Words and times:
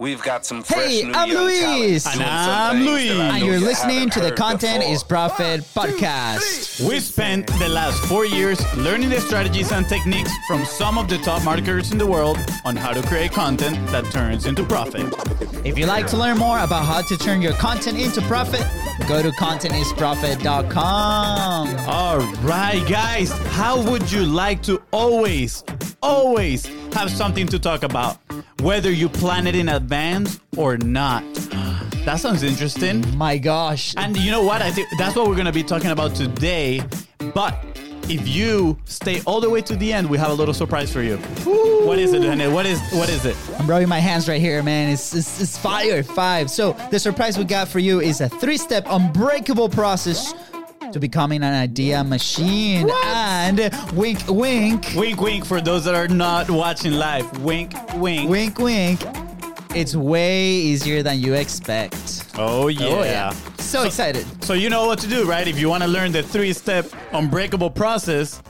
We've 0.00 0.22
got 0.22 0.46
some 0.46 0.62
fresh 0.62 0.92
Hey, 0.92 1.02
new 1.02 1.12
I'm 1.12 1.28
young 1.28 1.44
Luis. 1.46 2.06
And 2.06 2.22
I'm 2.22 2.76
things 2.76 2.88
Luis. 2.88 3.10
And 3.10 3.44
you're 3.44 3.56
you 3.56 3.66
listening 3.66 4.08
to 4.10 4.20
the 4.20 4.30
Content 4.30 4.78
before. 4.78 4.94
is 4.94 5.02
Profit 5.02 5.62
podcast. 5.74 6.88
We 6.88 7.00
spent 7.00 7.48
the 7.58 7.68
last 7.68 8.00
four 8.04 8.24
years 8.24 8.60
learning 8.76 9.08
the 9.08 9.20
strategies 9.20 9.72
and 9.72 9.88
techniques 9.88 10.30
from 10.46 10.64
some 10.64 10.98
of 10.98 11.08
the 11.08 11.18
top 11.18 11.42
marketers 11.42 11.90
in 11.90 11.98
the 11.98 12.06
world 12.06 12.38
on 12.64 12.76
how 12.76 12.92
to 12.92 13.02
create 13.08 13.32
content 13.32 13.74
that 13.88 14.04
turns 14.12 14.46
into 14.46 14.62
profit. 14.62 15.12
If 15.66 15.76
you'd 15.76 15.88
like 15.88 16.06
to 16.08 16.16
learn 16.16 16.38
more 16.38 16.60
about 16.60 16.84
how 16.84 17.02
to 17.02 17.16
turn 17.16 17.42
your 17.42 17.54
content 17.54 17.98
into 17.98 18.20
profit, 18.22 18.64
go 19.08 19.20
to 19.20 19.30
contentisprofit.com. 19.32 21.76
All 21.88 22.18
right, 22.46 22.86
guys, 22.88 23.32
how 23.48 23.82
would 23.90 24.12
you 24.12 24.24
like 24.24 24.62
to 24.62 24.80
always, 24.92 25.64
always 26.02 26.66
have 26.94 27.10
something 27.10 27.46
to 27.48 27.58
talk 27.58 27.82
about, 27.82 28.18
whether 28.60 28.90
you 28.90 29.08
plan 29.08 29.46
it 29.46 29.54
in 29.54 29.68
advance 29.68 30.40
or 30.56 30.76
not? 30.76 31.24
That 32.04 32.20
sounds 32.20 32.42
interesting. 32.42 33.04
My 33.18 33.36
gosh. 33.36 33.92
And 33.98 34.16
you 34.16 34.30
know 34.30 34.42
what? 34.42 34.62
I 34.62 34.70
think 34.70 34.88
that's 34.96 35.14
what 35.14 35.28
we're 35.28 35.34
going 35.34 35.44
to 35.44 35.52
be 35.52 35.62
talking 35.62 35.90
about 35.90 36.14
today. 36.14 36.80
But 37.34 37.62
if 38.08 38.26
you 38.26 38.78
stay 38.86 39.20
all 39.26 39.42
the 39.42 39.50
way 39.50 39.60
to 39.60 39.76
the 39.76 39.92
end, 39.92 40.08
we 40.08 40.16
have 40.16 40.30
a 40.30 40.34
little 40.34 40.54
surprise 40.54 40.90
for 40.90 41.02
you. 41.02 41.18
What 41.84 41.98
is 41.98 42.14
it, 42.14 42.20
Daniel? 42.20 42.50
What 42.52 42.64
is 42.64 42.80
what 42.92 43.10
is 43.10 43.26
it? 43.26 43.36
I'm 43.58 43.66
rubbing 43.66 43.88
my 43.88 43.98
hands 43.98 44.26
right 44.26 44.40
here, 44.40 44.62
man. 44.62 44.88
It's, 44.88 45.14
it's, 45.14 45.40
it's 45.40 45.58
fire, 45.58 46.02
five. 46.02 46.50
So 46.50 46.72
the 46.90 46.98
surprise 46.98 47.36
we 47.36 47.44
got 47.44 47.68
for 47.68 47.78
you 47.78 48.00
is 48.00 48.22
a 48.22 48.28
three-step 48.28 48.86
unbreakable 48.88 49.68
process 49.68 50.32
to 50.92 51.00
becoming 51.00 51.42
an 51.42 51.54
idea 51.54 52.02
machine. 52.04 52.90
And 53.04 53.58
wink, 53.92 54.20
wink, 54.28 54.84
Wink, 54.94 55.20
wink 55.20 55.44
for 55.44 55.60
those 55.60 55.84
that 55.84 55.94
are 55.94 56.08
not 56.08 56.50
watching 56.50 56.92
live. 56.92 57.42
Wink, 57.42 57.72
wink. 57.94 58.28
wink, 58.28 58.58
wink. 58.58 59.00
It's 59.74 59.94
way 59.94 60.46
easier 60.46 61.02
than 61.02 61.18
you 61.20 61.34
expect. 61.34 62.24
Oh 62.36 62.68
yeah. 62.68 62.86
Oh 62.86 63.02
yeah. 63.02 63.30
So 63.58 63.84
excited. 63.84 64.26
So 64.42 64.54
you 64.54 64.70
know 64.70 64.86
what 64.86 64.98
to 65.00 65.06
do, 65.06 65.28
right? 65.28 65.46
If 65.46 65.58
you 65.58 65.68
want 65.68 65.82
to 65.82 65.88
learn 65.88 66.10
the 66.10 66.22
three-step 66.22 66.86
unbreakable 67.12 67.70
process, 67.70 68.42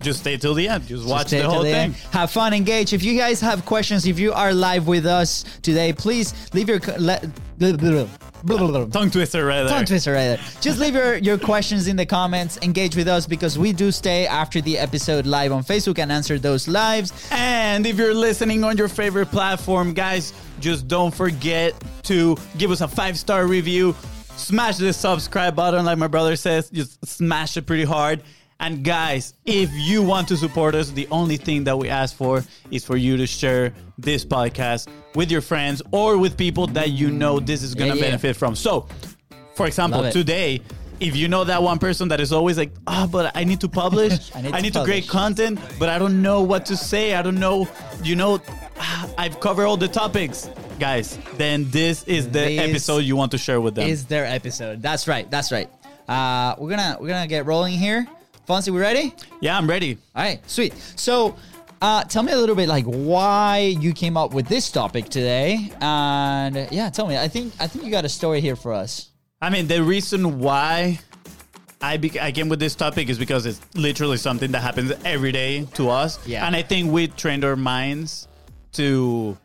just 0.00 0.20
stay 0.20 0.36
till 0.36 0.54
the 0.54 0.68
end. 0.68 0.86
Just 0.86 1.06
watch 1.06 1.30
the 1.30 1.42
whole 1.42 1.62
the 1.62 1.70
thing. 1.70 1.74
end. 1.74 1.94
Have 2.12 2.30
fun, 2.30 2.52
engage. 2.54 2.92
If 2.92 3.02
you 3.02 3.18
guys 3.18 3.40
have 3.40 3.64
questions, 3.64 4.06
if 4.06 4.18
you 4.18 4.32
are 4.32 4.52
live 4.54 4.86
with 4.86 5.06
us 5.06 5.44
today, 5.62 5.92
please 5.92 6.34
leave 6.54 6.68
your 6.68 6.80
le- 6.98 7.20
blah, 7.58 7.72
blah, 7.76 8.56
blah. 8.56 8.86
Tongue 8.86 9.10
twister 9.10 9.44
right 9.44 9.62
there. 9.62 9.68
tongue 9.68 9.84
twister 9.84 10.12
right 10.12 10.28
there. 10.28 10.40
Just 10.60 10.78
leave 10.78 10.94
your, 10.94 11.16
your 11.16 11.36
questions 11.38 11.88
in 11.88 11.96
the 11.96 12.06
comments. 12.06 12.58
Engage 12.62 12.94
with 12.94 13.08
us 13.08 13.26
because 13.26 13.58
we 13.58 13.72
do 13.72 13.90
stay 13.90 14.26
after 14.26 14.60
the 14.60 14.78
episode 14.78 15.26
live 15.26 15.50
on 15.50 15.64
Facebook 15.64 15.98
and 15.98 16.12
answer 16.12 16.38
those 16.38 16.68
lives. 16.68 17.12
And 17.32 17.84
if 17.86 17.96
you're 17.96 18.14
listening 18.14 18.62
on 18.64 18.76
your 18.76 18.88
favorite 18.88 19.26
platform, 19.26 19.94
guys, 19.94 20.32
just 20.60 20.86
don't 20.86 21.14
forget 21.14 21.74
to 22.04 22.36
give 22.56 22.70
us 22.70 22.80
a 22.80 22.88
five 22.88 23.18
star 23.18 23.46
review. 23.46 23.94
Smash 24.36 24.76
the 24.76 24.92
subscribe 24.92 25.56
button, 25.56 25.84
like 25.84 25.98
my 25.98 26.06
brother 26.06 26.36
says. 26.36 26.70
Just 26.70 27.04
smash 27.04 27.56
it 27.56 27.66
pretty 27.66 27.82
hard. 27.82 28.22
And 28.60 28.82
guys, 28.82 29.34
if 29.46 29.70
you 29.72 30.02
want 30.02 30.26
to 30.28 30.36
support 30.36 30.74
us, 30.74 30.90
the 30.90 31.06
only 31.12 31.36
thing 31.36 31.62
that 31.64 31.78
we 31.78 31.88
ask 31.88 32.16
for 32.16 32.42
is 32.72 32.84
for 32.84 32.96
you 32.96 33.16
to 33.16 33.26
share 33.26 33.72
this 33.96 34.24
podcast 34.24 34.88
with 35.14 35.30
your 35.30 35.40
friends 35.40 35.80
or 35.92 36.18
with 36.18 36.36
people 36.36 36.66
that 36.68 36.90
you 36.90 37.10
know 37.10 37.38
this 37.38 37.62
is 37.62 37.74
going 37.74 37.90
to 37.92 37.96
Yeah, 37.96 38.02
yeah. 38.02 38.08
benefit 38.08 38.36
from. 38.36 38.56
So, 38.56 38.88
for 39.54 39.66
example, 39.68 40.10
today, 40.10 40.60
if 40.98 41.14
you 41.14 41.28
know 41.28 41.44
that 41.44 41.62
one 41.62 41.78
person 41.78 42.08
that 42.08 42.20
is 42.20 42.32
always 42.32 42.58
like, 42.58 42.72
ah, 42.88 43.08
but 43.10 43.30
I 43.36 43.44
need 43.44 43.60
to 43.60 43.68
publish, 43.68 44.34
I 44.34 44.38
I 44.38 44.42
need 44.42 44.62
need, 44.62 44.72
to 44.72 44.80
to, 44.80 44.84
create 44.84 45.06
content, 45.06 45.60
but 45.78 45.88
I 45.88 45.96
don't 46.00 46.20
know 46.20 46.42
what 46.42 46.66
to 46.66 46.76
say. 46.76 47.14
I 47.14 47.22
don't 47.22 47.38
know, 47.38 47.68
you 48.02 48.16
know, 48.16 48.40
I've 49.16 49.38
covered 49.38 49.66
all 49.66 49.76
the 49.76 49.86
topics, 49.86 50.50
guys. 50.80 51.16
Then 51.36 51.70
this 51.70 52.02
is 52.08 52.26
the 52.26 52.40
This 52.40 52.58
episode 52.68 52.98
you 53.04 53.14
want 53.14 53.30
to 53.30 53.38
share 53.38 53.60
with 53.60 53.76
them. 53.76 53.88
Is 53.88 54.06
their 54.06 54.26
episode? 54.26 54.82
That's 54.82 55.06
right. 55.06 55.30
That's 55.30 55.52
right. 55.52 55.70
Uh, 56.08 56.56
we're 56.58 56.70
gonna 56.70 56.96
we're 57.00 57.08
gonna 57.08 57.28
get 57.28 57.46
rolling 57.46 57.78
here. 57.78 58.04
Fonzie, 58.48 58.70
we 58.70 58.80
ready? 58.80 59.12
yeah, 59.42 59.58
I'm 59.58 59.68
ready. 59.68 59.98
All 60.16 60.22
right, 60.22 60.40
sweet. 60.50 60.72
So, 60.96 61.36
uh, 61.82 62.02
tell 62.04 62.22
me 62.22 62.32
a 62.32 62.36
little 62.38 62.56
bit 62.56 62.66
like 62.66 62.86
why 62.86 63.58
you 63.78 63.92
came 63.92 64.16
up 64.16 64.32
with 64.32 64.48
this 64.48 64.70
topic 64.70 65.10
today, 65.10 65.70
and 65.82 66.66
yeah, 66.72 66.88
tell 66.88 67.06
me. 67.06 67.18
I 67.18 67.28
think 67.28 67.52
I 67.60 67.66
think 67.66 67.84
you 67.84 67.90
got 67.90 68.06
a 68.06 68.08
story 68.08 68.40
here 68.40 68.56
for 68.56 68.72
us. 68.72 69.10
I 69.42 69.50
mean, 69.50 69.66
the 69.68 69.82
reason 69.82 70.38
why 70.38 70.98
I 71.82 71.98
be- 71.98 72.18
I 72.18 72.32
came 72.32 72.48
with 72.48 72.58
this 72.58 72.74
topic 72.74 73.10
is 73.10 73.18
because 73.18 73.44
it's 73.44 73.60
literally 73.74 74.16
something 74.16 74.50
that 74.52 74.60
happens 74.60 74.92
every 75.04 75.30
day 75.30 75.66
to 75.74 75.90
us. 75.90 76.18
Yeah. 76.26 76.46
And 76.46 76.56
I 76.56 76.62
think 76.62 76.90
we 76.90 77.08
trained 77.08 77.44
our 77.44 77.54
minds 77.54 78.28
to 78.72 79.36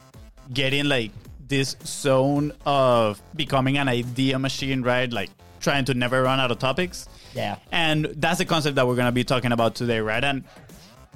get 0.54 0.74
in 0.74 0.88
like 0.88 1.12
this 1.46 1.76
zone 1.84 2.54
of 2.66 3.22
becoming 3.36 3.78
an 3.78 3.90
idea 3.90 4.40
machine, 4.40 4.82
right? 4.82 5.12
Like 5.12 5.30
trying 5.64 5.86
to 5.86 5.94
never 5.96 6.22
run 6.22 6.40
out 6.40 6.52
of 6.52 6.60
topics. 6.60 7.08
Yeah. 7.34 7.56
And 7.72 8.06
that's 8.18 8.38
the 8.38 8.46
concept 8.46 8.76
that 8.76 8.86
we're 8.88 8.96
going 8.96 9.08
to 9.08 9.12
be 9.12 9.24
talking 9.24 9.52
about 9.52 9.74
today, 9.76 10.00
right? 10.00 10.24
And 10.24 10.44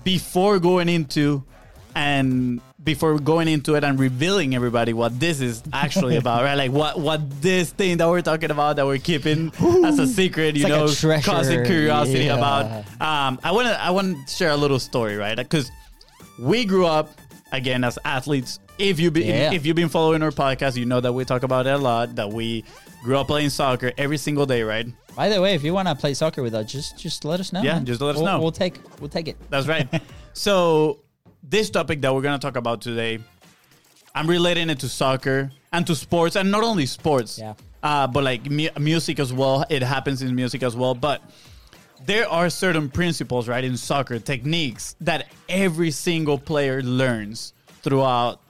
before 0.04 0.58
going 0.60 0.90
into 0.90 1.44
and 1.96 2.62
before 2.84 3.18
going 3.20 3.48
into 3.48 3.76
it 3.76 3.84
and 3.84 4.00
revealing 4.00 4.56
everybody 4.56 4.94
what 4.94 5.20
this 5.20 5.42
is 5.42 5.62
actually 5.74 6.16
about, 6.24 6.44
right? 6.44 6.54
Like 6.56 6.72
what 6.72 7.00
what 7.00 7.42
this 7.42 7.72
thing 7.72 7.98
that 7.98 8.08
we're 8.08 8.22
talking 8.22 8.52
about 8.52 8.76
that 8.78 8.86
we're 8.86 8.98
keeping 9.00 9.52
as 9.86 10.00
a 10.00 10.08
secret, 10.08 10.56
you 10.56 10.64
like 10.64 10.72
know, 10.72 10.88
treasure. 10.88 11.30
causing 11.30 11.66
curiosity 11.66 12.26
Yeah. 12.26 12.38
about. 12.38 12.66
Um, 13.02 13.40
I 13.44 13.52
want 13.52 13.68
to 13.68 13.82
I 13.82 13.90
want 13.92 14.28
to 14.28 14.34
share 14.34 14.52
a 14.52 14.58
little 14.58 14.80
story, 14.80 15.18
right? 15.18 15.36
Because 15.38 15.70
we 16.40 16.66
grew 16.66 16.86
up 16.86 17.10
again 17.52 17.84
as 17.84 17.98
athletes. 18.06 18.60
If 18.78 19.00
you 19.00 19.10
be, 19.10 19.24
Yeah. 19.26 19.52
if 19.54 19.66
you've 19.66 19.76
been 19.76 19.90
following 19.90 20.22
our 20.22 20.30
podcast, 20.32 20.78
you 20.78 20.86
know 20.86 21.02
that 21.02 21.12
we 21.12 21.26
talk 21.26 21.42
about 21.44 21.66
it 21.66 21.74
a 21.74 21.78
lot. 21.80 22.16
That 22.16 22.30
we 22.32 22.64
grew 23.08 23.18
up 23.18 23.28
playing 23.28 23.50
soccer 23.50 23.94
every 23.98 24.18
single 24.18 24.46
day, 24.46 24.62
right? 24.64 24.86
By 25.16 25.30
the 25.30 25.42
way, 25.42 25.56
if 25.56 25.64
you 25.64 25.74
want 25.74 25.88
to 25.88 25.96
play 25.96 26.14
soccer 26.14 26.44
with 26.44 26.54
us, 26.54 26.70
just 26.70 26.98
just 26.98 27.24
let 27.24 27.40
us 27.40 27.54
know. 27.54 27.62
Yeah, 27.62 27.76
man. 27.76 27.86
just 27.86 28.02
let 28.02 28.12
us 28.12 28.22
We'll- 28.22 28.26
know. 28.26 28.40
We'll 28.42 28.52
take 28.52 28.76
we'll 29.00 29.10
take 29.10 29.30
it. 29.30 29.38
That's 29.50 29.66
right. 29.66 29.88
so 30.34 31.00
this 31.42 31.70
topic 31.70 32.02
that 32.02 32.14
we're 32.14 32.22
gonna 32.22 32.38
talk 32.38 32.58
about 32.58 32.82
today, 32.82 33.20
I'm 34.14 34.28
relating 34.30 34.70
it 34.70 34.80
to 34.80 34.90
soccer 34.90 35.52
and 35.72 35.88
to 35.88 35.96
sports, 35.96 36.36
and 36.36 36.52
not 36.52 36.64
only 36.64 36.86
sports, 36.86 37.40
Yeah. 37.40 37.54
uh, 37.82 38.08
but 38.08 38.26
like 38.26 38.52
mu- 38.52 38.76
music 38.78 39.20
as 39.20 39.32
well. 39.32 39.64
It 39.70 39.82
happens 39.84 40.22
in 40.22 40.36
music 40.36 40.62
as 40.64 40.76
well, 40.76 40.94
but 40.94 41.22
there 42.06 42.28
are 42.30 42.50
certain 42.50 42.90
principles, 42.90 43.48
right, 43.48 43.64
in 43.64 43.78
soccer 43.78 44.20
techniques 44.20 44.98
that 45.00 45.28
every 45.48 45.92
single 45.92 46.38
player 46.38 46.82
learns 46.84 47.54
throughout 47.84 48.42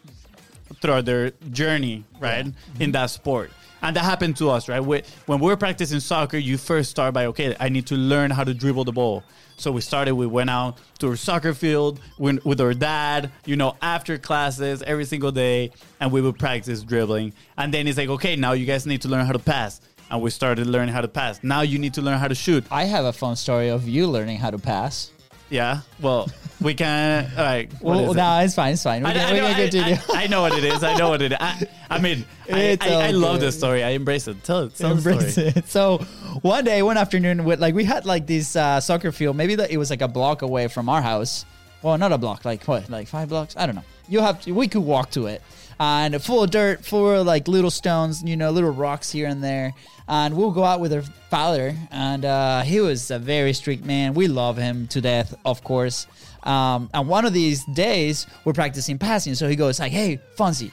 throughout 0.82 1.06
their 1.06 1.32
journey, 1.52 2.04
right, 2.20 2.46
in 2.80 2.92
that 2.92 3.10
sport. 3.12 3.52
And 3.82 3.96
that 3.96 4.04
happened 4.04 4.38
to 4.38 4.50
us, 4.50 4.68
right? 4.68 4.80
We, 4.80 5.04
when 5.26 5.40
we're 5.40 5.56
practicing 5.56 6.00
soccer, 6.00 6.38
you 6.38 6.58
first 6.58 6.90
start 6.90 7.14
by, 7.14 7.28
okay, 7.28 7.56
I 7.60 7.70
need 7.70 7.88
to 7.88 7.96
learn 7.96 8.32
how 8.32 8.44
to 8.44 8.54
dribble 8.54 8.86
the 8.86 8.92
ball. 8.92 9.24
So 9.58 9.72
we 9.72 9.82
started, 9.82 10.14
we 10.14 10.28
went 10.28 10.50
out 10.50 10.78
to 11.00 11.12
a 11.12 11.18
soccer 11.18 11.54
field 11.54 12.00
with, 12.18 12.44
with 12.46 12.62
our 12.62 12.74
dad, 12.74 13.32
you 13.46 13.56
know, 13.56 13.76
after 13.82 14.18
classes 14.18 14.84
every 14.84 15.06
single 15.06 15.32
day, 15.32 15.72
and 16.00 16.12
we 16.12 16.22
would 16.22 16.38
practice 16.38 16.84
dribbling. 16.84 17.34
And 17.58 17.74
then 17.74 17.86
he's 17.86 17.98
like, 17.98 18.10
okay, 18.10 18.36
now 18.36 18.52
you 18.54 18.66
guys 18.66 18.86
need 18.86 19.02
to 19.02 19.08
learn 19.08 19.26
how 19.26 19.34
to 19.34 19.40
pass. 19.40 19.82
And 20.10 20.22
we 20.22 20.30
started 20.30 20.68
learning 20.68 20.94
how 20.94 21.02
to 21.02 21.08
pass. 21.08 21.44
Now 21.44 21.62
you 21.62 21.80
need 21.80 21.94
to 21.96 22.02
learn 22.02 22.18
how 22.18 22.28
to 22.28 22.36
shoot. 22.36 22.66
I 22.72 22.86
have 22.86 23.06
a 23.06 23.14
fun 23.14 23.36
story 23.36 23.70
of 23.70 23.88
you 23.88 24.08
learning 24.08 24.38
how 24.38 24.52
to 24.52 24.60
pass. 24.60 25.12
Yeah. 25.50 25.82
Well, 26.02 26.30
we 26.62 26.74
can, 26.74 27.32
all 27.38 27.44
right. 27.44 27.72
what 27.82 27.84
Well, 27.84 28.06
is 28.06 28.12
it? 28.12 28.18
no, 28.18 28.40
it's 28.40 28.56
fine. 28.56 28.74
It's 28.74 28.84
fine. 28.84 29.04
We 29.04 29.10
I, 29.10 29.14
can, 29.14 29.22
I 29.22 29.32
we 29.32 29.38
know, 29.40 29.48
can 29.48 29.56
I- 29.56 29.62
continue. 29.70 29.96
I- 30.14 30.24
I 30.24 30.28
know 30.28 30.42
what 30.42 30.54
it 30.54 30.64
is. 30.64 30.84
I 30.84 30.96
know 30.96 31.10
what 31.10 31.22
it 31.22 31.32
is. 31.32 31.38
I, 31.40 31.68
I 31.90 32.00
mean, 32.00 32.26
I, 32.52 32.78
I, 32.82 32.94
I 33.08 33.12
love 33.12 33.40
this 33.40 33.58
story. 33.58 33.84
I 33.84 33.90
embrace 33.92 34.28
it. 34.28 34.44
Tell 34.44 34.64
it. 34.64 34.76
Tell 34.76 34.92
Embrace 34.92 35.34
story. 35.34 35.48
it. 35.56 35.68
So 35.70 36.00
one 36.42 36.66
day, 36.66 36.82
one 36.82 36.98
afternoon, 36.98 37.46
with 37.46 37.60
like 37.62 37.74
we 37.76 37.84
had 37.86 38.06
like 38.06 38.28
this 38.28 38.56
uh, 38.56 38.82
soccer 38.82 39.12
field. 39.12 39.38
Maybe 39.38 39.56
that 39.56 39.72
it 39.72 39.78
was 39.78 39.90
like 39.90 40.02
a 40.02 40.08
block 40.08 40.42
away 40.42 40.68
from 40.68 40.90
our 40.90 41.02
house. 41.02 41.46
Well, 41.82 41.98
not 41.98 42.12
a 42.12 42.18
block, 42.18 42.44
like 42.44 42.64
what, 42.66 42.90
like 42.90 43.08
five 43.08 43.30
blocks? 43.30 43.56
I 43.56 43.66
don't 43.68 43.76
know. 43.76 43.84
You 44.10 44.20
have 44.22 44.42
to. 44.42 44.52
We 44.52 44.68
could 44.68 44.82
walk 44.82 45.12
to 45.12 45.28
it, 45.28 45.42
and 45.80 46.22
full 46.22 46.44
of 46.44 46.52
dirt, 46.52 46.84
full 46.86 47.12
of 47.12 47.26
like 47.26 47.48
little 47.48 47.72
stones, 47.72 48.24
you 48.24 48.38
know, 48.38 48.52
little 48.52 48.72
rocks 48.72 49.12
here 49.12 49.28
and 49.28 49.44
there. 49.44 49.74
And 50.08 50.36
we'll 50.36 50.52
go 50.52 50.64
out 50.64 50.80
with 50.80 50.94
our 50.94 51.02
father, 51.30 51.76
and 51.92 52.24
uh, 52.24 52.62
he 52.62 52.80
was 52.80 53.12
a 53.12 53.20
very 53.20 53.52
strict 53.54 53.84
man. 53.84 54.14
We 54.14 54.30
love 54.30 54.56
him 54.56 54.88
to 54.88 55.02
death, 55.02 55.36
of 55.44 55.64
course. 55.64 56.08
Um, 56.44 56.90
and 56.94 57.10
one 57.10 57.26
of 57.26 57.34
these 57.34 57.66
days, 57.66 58.26
we're 58.46 58.54
practicing 58.54 58.98
passing. 58.98 59.36
So 59.36 59.50
he 59.50 59.58
goes 59.58 59.82
like, 59.82 59.92
"Hey, 59.92 60.20
Fonzie, 60.38 60.72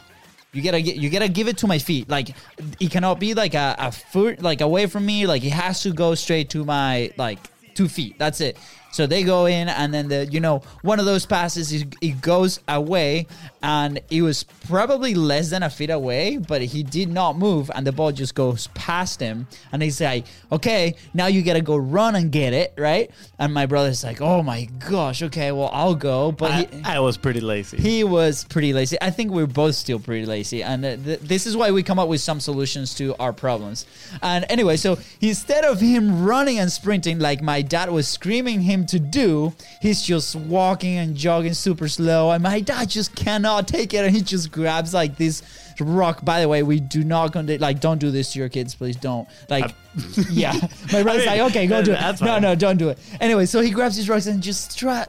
you 0.55 0.63
gotta 0.63 0.81
get, 0.81 0.97
you 0.97 1.11
gotta 1.11 1.29
give 1.29 1.49
it 1.49 1.59
to 1.59 1.67
my 1.67 1.79
feet. 1.79 2.09
Like 2.09 2.31
it 2.79 2.91
cannot 2.91 3.19
be 3.19 3.35
like 3.35 3.55
a, 3.55 3.75
a 3.79 3.93
foot 3.93 4.41
like 4.41 4.61
away 4.61 4.87
from 4.87 5.05
me. 5.05 5.27
Like 5.27 5.45
it 5.45 5.53
has 5.53 5.83
to 5.83 5.93
go 5.93 6.15
straight 6.15 6.51
to 6.51 6.65
my 6.65 7.11
like 7.17 7.41
two 7.75 7.89
feet. 7.89 8.19
That's 8.19 8.41
it. 8.41 8.57
So 8.95 9.09
they 9.09 9.25
go 9.25 9.47
in, 9.47 9.69
and 9.69 9.93
then 9.93 10.07
the 10.07 10.27
you 10.27 10.39
know 10.39 10.63
one 10.83 11.01
of 11.01 11.05
those 11.05 11.27
passes 11.27 11.73
it, 11.73 12.21
goes 12.21 12.61
away, 12.69 13.27
and 13.61 14.01
it 14.09 14.23
was 14.23 14.45
probably 14.45 15.15
less 15.15 15.51
than 15.51 15.65
a 15.65 15.69
feet 15.69 15.91
away, 15.91 16.37
but 16.37 16.63
he 16.63 16.85
did 16.85 17.09
not 17.11 17.37
move, 17.37 17.73
and 17.75 17.85
the 17.85 17.91
ball 17.91 18.13
just 18.13 18.37
goes 18.37 18.69
past 18.69 19.19
him, 19.19 19.49
and 19.73 19.83
he's 19.83 20.01
like, 20.01 20.27
okay, 20.53 20.95
now 21.13 21.27
you 21.27 21.43
gotta 21.43 21.61
go 21.61 21.77
run 21.77 22.15
and 22.15 22.31
get 22.31 22.53
it, 22.53 22.73
right? 22.79 23.11
And 23.41 23.53
my 23.53 23.67
brother's 23.67 24.05
like, 24.05 24.21
oh 24.21 24.45
my 24.45 24.67
gosh, 24.89 25.25
okay, 25.25 25.51
well 25.51 25.71
I'll 25.73 25.97
go, 25.97 26.31
but 26.31 26.53
I, 26.53 26.57
he, 26.63 26.83
I 26.85 27.01
was 27.01 27.17
pretty 27.17 27.41
lazy. 27.41 27.79
he 27.79 28.05
was 28.05 28.45
pretty 28.45 28.73
lazy. 28.73 28.97
I 29.03 29.11
think 29.11 29.33
we're 29.33 29.49
both 29.49 29.75
still 29.75 29.99
pretty 29.99 30.25
lazy, 30.25 30.63
and 30.63 30.85
uh, 30.85 30.97
th- 30.97 31.19
this 31.19 31.49
is 31.49 31.57
why 31.57 31.73
we 31.73 31.83
come 31.83 31.99
up 31.99 32.07
with 32.09 32.21
some 32.21 32.39
solutions 32.39 32.95
to 32.95 33.17
our 33.17 33.33
problems. 33.33 33.87
And 34.23 34.45
anyway, 34.49 34.77
so 34.77 34.99
instead 35.21 35.65
of 35.65 35.81
him 35.81 36.25
running 36.25 36.61
and 36.61 36.71
sprinting 36.71 37.19
like 37.19 37.43
my 37.43 37.61
dad 37.61 37.91
was 37.91 38.07
screaming 38.07 38.61
him 38.61 38.84
to 38.89 38.99
do, 38.99 39.53
he's 39.81 40.03
just 40.03 40.37
walking 40.37 40.97
and 40.97 41.17
jogging 41.17 41.55
super 41.55 41.89
slow, 41.89 42.31
and 42.31 42.43
my 42.43 42.61
dad 42.61 42.91
just 42.91 43.15
cannot 43.15 43.69
take 43.69 43.95
it, 43.95 44.05
and 44.05 44.15
he 44.15 44.23
just 44.23 44.51
grabs 44.51 44.95
like 44.95 45.17
this 45.17 45.43
rock. 45.81 46.25
By 46.25 46.41
the 46.41 46.49
way, 46.49 46.63
we 46.63 46.81
do 46.81 47.05
not 47.05 47.33
conde- 47.33 47.61
like 47.61 47.81
don't 47.81 47.99
do 47.99 48.11
this 48.11 48.33
to 48.33 48.39
your 48.39 48.49
kids, 48.49 48.75
please 48.75 48.97
don't. 48.97 49.29
Like, 49.49 49.75
yeah, 50.31 50.53
my 50.93 51.03
brother's 51.03 51.27
mean, 51.27 51.39
like, 51.39 51.51
okay, 51.51 51.67
go 51.67 51.83
do 51.83 51.93
it. 51.93 52.21
No, 52.21 52.39
no, 52.39 52.55
don't 52.55 52.77
do 52.77 52.89
it. 52.91 52.99
Anyway, 53.21 53.47
so 53.47 53.61
he 53.61 53.71
grabs 53.71 53.97
his 53.97 54.09
rocks 54.09 54.27
and 54.27 54.43
just 54.43 54.79
try. 54.79 55.05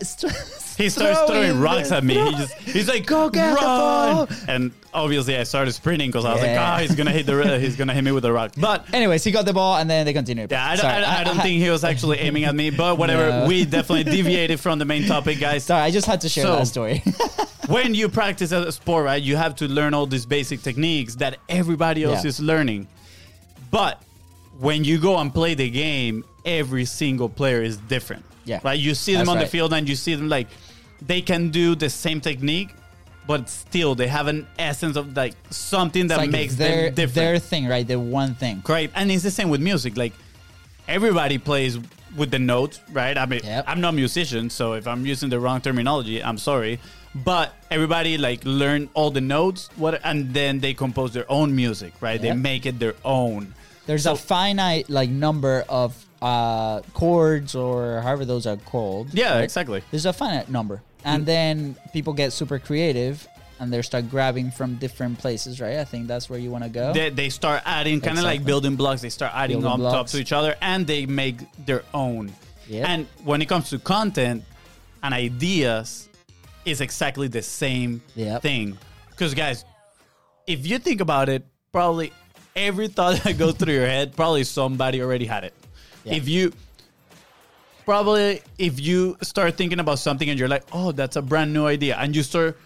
He 0.77 0.89
starts 0.89 1.21
throwing 1.29 1.59
rocks 1.59 1.91
at 1.91 2.03
me. 2.03 2.15
He 2.15 2.31
just 2.31 2.53
he's 2.59 2.87
like, 2.87 3.05
Go 3.05 3.29
get 3.29 3.55
run! 3.55 4.27
And 4.47 4.71
obviously, 4.93 5.37
I 5.37 5.43
started 5.43 5.71
sprinting 5.73 6.09
because 6.09 6.25
I 6.25 6.33
was 6.33 6.41
like, 6.41 6.51
Yeah. 6.51 6.73
ah, 6.73 6.77
he's 6.79 6.95
gonna 6.95 7.11
hit 7.11 7.25
the 7.25 7.59
he's 7.59 7.75
gonna 7.75 7.93
hit 7.93 8.03
me 8.03 8.11
with 8.11 8.23
the 8.23 8.31
rock. 8.33 8.51
But 8.59 8.93
Anyways, 8.93 9.23
he 9.23 9.31
got 9.31 9.45
the 9.45 9.53
ball 9.53 9.77
and 9.77 9.89
then 9.89 10.05
they 10.05 10.13
continued. 10.13 10.51
yeah, 10.51 10.65
I, 10.65 10.75
don't- 10.75 10.81
Sorry, 10.81 11.03
I, 11.03 11.21
I 11.21 11.23
don't 11.23 11.37
think 11.37 11.61
he 11.61 11.69
was 11.69 11.83
actually 11.83 12.19
aiming 12.19 12.43
at 12.45 12.55
me. 12.55 12.69
But 12.69 12.97
whatever, 12.97 13.29
No. 13.41 13.47
we 13.47 13.65
definitely 13.65 14.03
deviated 14.11 14.59
from 14.59 14.79
the 14.79 14.85
main 14.85 15.05
topic, 15.07 15.39
guys. 15.39 15.63
Sorry, 15.63 15.81
I 15.81 15.91
just 15.91 16.07
had 16.07 16.21
to 16.21 16.29
share 16.29 16.45
So- 16.45 16.55
that 16.57 16.67
story. 16.67 17.03
when 17.67 17.95
you 17.95 18.09
practice 18.09 18.51
a 18.51 18.71
sport, 18.71 19.05
right, 19.05 19.21
you 19.21 19.35
have 19.37 19.55
to 19.57 19.67
learn 19.67 19.93
all 19.93 20.05
these 20.05 20.25
basic 20.25 20.61
techniques 20.61 21.15
that 21.15 21.37
everybody 21.49 22.03
else 22.03 22.23
Yeah. 22.23 22.29
is 22.29 22.39
learning. 22.39 22.87
But 23.71 24.01
when 24.59 24.83
you 24.83 24.99
go 24.99 25.17
and 25.17 25.33
play 25.33 25.53
the 25.53 25.69
game, 25.69 26.23
every 26.45 26.85
single 26.85 27.29
player 27.29 27.61
is 27.61 27.77
different. 27.77 28.23
Yeah. 28.45 28.59
Right? 28.63 28.79
You 28.79 28.93
see 28.93 29.13
them 29.13 29.25
That's 29.25 29.29
on 29.29 29.39
the 29.39 29.47
field 29.47 29.73
and 29.73 29.89
you 29.89 29.95
see 29.95 30.15
them 30.15 30.29
like 30.29 30.47
they 31.01 31.21
can 31.21 31.49
do 31.49 31.75
the 31.75 31.89
same 31.89 32.21
technique, 32.21 32.69
but 33.27 33.49
still 33.49 33.95
they 33.95 34.07
have 34.07 34.27
an 34.27 34.47
essence 34.59 34.95
of 34.95 35.15
like 35.15 35.33
something 35.49 36.07
that 36.07 36.17
like 36.17 36.29
makes 36.29 36.55
their, 36.55 36.85
them 36.85 36.95
different. 36.95 37.15
Their 37.15 37.39
thing, 37.39 37.67
right? 37.67 37.87
The 37.87 37.99
one 37.99 38.35
thing. 38.35 38.61
Great. 38.63 38.91
And 38.95 39.11
it's 39.11 39.23
the 39.23 39.31
same 39.31 39.49
with 39.49 39.61
music. 39.61 39.97
Like 39.97 40.13
everybody 40.87 41.37
plays 41.37 41.79
with 42.15 42.31
the 42.31 42.39
notes, 42.39 42.79
right? 42.91 43.17
I 43.17 43.25
mean, 43.25 43.41
Yep. 43.43 43.65
I'm 43.67 43.81
not 43.81 43.89
a 43.89 43.97
musician, 43.97 44.49
so 44.49 44.73
if 44.73 44.87
I'm 44.87 45.05
using 45.05 45.29
the 45.29 45.39
wrong 45.39 45.59
terminology, 45.59 46.23
I'm 46.23 46.37
sorry. 46.37 46.79
But 47.13 47.53
everybody 47.71 48.17
like 48.17 48.41
learn 48.45 48.89
all 48.93 49.09
the 49.09 49.21
notes, 49.21 49.69
what, 49.75 49.99
and 50.03 50.33
then 50.33 50.59
they 50.59 50.73
compose 50.73 51.13
their 51.13 51.29
own 51.31 51.55
music, 51.55 51.93
right? 52.01 52.21
They 52.21 52.33
make 52.33 52.65
it 52.65 52.79
their 52.79 52.95
own. 53.03 53.53
There's 53.85 54.05
a 54.05 54.15
finite 54.15 54.89
like 54.89 55.09
number 55.09 55.63
of 55.69 55.95
uh, 56.21 56.81
chords 56.93 57.53
or 57.55 58.01
however 58.01 58.25
those 58.25 58.47
are 58.47 58.57
called. 58.57 59.13
Yeah, 59.13 59.35
right? 59.35 59.43
exactly. 59.43 59.83
There's 59.91 60.05
a 60.05 60.13
finite 60.13 60.49
number, 60.49 60.81
and 61.03 61.23
Mm. 61.23 61.25
then 61.25 61.75
people 61.93 62.13
get 62.13 62.33
super 62.33 62.57
creative 62.59 63.27
and 63.59 63.71
they 63.71 63.81
start 63.83 64.09
grabbing 64.09 64.51
from 64.51 64.75
different 64.75 65.17
places, 65.19 65.61
right? 65.61 65.77
I 65.77 65.85
think 65.85 66.07
that's 66.07 66.29
where 66.29 66.39
you 66.39 66.51
want 66.51 66.63
to 66.65 66.69
go. 66.69 66.91
They, 66.93 67.09
they 67.09 67.29
start 67.29 67.61
adding 67.65 68.01
kind 68.01 68.17
of 68.17 68.25
like 68.25 68.43
building 68.43 68.75
blocks. 68.75 69.01
They 69.01 69.09
start 69.09 69.31
adding 69.33 69.61
Building 69.61 69.85
on 69.85 69.91
top 69.93 70.07
to 70.07 70.17
each 70.17 70.33
other, 70.33 70.55
and 70.61 70.85
they 70.85 71.05
make 71.05 71.37
their 71.65 71.83
own. 71.93 72.33
Yep. 72.67 72.85
And 72.89 73.07
when 73.23 73.41
it 73.41 73.47
comes 73.47 73.69
to 73.69 73.79
content 73.79 74.43
and 75.03 75.13
ideas, 75.13 76.09
is 76.65 76.81
exactly 76.81 77.27
the 77.27 77.41
same 77.43 78.01
Yep. 78.15 78.41
thing. 78.41 78.77
Because 79.11 79.33
guys, 79.35 79.63
if 80.47 80.65
you 80.67 80.79
think 80.79 80.99
about 80.99 81.29
it, 81.29 81.45
probably 81.71 82.11
every 82.55 82.87
thought 82.87 83.21
that 83.23 83.37
goes 83.37 83.55
through 83.55 83.73
your 83.73 83.85
head, 83.85 84.15
probably 84.15 84.43
somebody 84.43 85.01
already 85.01 85.25
had 85.25 85.43
it. 85.43 85.53
Yeah. 86.03 86.13
If 86.13 86.27
you 86.27 86.53
probably 87.85 88.41
if 88.57 88.79
you 88.79 89.17
start 89.21 89.55
thinking 89.57 89.79
about 89.79 89.99
something 89.99 90.29
and 90.29 90.39
you're 90.39 90.47
like, 90.47 90.63
oh, 90.71 90.91
that's 90.91 91.15
a 91.15 91.21
brand 91.21 91.53
new 91.53 91.65
idea, 91.65 91.97
and 91.97 92.15
you 92.15 92.23
start 92.23 92.57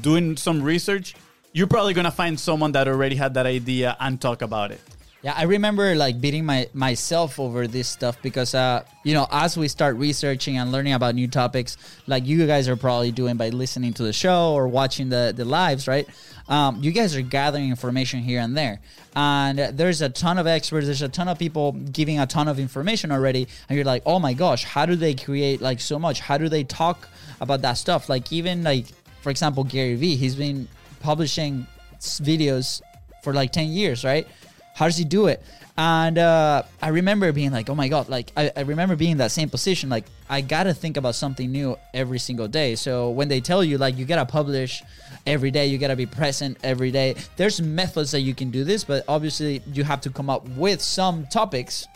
doing 0.00 0.36
some 0.36 0.62
research, 0.62 1.14
you're 1.52 1.66
probably 1.66 1.94
gonna 1.94 2.10
find 2.10 2.38
someone 2.38 2.72
that 2.72 2.88
already 2.88 3.16
had 3.16 3.34
that 3.34 3.46
idea 3.46 3.96
and 4.00 4.20
talk 4.20 4.42
about 4.42 4.72
it. 4.72 4.80
Yeah, 5.26 5.34
I 5.36 5.42
remember 5.42 5.96
like 5.96 6.20
beating 6.20 6.44
my 6.46 6.68
myself 6.72 7.40
over 7.40 7.66
this 7.66 7.88
stuff 7.88 8.22
because 8.22 8.54
uh 8.54 8.84
you 9.02 9.12
know 9.12 9.26
as 9.32 9.58
we 9.58 9.66
start 9.66 9.96
researching 9.96 10.56
and 10.56 10.70
learning 10.70 10.92
about 10.92 11.16
new 11.16 11.26
topics 11.26 11.76
like 12.06 12.24
you 12.24 12.46
guys 12.46 12.68
are 12.68 12.76
probably 12.76 13.10
doing 13.10 13.36
by 13.36 13.48
listening 13.48 13.92
to 13.94 14.04
the 14.04 14.12
show 14.12 14.52
or 14.52 14.68
watching 14.68 15.08
the 15.08 15.34
the 15.36 15.44
lives 15.44 15.88
right? 15.88 16.06
Um, 16.48 16.80
you 16.80 16.92
guys 16.92 17.16
are 17.16 17.22
gathering 17.22 17.70
information 17.70 18.20
here 18.20 18.38
and 18.38 18.56
there. 18.56 18.78
And 19.16 19.58
there's 19.58 20.00
a 20.00 20.08
ton 20.08 20.38
of 20.38 20.46
experts 20.46 20.86
there's 20.86 21.02
a 21.02 21.08
ton 21.08 21.26
of 21.26 21.40
people 21.40 21.72
giving 21.72 22.20
a 22.20 22.26
ton 22.28 22.46
of 22.46 22.60
information 22.60 23.10
already. 23.10 23.48
And 23.68 23.74
you're 23.74 23.84
like 23.84 24.04
oh 24.06 24.20
my 24.20 24.32
gosh 24.32 24.62
how 24.62 24.86
do 24.86 24.94
they 24.94 25.16
create 25.16 25.60
like 25.60 25.80
so 25.80 25.98
much? 25.98 26.20
How 26.20 26.38
do 26.38 26.48
they 26.48 26.62
talk 26.62 27.08
about 27.40 27.62
that 27.62 27.78
stuff? 27.78 28.08
Like 28.08 28.32
even 28.32 28.62
like 28.62 28.86
for 29.22 29.30
example 29.30 29.64
Gary 29.64 29.96
Vee 29.96 30.14
he's 30.14 30.36
been 30.36 30.68
publishing 31.00 31.66
videos 31.98 32.80
for 33.24 33.32
like 33.32 33.50
10 33.50 33.70
years 33.70 34.04
right 34.04 34.28
how 34.76 34.84
does 34.84 34.98
he 34.98 35.04
do 35.04 35.26
it? 35.26 35.42
And 35.78 36.16
uh, 36.16 36.62
i 36.80 36.88
remember 36.88 37.32
being 37.32 37.50
like 37.50 37.68
oh 37.68 37.74
my 37.74 37.88
god 37.88 38.08
like 38.08 38.32
I, 38.34 38.50
I 38.56 38.60
remember 38.62 38.96
being 38.96 39.12
in 39.12 39.18
that 39.18 39.30
same 39.30 39.48
position. 39.50 39.88
Like 39.88 40.04
i 40.28 40.40
gotta 40.40 40.72
think 40.74 40.96
about 40.96 41.14
something 41.14 41.50
new 41.50 41.76
every 41.92 42.18
single 42.18 42.48
day. 42.48 42.76
So 42.76 43.10
when 43.10 43.28
they 43.28 43.40
tell 43.40 43.62
you 43.64 43.76
like 43.78 43.96
you 43.98 44.04
gotta 44.04 44.26
publish 44.26 44.82
every 45.26 45.50
day 45.50 45.66
you 45.66 45.76
gotta 45.78 45.96
be 45.96 46.06
present 46.06 46.56
every 46.62 46.90
day 46.92 47.16
there's 47.36 47.60
methods 47.60 48.10
that 48.12 48.20
you 48.20 48.32
can 48.32 48.48
do 48.50 48.62
this 48.64 48.84
but 48.84 49.04
obviously 49.08 49.60
you 49.72 49.82
have 49.82 50.00
to 50.02 50.10
come 50.10 50.30
up 50.30 50.46
with 50.50 50.80
some 50.80 51.26
topics 51.26 51.86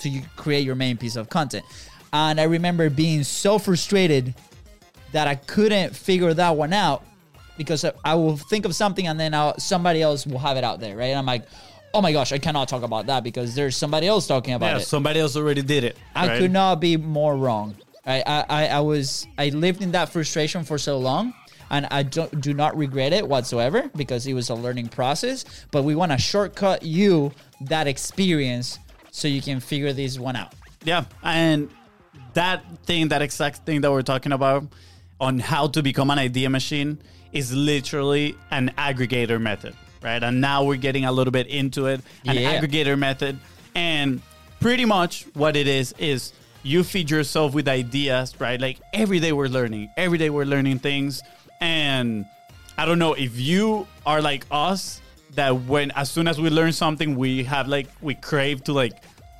to 0.00 0.22
create 0.36 0.64
your 0.64 0.74
main 0.74 0.96
piece 0.96 1.16
of 1.16 1.28
content. 1.28 1.64
And 2.12 2.40
i 2.40 2.44
remember 2.44 2.88
being 2.90 3.22
so 3.24 3.58
frustrated 3.58 4.34
that 5.12 5.26
I 5.28 5.34
couldn't 5.36 5.94
figure 5.94 6.32
that 6.34 6.56
one 6.56 6.72
out 6.72 7.04
because 7.56 7.84
I- 7.84 7.92
I 8.04 8.14
will 8.16 8.36
think 8.36 8.64
of 8.64 8.74
something 8.74 9.06
and 9.06 9.18
then 9.20 9.32
I'll, 9.34 9.56
somebody 9.60 10.02
else 10.02 10.26
will 10.26 10.40
have 10.40 10.56
it 10.56 10.64
out 10.64 10.80
there, 10.80 10.96
right? 10.96 11.10
And 11.14 11.18
I'm 11.20 11.26
like, 11.26 11.44
oh 11.94 12.02
my 12.02 12.12
gosh, 12.12 12.32
I 12.32 12.38
cannot 12.38 12.68
talk 12.68 12.82
about 12.82 13.06
that 13.06 13.24
because 13.24 13.54
there's 13.54 13.76
somebody 13.76 14.06
else 14.06 14.26
talking 14.26 14.54
about 14.54 14.66
it. 14.66 14.70
Yeah, 14.70 14.78
it. 14.78 14.86
somebody 14.86 15.20
else 15.20 15.36
already 15.36 15.62
did 15.62 15.84
it. 15.84 15.96
I 16.14 16.26
right? 16.26 16.38
could 16.38 16.52
not 16.52 16.80
be 16.80 16.96
more 16.96 17.36
wrong. 17.36 17.76
I, 18.04 18.22
I, 18.26 18.44
I, 18.48 18.66
I 18.66 18.80
was 18.80 19.26
I 19.38 19.48
lived 19.48 19.80
in 19.80 19.92
that 19.92 20.10
frustration 20.10 20.64
for 20.64 20.76
so 20.76 20.98
long, 20.98 21.32
and 21.70 21.86
I 21.90 22.02
don't 22.02 22.40
do 22.40 22.52
not 22.52 22.76
regret 22.76 23.12
it 23.12 23.26
whatsoever 23.26 23.90
because 23.96 24.26
it 24.26 24.34
was 24.34 24.50
a 24.50 24.54
learning 24.54 24.88
process. 24.88 25.44
But 25.70 25.84
we 25.84 25.94
want 25.94 26.12
to 26.12 26.18
shortcut 26.18 26.82
you 26.82 27.32
that 27.62 27.86
experience 27.86 28.78
so 29.10 29.28
you 29.28 29.40
can 29.40 29.60
figure 29.60 29.92
this 29.92 30.18
one 30.18 30.36
out. 30.36 30.52
Yeah, 30.84 31.04
and 31.22 31.70
that 32.34 32.62
thing, 32.84 33.08
that 33.08 33.22
exact 33.22 33.64
thing 33.64 33.80
that 33.82 33.90
we're 33.90 34.02
talking 34.02 34.32
about 34.32 34.64
on 35.20 35.38
how 35.38 35.68
to 35.68 35.82
become 35.82 36.10
an 36.10 36.18
idea 36.18 36.50
machine 36.50 36.98
is 37.32 37.52
literally 37.52 38.36
an 38.50 38.72
aggregator 38.76 39.40
method, 39.40 39.74
right? 40.04 40.22
And 40.22 40.40
now 40.40 40.62
we're 40.62 40.76
getting 40.76 41.06
a 41.06 41.10
little 41.12 41.32
bit 41.32 41.46
into 41.48 41.86
it, 41.86 42.00
an 42.26 42.36
Yeah. 42.36 42.60
aggregator 42.60 42.96
method. 42.96 43.38
And 43.74 44.20
pretty 44.60 44.84
much 44.84 45.24
what 45.34 45.56
it 45.56 45.66
is 45.66 45.94
is 45.98 46.32
you 46.62 46.84
feed 46.84 47.10
yourself 47.10 47.54
with 47.54 47.66
ideas, 47.66 48.34
right? 48.38 48.60
Like 48.60 48.78
every 48.92 49.18
day 49.18 49.32
we're 49.32 49.48
learning, 49.48 49.88
every 49.96 50.18
day 50.18 50.30
we're 50.30 50.44
learning 50.44 50.78
things. 50.80 51.22
And 51.60 52.26
I 52.78 52.84
don't 52.84 52.98
know 52.98 53.14
if 53.14 53.38
you 53.40 53.86
are 54.06 54.20
like 54.20 54.44
us 54.50 55.00
that 55.34 55.62
when 55.62 55.90
as 55.92 56.10
soon 56.10 56.28
as 56.28 56.40
we 56.40 56.50
learn 56.50 56.72
something, 56.72 57.16
we 57.16 57.42
have 57.44 57.66
like 57.66 57.88
we 58.02 58.14
crave 58.14 58.62
to 58.64 58.72
like 58.72 58.92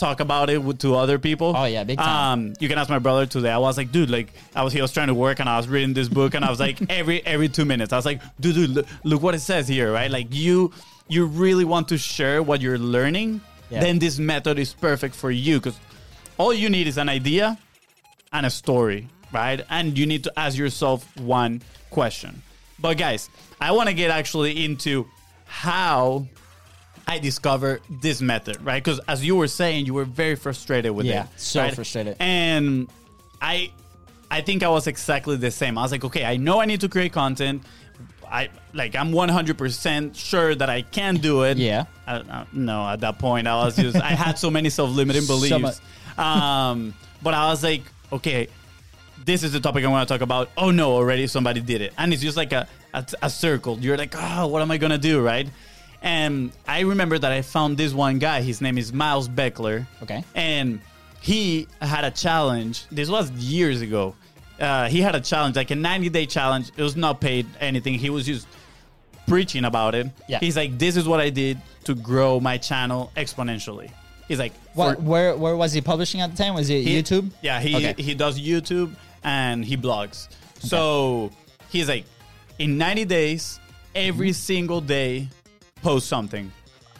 talk 0.04 0.20
about 0.20 0.50
it 0.50 0.62
with 0.62 0.78
to 0.80 0.94
other 0.96 1.18
people. 1.18 1.54
Oh, 1.56 1.64
yeah, 1.64 1.82
big 1.84 1.98
time. 1.98 2.38
Um, 2.48 2.54
you 2.60 2.68
can 2.68 2.76
ask 2.78 2.90
my 2.90 2.98
brother 2.98 3.24
today. 3.26 3.50
I 3.50 3.56
was 3.58 3.76
like, 3.78 3.90
dude, 3.90 4.10
like 4.10 4.28
I 4.54 4.62
was 4.62 4.72
he 4.72 4.82
was 4.82 4.92
trying 4.92 5.08
to 5.08 5.14
work 5.14 5.40
and 5.40 5.48
I 5.48 5.56
was 5.56 5.66
reading 5.66 5.94
this 5.94 6.08
book 6.08 6.34
and 6.34 6.44
I 6.44 6.50
was 6.50 6.60
like 6.60 6.76
every 7.00 7.24
every 7.26 7.48
two 7.48 7.64
minutes 7.64 7.92
I 7.92 7.96
was 7.96 8.04
like, 8.04 8.20
dude, 8.38 8.54
dude, 8.54 8.70
look, 8.70 8.86
look 9.04 9.22
what 9.22 9.34
it 9.34 9.40
says 9.40 9.66
here, 9.66 9.90
right? 9.92 10.10
Like 10.10 10.28
you 10.30 10.72
you 11.08 11.24
really 11.26 11.64
want 11.64 11.88
to 11.88 11.96
share 11.98 12.42
what 12.42 12.60
you're 12.60 12.78
learning, 12.78 13.40
Yeah. 13.70 13.80
then 13.80 13.98
this 13.98 14.18
method 14.18 14.58
is 14.58 14.74
perfect 14.74 15.14
for 15.14 15.30
you 15.30 15.58
because 15.58 15.78
all 16.38 16.52
you 16.52 16.68
need 16.68 16.86
is 16.86 16.98
an 16.98 17.08
idea 17.08 17.56
and 18.32 18.44
a 18.46 18.50
story, 18.50 19.08
right? 19.32 19.60
And 19.70 19.96
you 19.98 20.06
need 20.06 20.24
to 20.24 20.32
ask 20.38 20.56
yourself 20.58 21.04
one 21.18 21.62
question. 21.90 22.42
But 22.78 22.98
guys, 22.98 23.30
I 23.60 23.72
want 23.72 23.88
to 23.88 23.94
get 23.94 24.10
actually 24.10 24.64
into 24.64 25.06
how 25.46 26.26
I 27.06 27.18
discovered 27.18 27.82
this 27.90 28.20
method, 28.22 28.64
right? 28.64 28.82
Because 28.82 28.98
as 29.08 29.24
you 29.24 29.36
were 29.36 29.48
saying, 29.48 29.86
you 29.86 29.94
were 29.94 30.04
very 30.06 30.36
frustrated 30.36 30.92
with 30.92 31.06
Yeah, 31.06 31.24
it. 31.24 31.28
so 31.36 31.60
right? 31.60 31.74
frustrated. 31.74 32.16
And 32.20 32.88
I 33.42 33.72
I 34.30 34.40
think 34.40 34.62
I 34.62 34.68
was 34.68 34.86
exactly 34.86 35.36
the 35.36 35.50
same. 35.50 35.76
I 35.78 35.82
was 35.82 35.92
like, 35.92 36.04
okay, 36.04 36.24
I 36.24 36.36
know 36.38 36.60
I 36.60 36.64
need 36.64 36.80
to 36.80 36.88
create 36.88 37.12
content. 37.12 37.62
I 38.30 38.48
like 38.72 38.96
I'm 38.96 39.12
100% 39.12 40.16
sure 40.16 40.54
that 40.54 40.70
I 40.70 40.82
can 40.82 41.16
do 41.16 41.42
it. 41.44 41.58
Yeah. 41.58 41.84
I, 42.06 42.16
I, 42.16 42.46
no, 42.52 42.86
at 42.88 43.00
that 43.00 43.18
point 43.18 43.46
I 43.46 43.56
was 43.64 43.76
just 43.76 43.96
I 43.96 44.10
had 44.10 44.38
so 44.38 44.50
many 44.50 44.70
self-limiting 44.70 45.26
beliefs. 45.34 45.80
mu- 46.16 46.22
um, 46.24 46.94
but 47.22 47.34
I 47.34 47.48
was 47.48 47.62
like, 47.62 47.82
okay, 48.12 48.48
this 49.24 49.42
is 49.42 49.52
the 49.52 49.60
topic 49.60 49.84
I 49.84 49.88
want 49.88 50.08
to 50.08 50.12
talk 50.14 50.22
about. 50.22 50.50
Oh 50.56 50.70
no, 50.70 50.92
already 50.92 51.26
somebody 51.26 51.60
did 51.60 51.80
it, 51.82 51.92
and 51.98 52.12
it's 52.12 52.22
just 52.22 52.36
like 52.36 52.52
a 52.52 52.66
a, 52.94 53.04
a 53.22 53.30
circle. 53.30 53.78
You're 53.78 53.96
like, 53.98 54.14
oh, 54.16 54.46
what 54.46 54.62
am 54.62 54.70
I 54.70 54.78
gonna 54.78 54.98
do, 54.98 55.20
right? 55.20 55.48
And 56.04 56.52
I 56.68 56.80
remember 56.80 57.18
that 57.18 57.32
I 57.32 57.40
found 57.42 57.76
this 57.78 57.92
one 57.94 58.18
guy. 58.18 58.42
His 58.42 58.60
name 58.60 58.76
is 58.78 58.92
Miles 58.92 59.26
Beckler. 59.28 59.86
Okay. 60.02 60.22
And 60.34 60.80
he 61.22 61.66
had 61.80 62.04
a 62.04 62.10
challenge. 62.10 62.86
This 62.92 63.08
was 63.08 63.30
years 63.32 63.80
ago. 63.80 64.14
Uh, 64.60 64.86
he 64.88 65.00
had 65.00 65.14
a 65.16 65.20
challenge, 65.20 65.56
like 65.56 65.70
a 65.70 65.74
90 65.74 66.10
day 66.10 66.26
challenge. 66.26 66.70
It 66.76 66.82
was 66.82 66.94
not 66.94 67.20
paid 67.22 67.46
anything. 67.58 67.94
He 67.94 68.10
was 68.10 68.26
just 68.26 68.46
preaching 69.26 69.64
about 69.64 69.94
it. 69.94 70.06
Yeah. 70.28 70.40
He's 70.40 70.56
like, 70.56 70.78
this 70.78 70.96
is 70.98 71.08
what 71.08 71.20
I 71.20 71.30
did 71.30 71.58
to 71.84 71.94
grow 71.94 72.38
my 72.38 72.58
channel 72.58 73.10
exponentially. 73.16 73.90
He's 74.28 74.38
like, 74.38 74.52
What, 74.74 75.00
where 75.02 75.34
where 75.36 75.56
was 75.56 75.72
he 75.72 75.80
publishing 75.80 76.20
at 76.20 76.30
the 76.30 76.36
time? 76.36 76.54
Was 76.54 76.68
it 76.70 76.82
he- 76.82 77.02
YouTube? 77.02 77.30
Yeah, 77.42 77.60
he 77.60 77.76
Okay. 77.76 77.94
he 78.02 78.14
does 78.14 78.38
YouTube 78.38 78.94
and 79.22 79.64
he 79.64 79.76
blogs. 79.76 80.28
So 80.60 81.30
he's 81.70 81.88
like, 81.88 82.04
in 82.58 82.76
90 82.78 83.06
days, 83.06 83.58
every 83.94 84.28
Mm-hmm. 84.28 84.34
single 84.34 84.80
day, 84.80 85.28
post 85.84 86.08
something, 86.08 86.50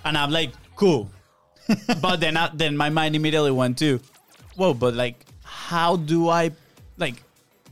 and 0.05 0.17
I'm 0.17 0.31
like, 0.31 0.53
cool. 0.77 1.11
but 2.03 2.21
then 2.21 2.37
I, 2.37 2.51
then 2.53 2.77
my 2.77 2.91
mind 2.91 3.17
immediately 3.17 3.51
went 3.51 3.79
to, 3.79 3.99
whoa, 4.57 4.75
but 4.75 4.95
like, 4.95 5.25
how 5.43 5.97
do 5.97 6.29
I, 6.29 6.51
like, 6.99 7.23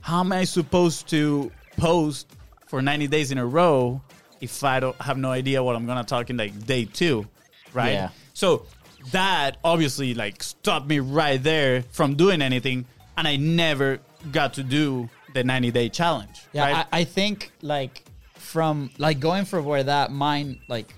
how 0.00 0.21
am 0.21 0.33
I 0.33 0.45
supposed 0.45 1.09
to 1.11 1.52
post 1.76 2.26
for 2.66 2.81
90 2.81 3.07
days 3.09 3.31
in 3.31 3.38
a 3.38 3.47
row 3.47 4.00
if 4.40 4.64
I 4.64 4.81
don't 4.81 4.97
have 5.00 5.19
no 5.19 5.31
idea 5.31 5.62
what 5.62 5.76
I'm 5.76 5.87
gonna 5.87 6.02
talk 6.02 6.31
in 6.31 6.37
like 6.38 6.66
day 6.66 6.87
two, 6.87 7.26
right? 7.75 7.92
Yeah. 7.92 8.09
So 8.33 8.66
that 9.11 9.59
obviously 9.62 10.14
like 10.14 10.42
stopped 10.42 10.88
me 10.88 10.99
right 10.99 11.40
there 11.40 11.83
from 11.92 12.14
doing 12.16 12.40
anything, 12.40 12.87
and 13.16 13.28
I 13.28 13.37
never 13.37 14.00
got 14.33 14.54
to 14.54 14.62
do 14.62 15.09
the 15.35 15.45
90 15.45 15.71
day 15.71 15.88
challenge. 15.88 16.40
Yeah, 16.52 16.64
right? 16.64 16.87
I, 16.92 17.00
I 17.00 17.04
think 17.04 17.52
like 17.61 18.02
from 18.35 18.90
like 18.99 19.21
going 19.21 19.45
from 19.45 19.64
where 19.64 19.85
that 19.85 20.11
mind 20.11 20.59
like 20.69 20.92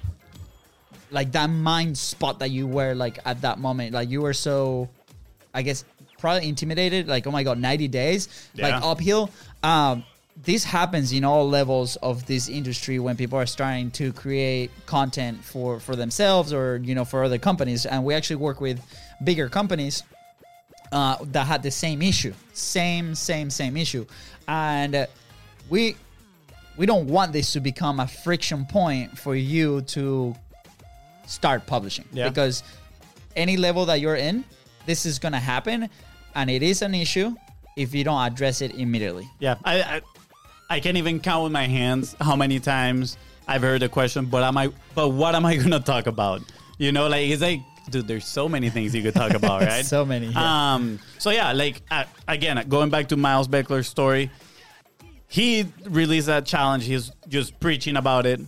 like 1.15 1.33
that 1.33 1.49
mind 1.49 1.97
spot 1.97 2.41
that 2.41 2.51
you 2.51 2.67
were 2.67 2.95
like 2.95 3.19
at 3.25 3.41
that 3.43 3.59
moment, 3.59 3.93
like 3.93 4.11
you 4.11 4.21
were 4.21 4.35
so 4.35 4.89
I 5.55 5.63
guess 5.63 5.85
probably 6.19 6.49
intimidated, 6.49 7.07
like, 7.07 7.27
oh 7.27 7.31
my 7.31 7.43
god, 7.43 7.59
90 7.59 7.89
days, 7.89 8.29
like 8.57 8.75
uphill. 8.83 9.31
Um 9.63 10.05
this 10.43 10.65
happens 10.65 11.13
in 11.13 11.25
all 11.25 11.49
levels 11.49 11.95
of 11.97 12.27
this 12.27 12.49
industry 12.49 12.99
when 12.99 13.17
people 13.17 13.39
are 13.39 13.47
starting 13.47 13.91
to 13.93 14.13
create 14.13 14.71
content 14.85 15.45
for 15.45 15.79
for 15.79 15.95
themselves 15.95 16.53
or 16.53 16.81
you 16.83 16.95
know 16.95 17.05
for 17.05 17.23
other 17.25 17.39
companies. 17.39 17.87
And 17.87 18.05
we 18.05 18.15
actually 18.15 18.37
work 18.37 18.61
with 18.61 18.81
bigger 19.23 19.49
companies 19.49 20.03
uh, 20.93 21.17
that 21.33 21.47
had 21.47 21.63
the 21.63 21.71
same 21.71 22.03
issue, 22.03 22.33
same, 22.53 23.15
same, 23.15 23.51
same 23.51 23.77
issue, 23.77 24.07
and 24.49 24.95
uh, 24.95 25.07
we 25.71 25.97
we 26.77 26.87
don't 26.87 27.07
want 27.07 27.33
this 27.33 27.53
to 27.53 27.61
become 27.61 28.01
a 28.01 28.07
friction 28.07 28.67
point 28.67 29.17
for 29.17 29.37
you 29.37 29.83
to 29.83 30.35
start 31.27 31.67
publishing 31.67 32.05
Yeah. 32.13 32.29
because 32.29 32.63
any 33.37 33.57
level 33.57 33.87
that 33.87 34.01
you're 34.01 34.17
in, 34.17 34.45
this 34.87 35.07
is 35.07 35.19
gonna 35.19 35.41
happen, 35.41 35.89
and 36.35 36.51
it 36.51 36.63
is 36.63 36.83
an 36.83 36.95
issue 36.95 37.35
if 37.77 37.95
you 37.95 38.05
don't 38.05 38.21
address 38.23 38.61
it 38.61 38.75
immediately. 38.75 39.29
Yeah, 39.41 39.57
I, 39.65 39.83
I 39.83 40.01
I 40.71 40.81
can't 40.81 40.97
even 40.97 41.21
count 41.21 41.45
with 41.45 41.53
my 41.53 41.67
hands 41.67 42.15
how 42.21 42.37
many 42.37 42.59
times 42.61 43.17
I've 43.49 43.63
heard 43.63 43.83
the 43.83 43.89
question, 43.89 44.27
but 44.27 44.43
am 44.43 44.57
I 44.57 44.71
but 44.95 45.09
what 45.11 45.35
am 45.35 45.45
I 45.47 45.57
gonna 45.57 45.81
talk 45.81 46.07
about? 46.07 46.43
You 46.79 46.93
know, 46.93 47.09
like 47.09 47.29
it's 47.29 47.43
like, 47.43 47.61
dude, 47.91 48.07
there's 48.09 48.27
so 48.27 48.49
many 48.49 48.71
things 48.71 48.95
you 48.95 49.03
could 49.03 49.15
talk 49.15 49.33
about, 49.41 49.63
right? 49.63 49.85
So 49.85 50.05
many, 50.05 50.29
yeah. 50.29 50.75
Um. 50.75 50.99
So 51.19 51.31
yeah, 51.31 51.53
like 51.53 51.83
uh, 51.91 52.05
again, 52.29 52.65
going 52.69 52.91
back 52.91 53.09
to 53.09 53.17
Miles 53.17 53.49
Beckler's 53.49 53.89
story, 53.89 54.31
he 55.29 55.67
released 55.85 56.27
that 56.29 56.47
challenge. 56.47 56.85
He's 56.85 57.11
just 57.29 57.59
preaching 57.61 57.97
about 57.97 58.27
it, 58.27 58.41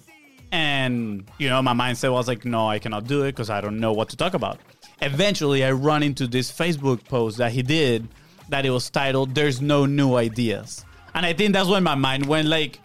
and 0.53 1.29
you 1.39 1.49
know, 1.49 1.61
my 1.63 1.73
mindset 1.73 2.13
was 2.13 2.29
like, 2.29 2.45
no, 2.45 2.69
I 2.69 2.79
cannot 2.79 3.07
do 3.07 3.23
it 3.23 3.33
because 3.33 3.51
I 3.51 3.61
don't 3.61 3.81
know 3.81 3.93
what 3.93 4.11
to 4.11 4.17
talk 4.17 4.35
about. 4.35 4.59
Eventually, 5.03 5.65
I 5.65 5.73
run 5.73 6.03
into 6.03 6.27
this 6.27 6.51
Facebook 6.51 7.05
post 7.05 7.39
that 7.39 7.53
he 7.53 7.63
did 7.63 8.09
that 8.49 8.65
it 8.65 8.71
was 8.71 8.89
titled 8.89 9.35
"There's 9.35 9.61
no 9.61 9.87
new 9.87 10.15
ideas," 10.15 10.85
and 11.15 11.27
I 11.27 11.33
think 11.33 11.53
that's 11.53 11.69
when 11.69 11.83
my 11.83 11.95
mind 11.95 12.27
went 12.27 12.49
like, 12.49 12.81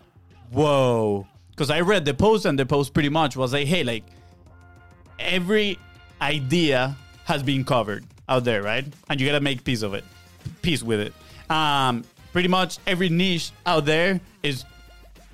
whoa, 0.51 1.27
because 1.51 1.69
I 1.69 1.81
read 1.81 2.05
the 2.05 2.13
post 2.13 2.45
and 2.45 2.57
the 2.59 2.65
post 2.65 2.93
pretty 2.93 3.09
much 3.09 3.37
was 3.37 3.53
like, 3.53 3.67
hey, 3.67 3.83
like 3.83 4.03
every 5.19 5.77
idea 6.21 6.95
has 7.25 7.43
been 7.43 7.63
covered 7.63 8.03
out 8.27 8.43
there, 8.43 8.61
right? 8.61 8.85
And 9.09 9.21
you 9.21 9.27
gotta 9.27 9.41
make 9.41 9.63
peace 9.63 9.81
of 9.81 9.93
it, 9.93 10.03
peace 10.61 10.83
with 10.83 10.99
it. 10.99 11.13
Um, 11.49 12.03
pretty 12.33 12.47
much 12.47 12.77
every 12.87 13.09
niche 13.09 13.51
out 13.65 13.85
there 13.85 14.19
is 14.43 14.65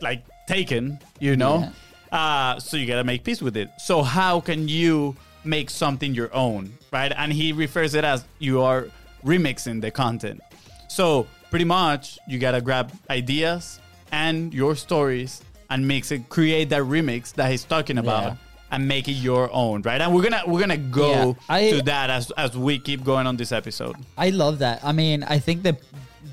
like 0.01 0.23
taken, 0.47 0.99
you 1.19 1.35
know. 1.35 1.71
Uh, 2.11 2.59
so 2.59 2.77
you 2.77 2.85
gotta 2.85 3.03
make 3.03 3.23
peace 3.23 3.41
with 3.41 3.57
it. 3.57 3.69
So 3.79 4.01
how 4.03 4.39
can 4.39 4.67
you 4.67 5.15
make 5.43 5.69
something 5.69 6.13
your 6.13 6.33
own, 6.33 6.73
right? 6.91 7.11
And 7.15 7.31
he 7.31 7.53
refers 7.53 7.93
it 7.95 8.03
as 8.03 8.25
you 8.39 8.61
are 8.61 8.87
remixing 9.25 9.81
the 9.81 9.91
content. 9.91 10.41
So 10.87 11.27
pretty 11.49 11.65
much 11.65 12.17
you 12.27 12.39
gotta 12.39 12.61
grab 12.61 12.91
ideas 13.09 13.79
and 14.11 14.53
your 14.53 14.75
stories 14.75 15.41
and 15.69 15.85
mix 15.87 16.11
it, 16.11 16.29
create 16.29 16.69
that 16.69 16.83
remix 16.83 17.33
that 17.33 17.51
he's 17.51 17.63
talking 17.63 17.97
about. 17.97 18.23
Yeah. 18.23 18.35
And 18.69 18.85
make 18.85 19.07
it 19.07 19.13
your 19.13 19.49
own, 19.53 19.81
right? 19.83 20.01
And 20.01 20.13
we're 20.13 20.23
gonna 20.23 20.41
we're 20.45 20.59
gonna 20.59 20.75
go 20.75 21.09
Yeah, 21.09 21.33
I- 21.47 21.69
to 21.71 21.81
that 21.83 22.09
as 22.09 22.31
as 22.31 22.57
we 22.57 22.79
keep 22.79 23.01
going 23.01 23.25
on 23.25 23.37
this 23.37 23.53
episode. 23.53 23.95
I 24.17 24.29
love 24.31 24.59
that. 24.59 24.83
I 24.83 24.91
mean, 24.91 25.23
I 25.23 25.39
think 25.39 25.63
that 25.63 25.79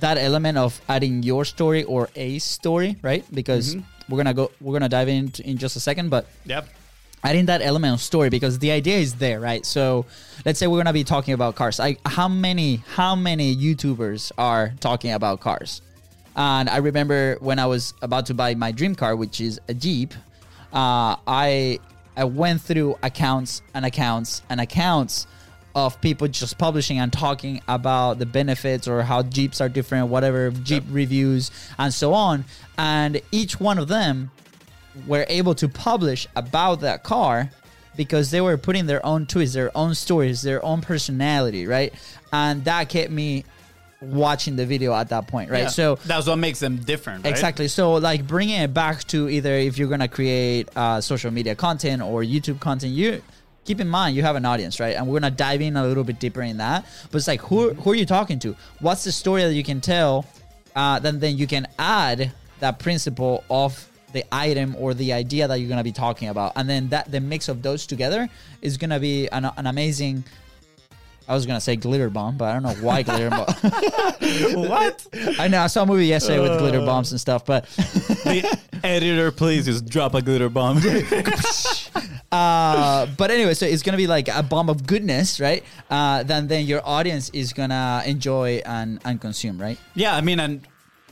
that 0.00 0.19
element 0.19 0.59
of 0.59 0.81
adding 0.88 1.23
your 1.23 1.45
story 1.45 1.85
or 1.85 2.11
a 2.16 2.40
story, 2.40 2.97
right? 3.02 3.25
Because 3.33 3.76
we're 4.08 4.18
gonna 4.18 4.34
go, 4.34 4.50
we're 4.61 4.73
gonna 4.73 4.88
dive 4.88 5.08
into 5.08 5.46
in 5.49 5.56
just 5.58 5.76
a 5.76 5.80
second, 5.80 6.11
but 6.11 6.26
Yep. 6.46 6.68
adding 7.23 7.46
that 7.46 7.62
element 7.62 7.94
of 7.94 8.00
story 8.00 8.28
because 8.28 8.58
the 8.58 8.70
idea 8.70 8.99
is 8.99 9.14
there, 9.14 9.40
right? 9.40 9.64
So 9.64 10.04
let's 10.44 10.58
say 10.58 10.66
we're 10.66 10.78
gonna 10.78 10.92
be 10.92 11.04
talking 11.04 11.34
about 11.34 11.54
cars. 11.54 11.80
I, 11.80 11.96
how 12.06 12.28
many 12.28 12.82
how 12.94 13.14
many 13.16 13.56
YouTubers 13.56 14.32
are 14.37 14.73
talking 14.80 15.12
about 15.12 15.40
cars? 15.40 15.80
And 16.37 16.68
I 16.68 16.78
remember 16.78 17.37
when 17.40 17.58
I 17.58 17.66
was 17.66 17.94
about 18.02 18.26
to 18.26 18.34
buy 18.34 18.54
my 18.56 18.73
dream 18.73 18.94
car, 18.94 19.14
which 19.16 19.40
is 19.40 19.61
a 19.68 19.75
Jeep, 19.75 20.12
uh, 20.73 21.16
I 21.26 21.78
I 22.16 22.25
went 22.25 22.61
through 22.61 22.96
accounts 23.02 23.62
and 23.75 23.84
accounts 23.87 24.42
and 24.50 24.61
accounts 24.61 25.26
of 25.75 26.00
people 26.00 26.28
just 26.28 26.57
publishing 26.57 26.99
and 26.99 27.12
talking 27.12 27.61
about 27.66 28.19
the 28.19 28.26
benefits 28.26 28.87
or 28.87 29.02
how 29.02 29.23
Jeeps 29.23 29.61
are 29.61 29.69
different, 29.69 30.09
whatever 30.09 30.50
Jeep 30.50 30.85
reviews 30.88 31.50
and 31.78 31.93
so 31.93 32.14
on. 32.14 32.45
And 32.78 33.21
each 33.33 33.59
one 33.59 33.78
of 33.78 33.88
them 33.88 34.31
were 35.07 35.26
able 35.28 35.54
to 35.57 35.69
publish 35.69 36.28
about 36.37 36.81
that 36.81 37.02
car 37.02 37.50
because 37.97 38.31
they 38.31 38.40
were 38.40 38.57
putting 38.57 38.87
their 38.87 39.04
own 39.04 39.26
twists, 39.26 39.54
their 39.54 39.76
own 39.76 39.95
stories, 39.95 40.43
their 40.43 40.64
own 40.64 40.81
personality, 40.81 41.66
right? 41.66 41.93
And 42.33 42.64
that 42.64 42.88
kept 42.88 43.11
me 43.11 43.45
watching 44.00 44.57
the 44.57 44.66
video 44.66 44.95
at 44.95 45.09
that 45.09 45.26
point, 45.26 45.50
right? 45.50 45.64
Yeah. 45.64 45.69
So 45.69 45.97
that's 46.04 46.26
what 46.26 46.37
makes 46.37 46.61
them 46.61 46.76
different, 46.78 47.25
right? 47.25 47.31
Exactly. 47.31 47.69
So, 47.69 47.95
like 47.95 48.26
bringing 48.26 48.61
it 48.61 48.75
back 48.75 49.04
to 49.04 49.28
either 49.28 49.52
if 49.52 49.78
you're 49.78 49.88
gonna 49.88 50.09
create 50.09 50.69
uh, 50.76 51.00
social 51.00 51.31
media 51.31 51.54
content 51.54 52.02
or 52.02 52.23
YouTube 52.23 52.61
content, 52.61 52.93
you 52.93 53.23
keep 53.64 53.80
in 53.80 53.88
mind 53.88 54.16
you 54.16 54.23
have 54.23 54.37
an 54.37 54.44
audience, 54.44 54.78
right? 54.80 54.97
And 54.97 55.06
we're 55.06 55.21
gonna 55.21 55.30
dive 55.30 55.61
in 55.61 55.76
a 55.76 55.87
little 55.87 56.04
bit 56.04 56.18
deeper 56.18 56.42
in 56.42 56.59
that. 56.59 56.87
But 57.11 57.18
it's 57.18 57.28
like 57.28 57.40
who 57.40 57.75
who 57.75 57.92
are 57.92 57.94
you 57.94 58.06
talking 58.06 58.38
to? 58.40 58.56
What's 58.80 59.04
the 59.04 59.12
story 59.12 59.42
that 59.42 59.54
you 59.54 59.64
can 59.64 59.80
tell? 59.80 60.26
Uh, 60.76 60.99
then 60.99 61.18
then 61.21 61.37
you 61.37 61.47
can 61.47 61.66
add 61.78 62.33
that 62.61 62.78
principle 62.78 63.44
of 63.50 63.88
the 64.12 64.25
item 64.33 64.76
or 64.78 64.94
the 64.94 65.12
idea 65.12 65.49
that 65.49 65.56
you're 65.56 65.68
gonna 65.68 65.85
be 65.85 65.92
talking 65.92 66.28
about, 66.28 66.52
and 66.56 66.68
then 66.68 66.88
that 66.88 67.11
the 67.11 67.21
mix 67.21 67.49
of 67.49 67.62
those 67.62 67.87
together 67.87 68.28
is 68.62 68.76
gonna 68.76 69.00
be 69.00 69.28
an, 69.28 69.44
an 69.56 69.66
amazing. 69.66 70.25
I 71.26 71.35
was 71.35 71.47
gonna 71.47 71.61
say 71.61 71.76
glitter 71.76 72.11
bomb, 72.11 72.37
but 72.37 72.50
I 72.50 72.52
don't 72.52 72.62
know 72.62 72.85
why 72.85 73.02
glitter 73.02 73.30
bomb. 73.30 73.47
what? 74.68 75.06
I 75.38 75.49
know 75.49 75.62
I 75.62 75.68
saw 75.68 75.85
a 75.85 75.87
movie 75.87 76.06
yesterday 76.06 76.38
with 76.38 76.59
glitter 76.59 76.80
bombs 76.80 77.12
and 77.12 77.21
stuff, 77.21 77.47
but 77.47 77.64
the 77.64 78.59
editor, 78.85 79.33
please 79.33 79.64
just 79.64 79.87
drop 79.87 80.14
a 80.14 80.21
glitter 80.21 80.50
bomb. 80.50 80.80
Uh, 82.35 83.07
but 83.17 83.31
anyway, 83.31 83.55
so 83.55 83.67
it's 83.67 83.83
gonna 83.83 83.97
be 83.97 84.07
like 84.07 84.29
a 84.29 84.43
bomb 84.43 84.69
of 84.69 84.87
goodness, 84.87 85.41
right? 85.41 85.62
Uh, 85.91 86.23
then 86.23 86.49
then 86.49 86.67
your 86.67 86.81
audience 86.85 87.31
is 87.31 87.53
gonna 87.53 88.03
enjoy 88.07 88.61
and 88.67 89.00
and 89.05 89.21
consume, 89.21 89.61
right? 89.61 89.79
yeah, 89.95 90.17
I 90.17 90.21
mean, 90.21 90.41
and 90.41 90.67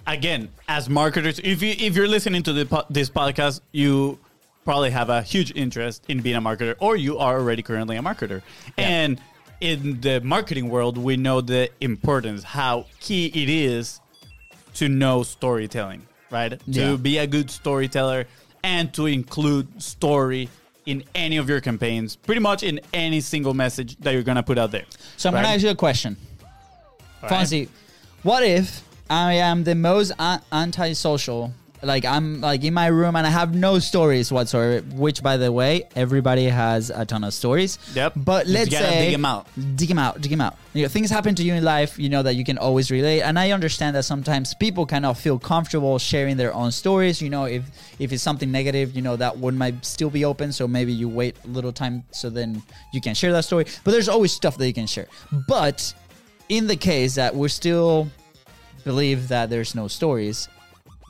again, 0.07 0.49
as 0.69 0.89
marketers, 0.89 1.39
if 1.39 1.63
you 1.63 1.75
if 1.79 1.95
you're 1.97 2.09
listening 2.09 2.43
to 2.45 2.53
the, 2.53 2.87
this 2.91 3.09
podcast, 3.09 3.61
you 3.73 4.19
probably 4.65 4.91
have 4.91 5.11
a 5.11 5.23
huge 5.23 5.53
interest 5.55 6.05
in 6.09 6.21
being 6.23 6.37
a 6.37 6.43
marketer, 6.43 6.75
or 6.79 6.97
you 6.97 7.19
are 7.19 7.39
already 7.39 7.63
currently 7.63 7.97
a 7.97 8.03
marketer, 8.03 8.43
and 8.77 9.21
in 9.61 10.01
the 10.01 10.21
marketing 10.23 10.69
world, 10.69 10.99
we 10.99 11.17
know 11.17 11.41
the 11.41 11.71
importance, 11.81 12.43
how 12.43 12.87
key 12.99 13.27
it 13.27 13.49
is 13.49 14.01
to 14.75 14.89
know 14.89 15.23
storytelling, 15.23 16.05
right? 16.31 16.61
Yeah. 16.67 16.91
To 16.91 16.99
be 16.99 17.19
a 17.19 17.27
good 17.29 17.49
storyteller 17.49 18.27
and 18.65 18.93
to 18.95 19.07
include 19.07 19.83
story 19.83 20.49
in 20.87 21.05
any 21.15 21.37
of 21.37 21.49
your 21.49 21.61
campaigns, 21.61 22.17
pretty 22.17 22.41
much 22.41 22.63
in 22.63 22.81
any 22.93 23.21
single 23.21 23.55
message 23.55 23.97
that 23.99 24.13
you're 24.13 24.23
gonna 24.23 24.43
put 24.43 24.59
out 24.59 24.71
there. 24.71 24.85
So 25.17 25.29
I'm 25.29 25.35
right? 25.35 25.43
gonna 25.43 25.55
ask 25.55 25.65
you 25.65 25.71
a 25.71 25.75
question. 25.75 26.17
All 27.23 27.29
right? 27.29 27.31
Fonzie, 27.31 27.69
what 28.23 28.43
if 28.43 28.83
I 29.09 29.35
am 29.35 29.65
the 29.65 29.75
most 29.75 30.13
antisocial? 30.53 31.53
Like 31.83 32.05
I'm 32.05 32.41
like 32.41 32.63
in 32.65 32.75
my 32.75 32.87
room 32.87 33.17
and 33.17 33.27
I 33.27 33.31
have 33.31 33.55
no 33.55 33.79
stories 33.79 34.31
whatsoever. 34.31 34.85
Which, 34.95 35.23
by 35.23 35.37
the 35.37 35.51
way, 35.51 35.89
everybody 35.97 36.45
has 36.45 36.91
a 36.91 37.05
ton 37.05 37.25
of 37.25 37.35
stories. 37.35 37.79
Yep. 37.95 38.13
But 38.17 38.47
let's 38.47 38.71
say 38.71 39.07
dig 39.07 39.15
'em 39.15 39.25
out. 39.25 39.47
dig 39.77 39.89
them 39.89 39.99
out, 39.99 40.21
dig 40.21 40.31
them 40.31 40.41
out. 40.41 40.57
You 40.75 40.83
know, 40.83 40.89
things 40.89 41.11
happen 41.11 41.35
to 41.35 41.43
you 41.43 41.55
in 41.55 41.65
life, 41.65 41.99
you 41.99 42.09
know, 42.09 42.23
that 42.23 42.35
you 42.35 42.45
can 42.45 42.57
always 42.59 42.91
relate. 42.91 43.23
And 43.23 43.39
I 43.39 43.51
understand 43.51 43.97
that 43.97 44.05
sometimes 44.05 44.55
people 44.55 44.87
cannot 44.87 45.19
feel 45.19 45.39
comfortable 45.39 45.99
sharing 45.99 46.37
their 46.37 46.55
own 46.55 46.71
stories. 46.73 47.21
You 47.21 47.31
know, 47.31 47.45
if 47.45 47.65
if 47.99 48.13
it's 48.13 48.23
something 48.23 48.51
negative, 48.51 48.95
you 48.95 49.03
know, 49.03 49.17
that 49.17 49.37
one 49.37 49.59
might 49.59 49.85
still 49.85 50.11
be 50.11 50.25
open. 50.25 50.53
So 50.53 50.69
maybe 50.69 50.93
you 50.93 51.09
wait 51.09 51.37
a 51.45 51.49
little 51.49 51.73
time 51.73 52.05
so 52.13 52.31
then 52.31 52.63
you 52.93 53.01
can 53.01 53.15
share 53.15 53.33
that 53.33 53.45
story. 53.45 53.67
But 53.85 53.91
there's 53.91 54.09
always 54.09 54.33
stuff 54.33 54.57
that 54.59 54.67
you 54.67 54.75
can 54.75 54.87
share. 54.87 55.09
But 55.49 55.93
in 56.49 56.67
the 56.67 56.77
case 56.77 57.15
that 57.17 57.35
we're 57.35 57.49
still 57.49 58.09
believe 58.85 59.29
that 59.29 59.49
there's 59.51 59.75
no 59.75 59.89
stories, 59.89 60.49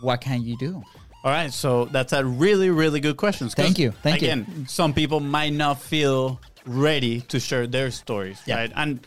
what 0.02 0.21
can 0.21 0.42
you 0.42 0.56
do? 0.56 0.82
All 1.25 1.30
right, 1.30 1.52
so 1.52 1.85
that's 1.87 2.12
a 2.12 2.25
really, 2.25 2.71
really 2.71 2.99
good 3.00 3.16
question. 3.16 3.49
Thank 3.49 3.78
you, 3.78 3.92
thank 4.02 4.21
you. 4.23 4.28
again, 4.28 4.66
some 4.68 4.92
people 4.92 5.21
might 5.21 5.52
not 5.52 5.80
feel 5.80 6.40
ready 6.66 7.21
to 7.23 7.38
share 7.38 7.66
their 7.66 7.90
stories, 7.92 8.40
Yeah. 8.47 8.56
right? 8.56 8.73
And 8.76 9.00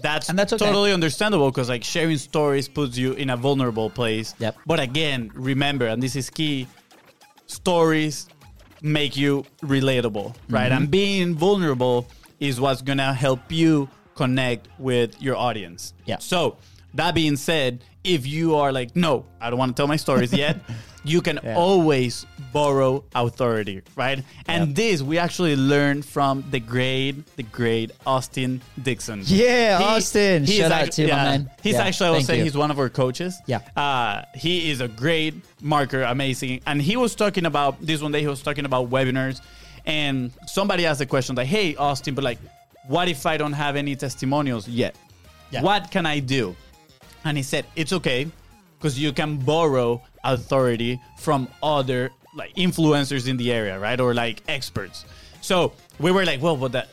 that's 0.00 0.28
And 0.28 0.38
that's 0.38 0.52
okay. 0.52 0.64
totally 0.64 0.92
understandable 0.92 1.50
because 1.50 1.68
like 1.68 1.84
sharing 1.84 2.18
stories 2.18 2.68
puts 2.68 2.98
you 2.98 3.12
in 3.12 3.30
a 3.30 3.36
vulnerable 3.36 3.88
place. 3.90 4.34
Yep. 4.38 4.56
But 4.66 4.80
again, 4.80 5.30
remember, 5.34 5.86
and 5.86 6.02
this 6.02 6.16
is 6.16 6.28
key, 6.30 6.66
stories 7.46 8.28
make 8.82 9.16
you 9.16 9.44
relatable, 9.62 10.34
right? 10.48 10.70
Mm-hmm. 10.70 10.82
And 10.82 10.90
being 10.90 11.34
vulnerable 11.34 12.08
is 12.40 12.60
what's 12.60 12.82
gonna 12.82 13.14
help 13.14 13.40
you 13.50 13.88
connect 14.14 14.68
with 14.78 15.20
your 15.22 15.36
audience. 15.36 15.94
Yeah. 16.06 16.18
So 16.18 16.56
that 16.96 17.14
being 17.14 17.36
said, 17.36 17.82
if 18.04 18.26
you 18.26 18.54
are 18.56 18.72
like, 18.72 18.94
no, 18.96 19.24
I 19.40 19.50
don't 19.50 19.58
want 19.58 19.76
to 19.76 19.80
tell 19.80 19.88
my 19.88 19.96
stories 19.96 20.32
yet, 20.32 20.58
you 21.04 21.20
can 21.20 21.38
Yeah. 21.42 21.56
always 21.56 22.26
borrow 22.52 23.04
authority, 23.14 23.82
right? 23.96 24.22
And 24.48 24.68
Yep. 24.68 24.76
this 24.76 25.02
we 25.02 25.18
actually 25.18 25.56
learned 25.56 26.04
from 26.04 26.44
the 26.50 26.60
great, 26.60 27.14
the 27.36 27.42
great 27.42 27.90
Austin 28.06 28.62
Dixon. 28.82 29.22
Yeah, 29.26 29.78
Austin. 29.82 30.44
he's 30.44 30.56
Shout 30.58 30.72
out 30.72 30.82
act- 30.84 30.92
to 30.94 31.02
you, 31.02 31.08
my 31.08 31.14
man. 31.16 31.50
He's 31.62 31.74
Yeah, 31.74 31.82
actually, 31.84 32.06
I 32.06 32.10
would 32.10 32.16
thank 32.18 32.26
say, 32.26 32.38
you. 32.38 32.44
he's 32.44 32.56
one 32.56 32.70
of 32.70 32.78
our 32.78 32.88
coaches. 32.88 33.36
Yeah. 33.46 33.60
Uh, 33.76 34.22
he 34.34 34.70
is 34.70 34.80
a 34.80 34.88
great 34.88 35.34
marker, 35.60 36.02
amazing. 36.02 36.60
And 36.66 36.80
he 36.80 36.96
was 36.96 37.14
talking 37.14 37.44
about 37.46 37.80
this 37.84 38.00
one 38.00 38.12
day. 38.12 38.20
He 38.20 38.28
was 38.28 38.42
talking 38.42 38.64
about 38.64 38.88
webinars, 38.90 39.40
and 39.84 40.30
somebody 40.46 40.86
asked 40.86 41.00
the 41.00 41.06
question 41.06 41.34
like, 41.36 41.46
"Hey, 41.48 41.76
Austin, 41.76 42.14
but 42.14 42.24
like, 42.24 42.38
what 42.86 43.08
if 43.08 43.26
I 43.26 43.36
don't 43.36 43.52
have 43.52 43.76
any 43.76 43.96
testimonials 43.96 44.66
yet? 44.68 44.96
Yeah. 45.50 45.62
What 45.62 45.90
can 45.90 46.06
I 46.06 46.20
do?" 46.20 46.56
And 47.26 47.36
he 47.36 47.42
said, 47.42 47.64
"It's 47.74 47.92
okay, 47.92 48.28
because 48.78 48.98
you 48.98 49.12
can 49.12 49.36
borrow 49.38 50.00
authority 50.24 51.00
from 51.18 51.48
other 51.62 52.10
like 52.34 52.54
influencers 52.54 53.26
in 53.28 53.36
the 53.36 53.52
area, 53.52 53.78
right, 53.78 53.98
or 54.00 54.14
like 54.14 54.42
experts." 54.48 55.04
So 55.40 55.72
we 55.98 56.10
were 56.12 56.24
like, 56.24 56.40
"Well, 56.40 56.56
but 56.56 56.72
that, 56.72 56.88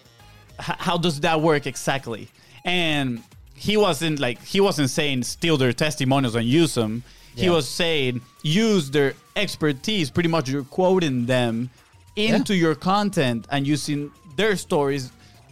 h- 0.59 0.79
how 0.87 0.97
does 0.97 1.19
that 1.21 1.39
work 1.41 1.67
exactly?" 1.67 2.29
And 2.65 3.21
he 3.55 3.77
wasn't 3.77 4.19
like 4.19 4.43
he 4.43 4.59
wasn't 4.59 4.89
saying 4.89 5.23
steal 5.23 5.57
their 5.57 5.73
testimonials 5.73 6.35
and 6.35 6.45
use 6.47 6.73
them. 6.73 7.03
He 7.35 7.49
was 7.49 7.67
saying 7.67 8.21
use 8.43 8.91
their 8.91 9.13
expertise. 9.35 10.09
Pretty 10.11 10.29
much, 10.29 10.49
you're 10.49 10.63
quoting 10.79 11.25
them 11.25 11.69
into 12.15 12.53
your 12.55 12.75
content 12.75 13.47
and 13.49 13.65
using 13.65 14.11
their 14.35 14.55
stories 14.55 15.11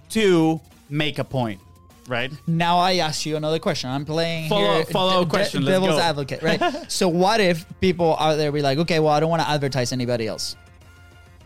to 0.09 0.59
make 0.89 1.17
a 1.19 1.23
point, 1.23 1.59
right? 2.07 2.31
Now 2.47 2.77
I 2.79 2.95
ask 2.97 3.25
you 3.25 3.35
another 3.35 3.59
question. 3.59 3.89
I'm 3.89 4.05
playing 4.05 4.49
Follow- 4.49 4.75
here, 4.75 4.85
follow-up 4.85 5.29
question. 5.29 5.63
Let's 5.63 5.79
devil's 5.79 5.99
advocate, 5.99 6.41
right? 6.41 6.61
so 6.91 7.07
what 7.07 7.39
if 7.39 7.65
people 7.79 8.15
out 8.19 8.35
there 8.35 8.51
be 8.51 8.61
like, 8.61 8.77
okay, 8.79 8.99
well, 8.99 9.13
I 9.13 9.19
don't 9.19 9.29
want 9.29 9.41
to 9.41 9.49
advertise 9.49 9.91
anybody 9.91 10.27
else. 10.27 10.55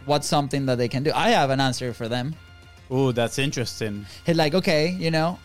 What's 0.06 0.28
something 0.28 0.66
that 0.68 0.78
they 0.78 0.88
can 0.88 1.04
do? 1.04 1.12
I 1.14 1.30
have 1.30 1.50
an 1.50 1.60
answer 1.60 1.94
for 1.94 2.08
them. 2.08 2.36
Ooh, 2.92 3.12
that's 3.12 3.40
interesting. 3.40 4.06
He's 4.26 4.36
like, 4.36 4.54
okay, 4.54 4.90
you 4.90 5.10
know, 5.10 5.40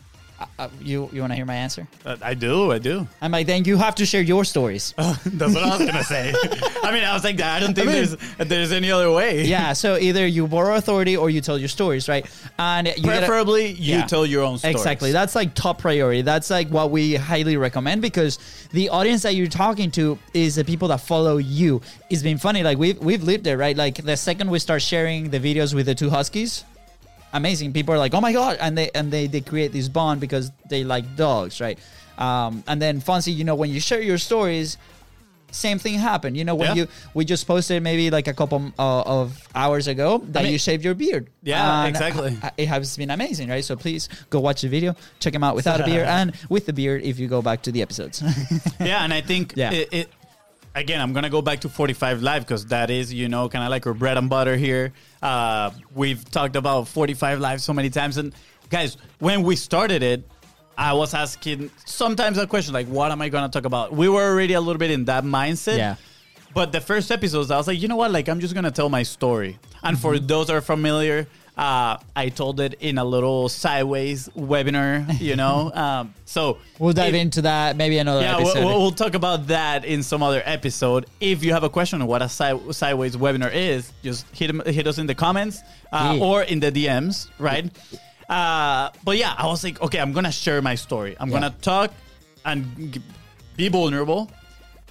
uh, 0.58 0.68
you 0.80 1.08
you 1.12 1.20
want 1.20 1.32
to 1.32 1.36
hear 1.36 1.44
my 1.46 1.54
answer? 1.54 1.86
Uh, 2.04 2.16
I 2.22 2.34
do, 2.34 2.72
I 2.72 2.78
do. 2.78 3.06
I'm 3.20 3.30
like, 3.32 3.46
then 3.46 3.64
you 3.64 3.76
have 3.76 3.94
to 3.96 4.06
share 4.06 4.22
your 4.22 4.44
stories. 4.44 4.94
That's 4.96 5.54
what 5.54 5.62
I 5.62 5.76
was 5.76 5.86
gonna 5.86 6.04
say. 6.04 6.32
I 6.82 6.92
mean, 6.92 7.04
I 7.04 7.12
was 7.12 7.24
like, 7.24 7.40
I 7.40 7.60
don't 7.60 7.74
think 7.74 7.88
I 7.88 7.92
mean- 7.92 8.16
there's 8.38 8.48
there's 8.48 8.72
any 8.72 8.90
other 8.90 9.10
way. 9.12 9.44
yeah. 9.44 9.72
So 9.74 9.96
either 9.96 10.26
you 10.26 10.46
borrow 10.46 10.76
authority 10.76 11.16
or 11.16 11.30
you 11.30 11.40
tell 11.40 11.58
your 11.58 11.68
stories, 11.68 12.08
right? 12.08 12.26
And 12.58 12.86
you 12.88 13.02
gotta- 13.04 13.18
Preferably, 13.26 13.68
you 13.72 13.96
Yeah. 13.96 14.06
tell 14.06 14.24
your 14.26 14.42
own 14.44 14.58
stories. 14.58 14.76
Exactly. 14.76 15.12
That's 15.12 15.34
like 15.34 15.54
top 15.54 15.78
priority. 15.78 16.22
That's 16.22 16.50
like 16.50 16.68
what 16.68 16.90
we 16.90 17.14
highly 17.16 17.56
recommend 17.56 18.02
because 18.02 18.38
the 18.72 18.88
audience 18.90 19.22
that 19.22 19.34
you're 19.34 19.46
talking 19.48 19.90
to 19.92 20.18
is 20.34 20.54
the 20.56 20.64
people 20.64 20.88
that 20.88 21.00
follow 21.00 21.36
you. 21.36 21.80
It's 22.08 22.22
been 22.22 22.38
funny. 22.38 22.62
Like 22.62 22.78
we've 22.78 22.98
we've 22.98 23.22
lived 23.22 23.46
it, 23.46 23.56
right? 23.56 23.76
Like 23.76 23.96
the 24.02 24.16
second 24.16 24.50
we 24.50 24.58
start 24.58 24.82
sharing 24.82 25.30
the 25.30 25.38
videos 25.40 25.74
with 25.74 25.86
the 25.86 25.94
two 25.94 26.10
huskies, 26.10 26.64
amazing. 27.32 27.72
People 27.72 27.94
are 27.94 27.98
like, 27.98 28.14
oh 28.14 28.20
my 28.20 28.32
god, 28.32 28.56
and 28.60 28.76
they 28.76 28.90
and 28.94 29.10
they 29.12 29.26
they 29.26 29.40
create 29.40 29.72
this 29.72 29.88
bond 29.88 30.20
because 30.20 30.50
they 30.68 30.84
like 30.84 31.16
dogs, 31.16 31.60
right? 31.60 31.78
Um, 32.18 32.62
and 32.66 32.80
then 32.82 33.00
Fonzie, 33.00 33.34
you 33.34 33.44
know, 33.44 33.54
when 33.54 33.70
you 33.70 33.80
share 33.80 34.00
your 34.02 34.18
stories. 34.18 34.76
Same 35.52 35.80
thing 35.80 35.94
happened, 35.98 36.36
you 36.36 36.44
know. 36.44 36.54
When 36.54 36.68
Yeah. 36.76 36.82
you 36.84 36.88
we 37.12 37.24
just 37.24 37.44
posted 37.44 37.82
maybe 37.82 38.08
like 38.08 38.28
a 38.28 38.32
couple 38.32 38.70
uh, 38.78 39.02
of 39.02 39.48
hours 39.52 39.88
ago 39.88 40.18
that 40.30 40.44
mean- 40.44 40.52
you 40.52 40.58
shaved 40.60 40.84
your 40.84 40.94
beard. 40.94 41.26
Yeah, 41.42 41.80
And 41.82 41.88
exactly. 41.90 42.38
uh, 42.40 42.50
it 42.56 42.68
has 42.68 42.96
been 42.96 43.10
amazing, 43.10 43.48
right? 43.48 43.64
So 43.64 43.74
please 43.74 44.08
go 44.30 44.38
watch 44.38 44.62
the 44.62 44.68
video, 44.68 44.94
check 45.18 45.34
him 45.34 45.42
out 45.42 45.56
without 45.56 45.80
a 45.80 45.84
beard 45.84 46.06
and 46.18 46.34
with 46.48 46.66
the 46.66 46.72
beard 46.72 47.02
if 47.02 47.18
you 47.18 47.26
go 47.26 47.42
back 47.42 47.62
to 47.62 47.72
the 47.72 47.82
episodes. 47.82 48.22
yeah, 48.78 49.02
and 49.02 49.12
I 49.12 49.22
think 49.22 49.54
Yeah. 49.56 49.72
it, 49.72 49.88
it 49.90 50.08
again, 50.74 51.00
I'm 51.00 51.12
gonna 51.12 51.30
go 51.30 51.42
back 51.42 51.60
to 51.60 51.68
45 51.68 52.22
Live 52.22 52.42
because 52.46 52.66
that 52.66 52.90
is, 52.90 53.12
you 53.12 53.28
know, 53.28 53.48
kind 53.48 53.64
of 53.64 53.70
like 53.70 53.86
our 53.86 53.94
bread 53.94 54.16
and 54.16 54.28
butter 54.30 54.56
here. 54.56 54.92
Uh, 55.22 55.70
we've 55.94 56.24
talked 56.30 56.56
about 56.56 56.88
45 56.88 57.40
Live 57.40 57.60
so 57.60 57.72
many 57.72 57.90
times, 57.90 58.16
and 58.16 58.34
guys, 58.68 58.96
when 59.18 59.42
we 59.42 59.56
started 59.56 60.02
it, 60.02 60.28
I 60.78 60.92
was 60.94 61.12
asking 61.14 61.70
sometimes 61.84 62.38
a 62.38 62.46
question 62.46 62.72
like, 62.72 62.86
"What 62.86 63.12
am 63.12 63.20
I 63.20 63.28
gonna 63.28 63.48
talk 63.50 63.64
about?" 63.66 63.92
We 63.92 64.08
were 64.08 64.22
already 64.22 64.54
a 64.54 64.60
little 64.60 64.78
bit 64.78 64.90
in 64.90 65.04
that 65.06 65.24
mindset. 65.24 65.76
Yeah. 65.76 65.96
But 66.52 66.72
the 66.72 66.80
first 66.80 67.12
episodes, 67.12 67.50
I 67.52 67.56
was 67.58 67.68
like, 67.68 67.80
you 67.80 67.86
know 67.86 67.94
what? 67.96 68.10
Like, 68.10 68.28
I'm 68.28 68.40
just 68.40 68.54
gonna 68.54 68.70
tell 68.72 68.88
my 68.88 69.02
story. 69.04 69.58
And 69.84 69.98
for 69.98 70.14
Mm-hmm. 70.14 70.26
those 70.26 70.46
that 70.48 70.56
are 70.56 70.60
familiar, 70.60 71.26
uh, 71.60 71.98
I 72.16 72.30
told 72.30 72.58
it 72.60 72.74
in 72.80 72.96
a 72.96 73.04
little 73.04 73.48
sideways 73.50 74.28
webinar. 74.30 75.20
You 75.20 75.36
know, 75.36 75.70
um, 75.84 76.14
so 76.24 76.56
we'll 76.78 76.94
dive 76.94 77.14
if- 77.14 77.20
into 77.20 77.42
that 77.42 77.76
maybe 77.76 77.98
another 77.98 78.22
yeah, 78.22 78.36
episode. 78.38 78.64
we'll, 78.64 78.78
we'll 78.80 78.90
talk 78.92 79.14
about 79.14 79.46
that 79.48 79.84
in 79.84 80.02
some 80.02 80.22
other 80.22 80.42
episode. 80.44 81.04
If 81.20 81.44
you 81.44 81.52
have 81.52 81.62
a 81.62 81.68
question 81.68 82.00
on 82.00 82.08
what 82.08 82.22
a 82.22 82.28
side, 82.28 82.58
sideways 82.74 83.14
webinar 83.16 83.52
is, 83.52 83.92
just 84.02 84.26
hit 84.34 84.50
hit 84.66 84.86
us 84.86 84.96
in 84.98 85.06
the 85.06 85.14
comments 85.14 85.60
uh, 85.92 86.14
Yeah. 86.16 86.24
or 86.24 86.42
in 86.42 86.60
the 86.60 86.72
DMs, 86.72 87.28
right? 87.38 87.66
Uh, 88.28 88.90
but 89.04 89.16
yeah, 89.18 89.34
I 89.36 89.46
was 89.46 89.62
like, 89.64 89.80
okay, 89.82 89.98
I'm 90.00 90.12
gonna 90.12 90.32
share 90.32 90.62
my 90.62 90.76
story. 90.76 91.16
I'm 91.20 91.28
Yeah. 91.30 91.40
gonna 91.40 91.54
talk 91.60 91.92
and 92.44 92.92
g- 92.94 93.02
be 93.56 93.68
vulnerable, 93.68 94.30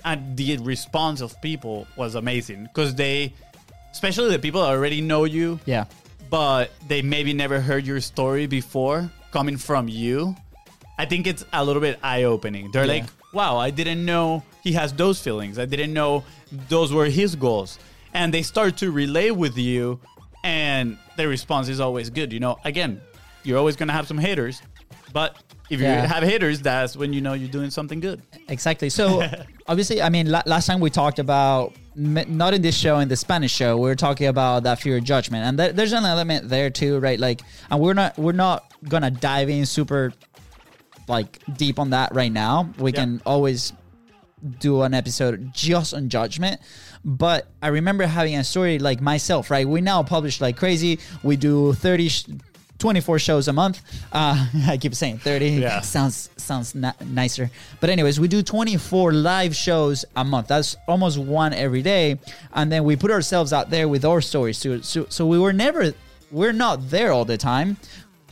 and 0.05 0.37
the 0.37 0.57
response 0.57 1.21
of 1.21 1.41
people 1.41 1.87
was 1.95 2.15
amazing 2.15 2.63
because 2.65 2.93
they, 2.95 3.33
especially 3.91 4.29
the 4.29 4.39
people 4.39 4.61
that 4.61 4.69
already 4.69 5.01
know 5.01 5.23
you, 5.23 5.59
yeah. 5.65 5.85
But 6.29 6.71
they 6.87 7.01
maybe 7.01 7.33
never 7.33 7.59
heard 7.59 7.85
your 7.85 8.01
story 8.01 8.45
before 8.47 9.09
coming 9.31 9.57
from 9.57 9.87
you. 9.87 10.35
I 10.97 11.05
think 11.05 11.27
it's 11.27 11.45
a 11.53 11.63
little 11.63 11.81
bit 11.81 11.97
eye 12.03 12.23
opening. 12.23 12.71
They're 12.71 12.85
Yeah. 12.85 12.93
like, 13.01 13.05
wow, 13.33 13.57
I 13.57 13.69
didn't 13.69 14.03
know 14.05 14.43
he 14.63 14.73
has 14.73 14.91
those 14.93 15.21
feelings. 15.21 15.57
I 15.57 15.65
didn't 15.65 15.93
know 15.93 16.23
those 16.67 16.91
were 16.91 17.05
his 17.05 17.35
goals. 17.35 17.79
And 18.13 18.33
they 18.33 18.41
start 18.41 18.77
to 18.77 18.91
relay 18.91 19.29
with 19.31 19.57
you, 19.57 19.99
and 20.43 20.97
the 21.15 21.27
response 21.27 21.69
is 21.69 21.79
always 21.79 22.09
good. 22.09 22.33
You 22.33 22.39
know, 22.39 22.57
again, 22.65 22.99
you're 23.43 23.57
always 23.57 23.75
going 23.75 23.87
to 23.87 23.93
have 23.93 24.07
some 24.07 24.17
haters, 24.17 24.61
but 25.13 25.37
if 25.69 25.79
Yeah. 25.79 26.01
you 26.01 26.07
have 26.07 26.23
haters, 26.23 26.59
that's 26.61 26.97
when 26.97 27.13
you 27.13 27.21
know 27.21 27.33
you're 27.33 27.49
doing 27.49 27.69
something 27.69 27.99
good. 27.99 28.21
Exactly. 28.47 28.89
So, 28.89 29.23
obviously, 29.67 30.01
I 30.01 30.09
mean, 30.09 30.29
la- 30.31 30.41
last 30.47 30.65
time 30.65 30.79
we 30.79 30.89
talked 30.89 31.19
about 31.19 31.75
not 31.99 32.53
in 32.53 32.61
this 32.61 32.77
show, 32.77 32.99
in 32.99 33.07
the 33.09 33.15
Spanish 33.15 33.51
show, 33.53 33.77
we 33.77 33.89
are 33.89 33.95
talking 33.95 34.27
about 34.27 34.63
that 34.63 34.79
fear 34.81 34.97
of 34.97 35.03
judgment, 35.03 35.43
and 35.45 35.57
th- 35.57 35.75
there's 35.75 35.91
an 35.93 36.05
element 36.05 36.47
there 36.49 36.69
too, 36.69 36.99
right? 36.99 37.19
Like, 37.19 37.41
and 37.69 37.79
we're 37.79 37.93
not 37.93 38.17
we're 38.17 38.31
not 38.31 38.71
gonna 38.87 39.11
dive 39.11 39.49
in 39.49 39.65
super 39.65 40.13
like 41.07 41.39
deep 41.57 41.79
on 41.79 41.89
that 41.89 42.13
right 42.13 42.31
now. 42.31 42.69
We 42.77 42.91
Yeah. 42.93 42.99
can 43.01 43.21
always 43.25 43.73
do 44.59 44.83
an 44.83 44.93
episode 44.93 45.51
just 45.53 45.93
on 45.93 46.07
judgment. 46.07 46.61
But 47.03 47.47
I 47.61 47.67
remember 47.67 48.05
having 48.05 48.35
a 48.37 48.43
story 48.43 48.79
like 48.79 49.01
myself, 49.01 49.49
right? 49.51 49.67
We 49.67 49.81
now 49.81 50.03
publish 50.03 50.39
like 50.39 50.55
crazy. 50.57 50.99
We 51.23 51.35
do 51.35 51.73
30, 51.73 52.09
sh- 52.09 52.25
24 52.79 53.19
shows 53.19 53.47
a 53.47 53.53
month. 53.53 53.81
Uh, 54.11 54.47
I 54.67 54.77
keep 54.77 54.95
saying 54.95 55.19
30. 55.19 55.49
Yeah. 55.49 55.81
Sounds 55.81 56.29
sounds 56.37 56.73
na- 56.73 56.93
nicer. 57.05 57.51
But 57.79 57.89
anyways, 57.91 58.19
we 58.19 58.27
do 58.27 58.41
24 58.41 59.13
live 59.13 59.55
shows 59.55 60.05
a 60.15 60.23
month. 60.23 60.47
That's 60.47 60.75
almost 60.87 61.17
one 61.17 61.53
every 61.53 61.81
day. 61.83 62.17
And 62.53 62.71
then 62.71 62.83
we 62.85 62.95
put 62.95 63.11
ourselves 63.11 63.53
out 63.53 63.69
there 63.69 63.87
with 63.87 64.03
our 64.05 64.21
stories 64.21 64.59
too. 64.59 64.81
So, 64.81 65.05
so 65.09 65.27
we 65.27 65.37
were 65.37 65.53
never, 65.53 65.93
we're 66.31 66.53
not 66.53 66.89
there 66.89 67.11
all 67.11 67.25
the 67.25 67.37
time. 67.37 67.77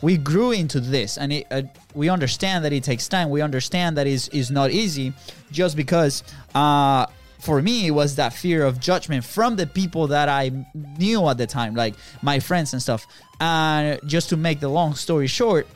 we 0.01 0.15
grew 0.17 0.51
into 0.51 0.79
this, 0.79 1.17
and 1.17 1.33
it, 1.33 1.47
uh, 1.49 1.63
we 1.95 2.07
understand 2.07 2.63
that 2.65 2.71
it 2.71 2.83
takes 2.83 3.07
time. 3.07 3.29
We 3.31 3.41
understand 3.41 3.97
that 3.97 4.05
is 4.07 4.29
is 4.29 4.51
not 4.51 4.69
easy, 4.71 5.11
just 5.51 5.75
because. 5.75 6.23
Uh, 6.55 7.05
for 7.39 7.61
me, 7.61 7.87
it 7.87 7.91
was 7.91 8.15
that 8.15 8.33
fear 8.33 8.65
of 8.65 8.79
judgment 8.79 9.23
from 9.23 9.55
the 9.55 9.67
people 9.67 10.07
that 10.07 10.27
I 10.29 10.51
knew 10.97 11.27
at 11.29 11.37
the 11.37 11.47
time, 11.47 11.75
like 11.75 11.95
my 12.21 12.39
friends 12.39 12.73
and 12.73 12.81
stuff. 12.81 13.05
And 13.39 13.99
just 14.07 14.29
to 14.29 14.37
make 14.37 14.59
the 14.59 14.69
long 14.69 14.95
story 14.95 15.27
short, 15.27 15.67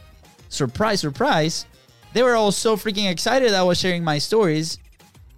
surprise, 0.50 1.02
surprise, 1.02 1.66
they 2.14 2.24
were 2.24 2.36
all 2.36 2.52
so 2.52 2.76
freaking 2.76 3.10
excited 3.10 3.52
that 3.52 3.60
I 3.60 3.64
was 3.64 3.80
sharing 3.80 4.04
my 4.04 4.18
stories, 4.18 4.78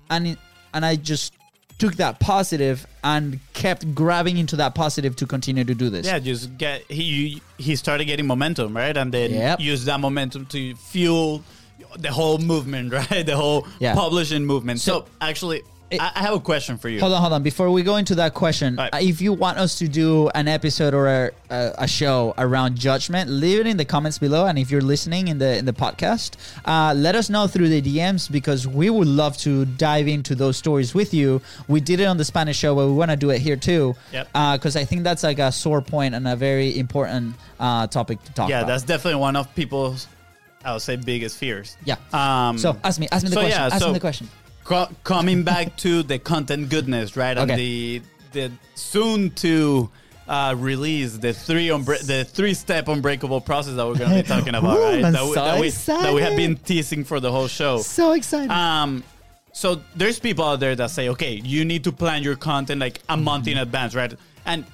and 0.09 0.37
and 0.73 0.85
I 0.85 0.95
just 0.95 1.33
took 1.77 1.95
that 1.95 2.19
positive 2.19 2.87
and 3.03 3.39
kept 3.53 3.93
grabbing 3.93 4.37
into 4.37 4.55
that 4.55 4.73
positive 4.73 5.15
to 5.17 5.25
continue 5.25 5.63
to 5.65 5.75
do 5.75 5.89
this. 5.89 6.05
Yeah, 6.05 6.19
just 6.19 6.57
get 6.57 6.83
he 6.89 7.41
he 7.57 7.75
started 7.75 8.05
getting 8.05 8.25
momentum, 8.25 8.75
right? 8.75 8.95
And 8.95 9.11
then 9.13 9.31
Yep. 9.31 9.59
use 9.59 9.85
that 9.85 9.99
momentum 9.99 10.45
to 10.47 10.73
fuel 10.75 11.43
the 11.99 12.11
whole 12.11 12.37
movement, 12.39 12.93
right? 13.11 13.25
The 13.25 13.35
whole 13.35 13.67
Yeah. 13.79 13.93
publishing 13.93 14.45
movement. 14.45 14.79
So, 14.79 14.91
So- 14.99 15.05
actually, 15.21 15.61
It- 15.93 16.01
I, 16.01 16.19
have 16.19 16.33
a 16.33 16.39
question 16.39 16.77
for 16.77 16.89
you. 16.89 16.99
Hold 16.99 17.13
on, 17.13 17.21
hold 17.21 17.33
on. 17.33 17.43
Before 17.43 17.69
we 17.69 17.83
go 17.83 17.95
into 17.97 18.15
that 18.15 18.33
question, 18.33 18.75
right. 18.75 18.93
uh, 18.93 18.99
if 19.01 19.21
you 19.21 19.33
want 19.33 19.57
us 19.57 19.77
to 19.79 19.87
do 19.87 20.29
an 20.29 20.47
episode 20.47 20.93
or 20.93 21.07
a, 21.07 21.31
a, 21.49 21.73
a 21.79 21.87
show 21.87 22.33
around 22.37 22.75
judgment, 22.77 23.29
leave 23.29 23.59
it 23.59 23.67
in 23.67 23.77
the 23.77 23.85
comments 23.85 24.17
below. 24.17 24.45
And 24.45 24.57
if 24.57 24.71
you're 24.71 24.81
listening 24.81 25.27
in 25.27 25.37
the 25.37 25.57
in 25.57 25.65
the 25.65 25.73
podcast, 25.73 26.35
uh, 26.65 26.93
let 26.95 27.15
us 27.15 27.29
know 27.29 27.47
through 27.47 27.69
the 27.69 27.81
DMs 27.81 28.31
because 28.31 28.67
we 28.67 28.89
would 28.89 29.07
love 29.07 29.37
to 29.39 29.65
dive 29.65 30.07
into 30.07 30.35
those 30.35 30.57
stories 30.57 30.93
with 30.93 31.13
you. 31.13 31.41
We 31.67 31.79
did 31.81 31.99
it 31.99 32.05
on 32.05 32.17
the 32.17 32.25
Spanish 32.25 32.57
show, 32.57 32.75
but 32.75 32.87
we 32.87 32.93
want 32.93 33.11
to 33.11 33.17
do 33.17 33.29
it 33.29 33.39
here 33.39 33.55
too. 33.55 33.95
Yep. 34.11 34.27
Because 34.53 34.75
I 34.75 34.85
think 34.85 35.03
that's 35.03 35.23
like 35.23 35.39
a 35.39 35.51
sore 35.51 35.81
point 35.81 36.15
and 36.15 36.27
a 36.27 36.35
very 36.35 36.77
important 36.77 37.35
uh, 37.59 37.87
topic 37.87 38.23
to 38.23 38.33
talk 38.33 38.49
yeah, 38.49 38.59
about. 38.59 38.67
that's 38.67 38.83
definitely 38.83 39.19
one 39.19 39.35
of 39.35 39.53
people's, 39.55 40.07
I 40.65 40.73
would 40.73 40.81
say, 40.81 40.95
biggest 40.95 41.37
fears. 41.37 41.77
yeah. 41.85 41.95
Um, 42.11 42.57
so 42.57 42.77
ask 42.83 42.99
me, 42.99 43.07
ask 43.11 43.23
me 43.23 43.29
the 43.29 43.35
so 43.35 43.41
question. 43.41 43.59
yeah, 43.59 43.65
ask 43.67 43.79
so- 43.79 43.87
me 43.87 43.93
the 43.93 43.99
question. 43.99 44.29
Co- 44.63 44.89
coming 45.03 45.43
back 45.43 45.75
to 45.77 46.03
the 46.03 46.19
content 46.19 46.69
goodness, 46.69 47.15
right? 47.17 47.37
And 47.37 47.51
Okay. 47.51 47.55
the 47.55 48.01
the 48.31 48.51
soon 48.75 49.29
to 49.31 49.89
uh, 50.27 50.55
release 50.57 51.17
the 51.17 51.33
three 51.33 51.69
the 51.69 52.25
three 52.27 52.53
step 52.53 52.87
unbreakable 52.87 53.41
process 53.41 53.75
that 53.75 53.85
we're 53.85 53.95
going 53.95 54.09
to 54.09 54.23
be 54.23 54.27
talking 54.35 54.55
about, 54.55 54.77
Woo, 54.77 54.83
right? 54.83 55.01
That, 55.01 55.23
we, 55.23 55.33
so 55.33 55.45
that, 55.45 55.59
we, 55.59 55.69
that 55.69 56.13
we 56.13 56.21
have 56.21 56.35
been 56.35 56.55
teasing 56.57 57.03
for 57.03 57.19
the 57.19 57.31
whole 57.31 57.47
show. 57.47 57.79
So 57.79 58.13
excited. 58.13 58.49
Um, 58.49 59.03
so 59.51 59.81
there's 59.95 60.19
people 60.19 60.45
out 60.45 60.59
there 60.59 60.75
that 60.75 60.89
say, 60.89 61.09
okay, 61.09 61.33
you 61.35 61.63
need 61.63 61.83
to 61.83 61.91
plan 61.91 62.23
your 62.23 62.35
content 62.35 62.79
like 62.81 63.01
a 63.09 63.15
month 63.17 63.47
in 63.47 63.57
advance, 63.57 63.93
right? 63.93 64.13
And 64.45 64.65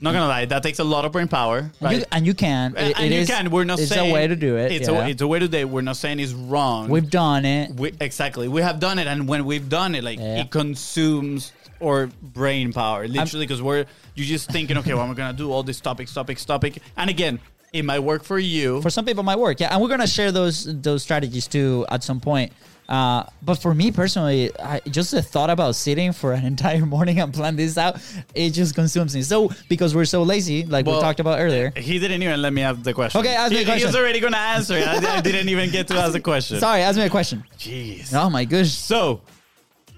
not 0.00 0.12
gonna 0.12 0.28
lie, 0.28 0.44
that 0.44 0.62
takes 0.62 0.78
a 0.78 0.84
lot 0.84 1.04
of 1.04 1.12
brain 1.12 1.28
power, 1.28 1.58
and, 1.58 1.72
right? 1.80 1.98
you, 1.98 2.04
and 2.12 2.26
you 2.26 2.34
can. 2.34 2.74
It- 2.76 2.96
and 2.98 3.06
it 3.06 3.14
you 3.14 3.20
is- 3.22 3.28
can. 3.28 3.50
We're 3.50 3.64
not 3.64 3.78
it's 3.78 3.88
saying 3.88 4.10
a 4.10 4.14
way 4.14 4.26
to 4.26 4.36
do 4.36 4.56
it. 4.56 4.72
It's 4.72 4.88
yeah. 4.88 5.06
a 5.06 5.08
it's 5.08 5.22
a 5.22 5.26
way 5.26 5.38
to 5.38 5.48
do 5.48 5.58
it. 5.58 5.68
We're 5.68 5.80
not 5.82 5.96
saying 5.96 6.20
it's 6.20 6.32
wrong. 6.32 6.88
We've 6.88 7.08
done 7.08 7.44
it. 7.44 7.74
We, 7.74 7.92
exactly. 8.00 8.48
We 8.48 8.62
have 8.62 8.78
done 8.80 8.98
it, 8.98 9.06
and 9.06 9.26
when 9.28 9.44
we've 9.44 9.68
done 9.68 9.94
it, 9.94 10.04
like 10.04 10.18
Yeah. 10.18 10.40
it 10.42 10.50
consumes 10.50 11.52
our 11.82 12.06
brain 12.22 12.72
power, 12.72 13.06
literally, 13.06 13.44
because 13.46 13.60
we're 13.62 13.84
you're 14.14 14.26
just 14.26 14.50
thinking, 14.50 14.78
okay, 14.78 14.94
well, 14.94 15.02
I'm 15.04 15.14
gonna 15.14 15.32
do 15.36 15.52
all 15.52 15.62
this 15.62 15.80
topic, 15.80 16.08
topic, 16.12 16.38
topic, 16.38 16.78
and 16.96 17.10
again, 17.10 17.38
it 17.72 17.84
might 17.84 18.00
work 18.00 18.22
for 18.24 18.38
you. 18.38 18.80
For 18.82 18.90
some 18.90 19.04
people, 19.04 19.20
it 19.22 19.26
might 19.26 19.38
work. 19.38 19.60
Yeah, 19.60 19.72
and 19.72 19.82
we're 19.82 19.88
gonna 19.88 20.06
share 20.06 20.32
those 20.32 20.64
those 20.82 21.02
strategies 21.02 21.46
too 21.46 21.86
at 21.90 22.02
some 22.02 22.20
point. 22.20 22.52
Uh, 22.88 23.24
but 23.42 23.56
for 23.56 23.74
me 23.74 23.90
personally, 23.90 24.48
I, 24.60 24.78
just 24.88 25.10
the 25.10 25.20
thought 25.20 25.50
about 25.50 25.74
sitting 25.74 26.12
for 26.12 26.32
an 26.32 26.44
entire 26.52 26.86
morning 26.86 27.18
and 27.18 27.34
plan 27.34 27.56
this 27.56 27.76
out, 27.76 27.96
it 28.32 28.50
just 28.50 28.76
consumes 28.76 29.12
me. 29.14 29.22
So 29.22 29.50
because 29.68 29.92
we're 29.94 30.04
so 30.04 30.22
lazy, 30.22 30.64
like 30.64 30.86
we 30.86 30.92
talked 30.92 31.18
about 31.18 31.40
earlier. 31.40 31.72
he 31.76 31.98
didn't 31.98 32.22
even 32.22 32.40
let 32.40 32.52
me 32.52 32.60
have 32.62 32.84
the 32.84 32.94
question. 32.94 33.20
Okay, 33.20 33.34
ask 33.34 33.50
me 33.50 33.58
He- 33.58 33.62
a 33.64 33.66
question. 33.66 33.80
He 33.80 33.86
was 33.86 33.96
already 33.96 34.20
gonna 34.20 34.36
answer. 34.36 34.76
it. 34.76 34.86
I, 34.86 35.16
I 35.16 35.20
didn't 35.20 35.48
even 35.48 35.70
get 35.70 35.88
to 35.88 35.94
ask 35.94 36.12
the 36.12 36.20
question. 36.20 36.60
Sorry, 36.60 36.82
ask 36.82 36.96
me 36.96 37.04
a 37.04 37.10
question. 37.10 37.42
Jeez. 37.58 38.14
Oh 38.14 38.30
my 38.30 38.44
gosh. 38.44 38.70
So, 38.70 39.20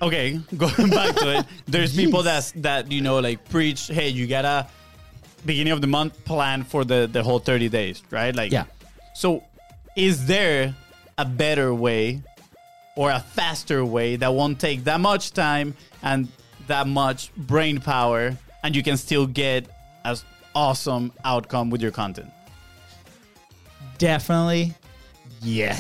okay, 0.01 0.41
going 0.57 0.89
back 0.91 1.15
to 1.17 1.41
it, 1.41 1.47
there's 1.67 1.95
people 1.95 2.23
that's 2.23 2.53
that 2.53 2.91
you 2.91 3.03
know 3.03 3.19
like 3.19 3.47
preach, 3.51 3.89
hey, 3.89 4.09
you 4.09 4.27
gotta 4.27 4.67
beginning 5.49 5.73
of 5.73 5.81
the 5.81 5.87
month 5.99 6.15
plan 6.25 6.63
for 6.63 6.85
the 6.85 7.01
the 7.11 7.23
whole 7.23 7.41
30 7.41 7.69
days, 7.69 8.03
right? 8.11 8.35
Like, 8.41 8.53
Yeah. 8.53 8.65
So, 9.15 9.43
is 9.97 10.27
there 10.27 10.75
a 11.17 11.25
better 11.25 11.75
way 11.75 12.23
or 12.95 13.11
a 13.11 13.21
faster 13.21 13.85
way 13.85 14.17
that 14.17 14.33
won't 14.33 14.59
take 14.61 14.85
that 14.85 15.01
much 15.01 15.33
time 15.33 15.75
and 16.03 16.29
that 16.69 16.87
much 16.87 17.35
brain 17.35 17.81
power, 17.81 18.37
and 18.63 18.77
you 18.77 18.83
can 18.83 18.97
still 18.97 19.27
get 19.27 19.67
as 20.05 20.25
awesome 20.55 21.11
outcome 21.25 21.71
with 21.71 21.83
your 21.83 21.93
content? 21.93 22.31
Definitely, 23.99 24.75
yes. 25.43 25.79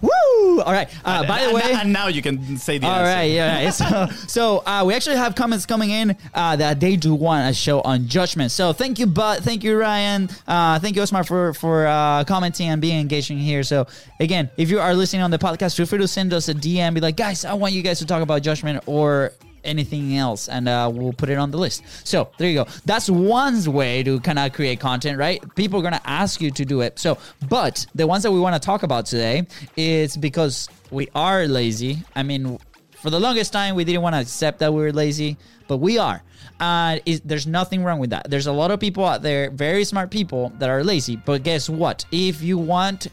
Woo! 0.00 0.60
All 0.60 0.72
right. 0.72 0.88
Uh, 1.04 1.26
by 1.26 1.44
the 1.46 1.52
way, 1.54 1.62
and 1.74 1.92
now 1.92 2.08
you 2.08 2.22
can 2.22 2.56
say 2.56 2.78
the 2.78 2.86
All 2.86 2.94
answer. 2.94 3.16
right, 3.16 3.24
yeah. 3.24 3.70
So, 3.70 4.06
so 4.26 4.62
uh, 4.66 4.84
we 4.86 4.94
actually 4.94 5.16
have 5.16 5.34
comments 5.34 5.66
coming 5.66 5.90
in 5.90 6.16
uh, 6.34 6.56
that 6.56 6.80
they 6.80 6.96
do 6.96 7.14
want 7.14 7.48
a 7.50 7.54
show 7.54 7.80
on 7.82 8.06
judgment. 8.08 8.50
So 8.50 8.72
thank 8.72 8.98
you, 8.98 9.06
but 9.06 9.42
Thank 9.42 9.62
you, 9.62 9.78
Ryan. 9.78 10.28
Uh, 10.46 10.78
thank 10.78 10.96
you, 10.96 11.02
Osmar, 11.02 11.26
for 11.26 11.52
for 11.54 11.86
uh, 11.86 12.24
commenting 12.24 12.68
and 12.68 12.80
being 12.80 12.98
engaging 13.00 13.38
here. 13.38 13.62
So 13.62 13.86
again, 14.18 14.50
if 14.56 14.70
you 14.70 14.80
are 14.80 14.94
listening 14.94 15.22
on 15.22 15.30
the 15.30 15.38
podcast, 15.38 15.76
feel 15.76 15.86
free 15.86 15.98
to 15.98 16.08
send 16.08 16.32
us 16.32 16.48
a 16.48 16.54
DM. 16.54 16.94
Be 16.94 17.00
like, 17.00 17.16
guys, 17.16 17.44
I 17.44 17.54
want 17.54 17.72
you 17.74 17.82
guys 17.82 17.98
to 18.00 18.06
talk 18.06 18.22
about 18.22 18.42
judgment 18.42 18.82
or 18.86 19.32
anything 19.66 20.16
else 20.16 20.48
and 20.48 20.68
uh, 20.68 20.90
we'll 20.92 21.12
put 21.12 21.28
it 21.28 21.38
on 21.38 21.50
the 21.50 21.58
list. 21.58 21.82
So 22.06 22.30
there 22.38 22.48
you 22.48 22.64
go. 22.64 22.70
That's 22.84 23.10
one 23.10 23.62
way 23.72 24.02
to 24.02 24.20
kind 24.20 24.38
of 24.38 24.52
create 24.52 24.80
content 24.80 25.18
right? 25.18 25.42
People 25.54 25.86
are 25.86 25.90
to 25.90 26.08
ask 26.08 26.40
you 26.40 26.50
to 26.50 26.64
do 26.64 26.80
it. 26.80 26.98
So 26.98 27.18
but 27.48 27.86
the 27.94 28.06
ones 28.06 28.22
that 28.22 28.32
we 28.32 28.40
want 28.40 28.60
to 28.60 28.64
talk 28.64 28.82
about 28.82 29.06
today 29.06 29.46
is 29.76 30.16
because 30.16 30.68
we 30.90 31.08
are 31.14 31.46
lazy. 31.46 32.02
I 32.14 32.22
mean 32.22 32.58
for 32.92 33.10
the 33.10 33.20
longest 33.20 33.52
time 33.52 33.74
we 33.74 33.84
didn't 33.84 34.02
want 34.02 34.14
to 34.14 34.20
accept 34.20 34.58
that 34.60 34.72
we 34.72 34.80
were 34.80 34.92
lazy 34.92 35.36
but 35.68 35.78
we 35.78 35.98
are. 35.98 36.22
And 36.60 37.02
is, 37.04 37.20
there's 37.22 37.46
nothing 37.46 37.82
wrong 37.84 37.98
with 37.98 38.10
that. 38.10 38.30
There's 38.30 38.46
a 38.46 38.52
lot 38.52 38.70
of 38.70 38.80
people 38.80 39.04
out 39.04 39.22
there 39.22 39.50
very 39.50 39.84
smart 39.84 40.10
people 40.10 40.52
that 40.58 40.70
are 40.70 40.82
lazy. 40.84 41.16
But 41.16 41.42
guess 41.42 41.68
what? 41.68 42.04
If 42.12 42.40
you 42.40 42.56
want 42.56 43.08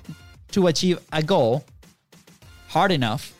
to 0.51 0.67
achieve 0.67 0.99
a 1.11 1.23
goal 1.23 1.65
hard 2.67 2.91
enough 2.91 3.33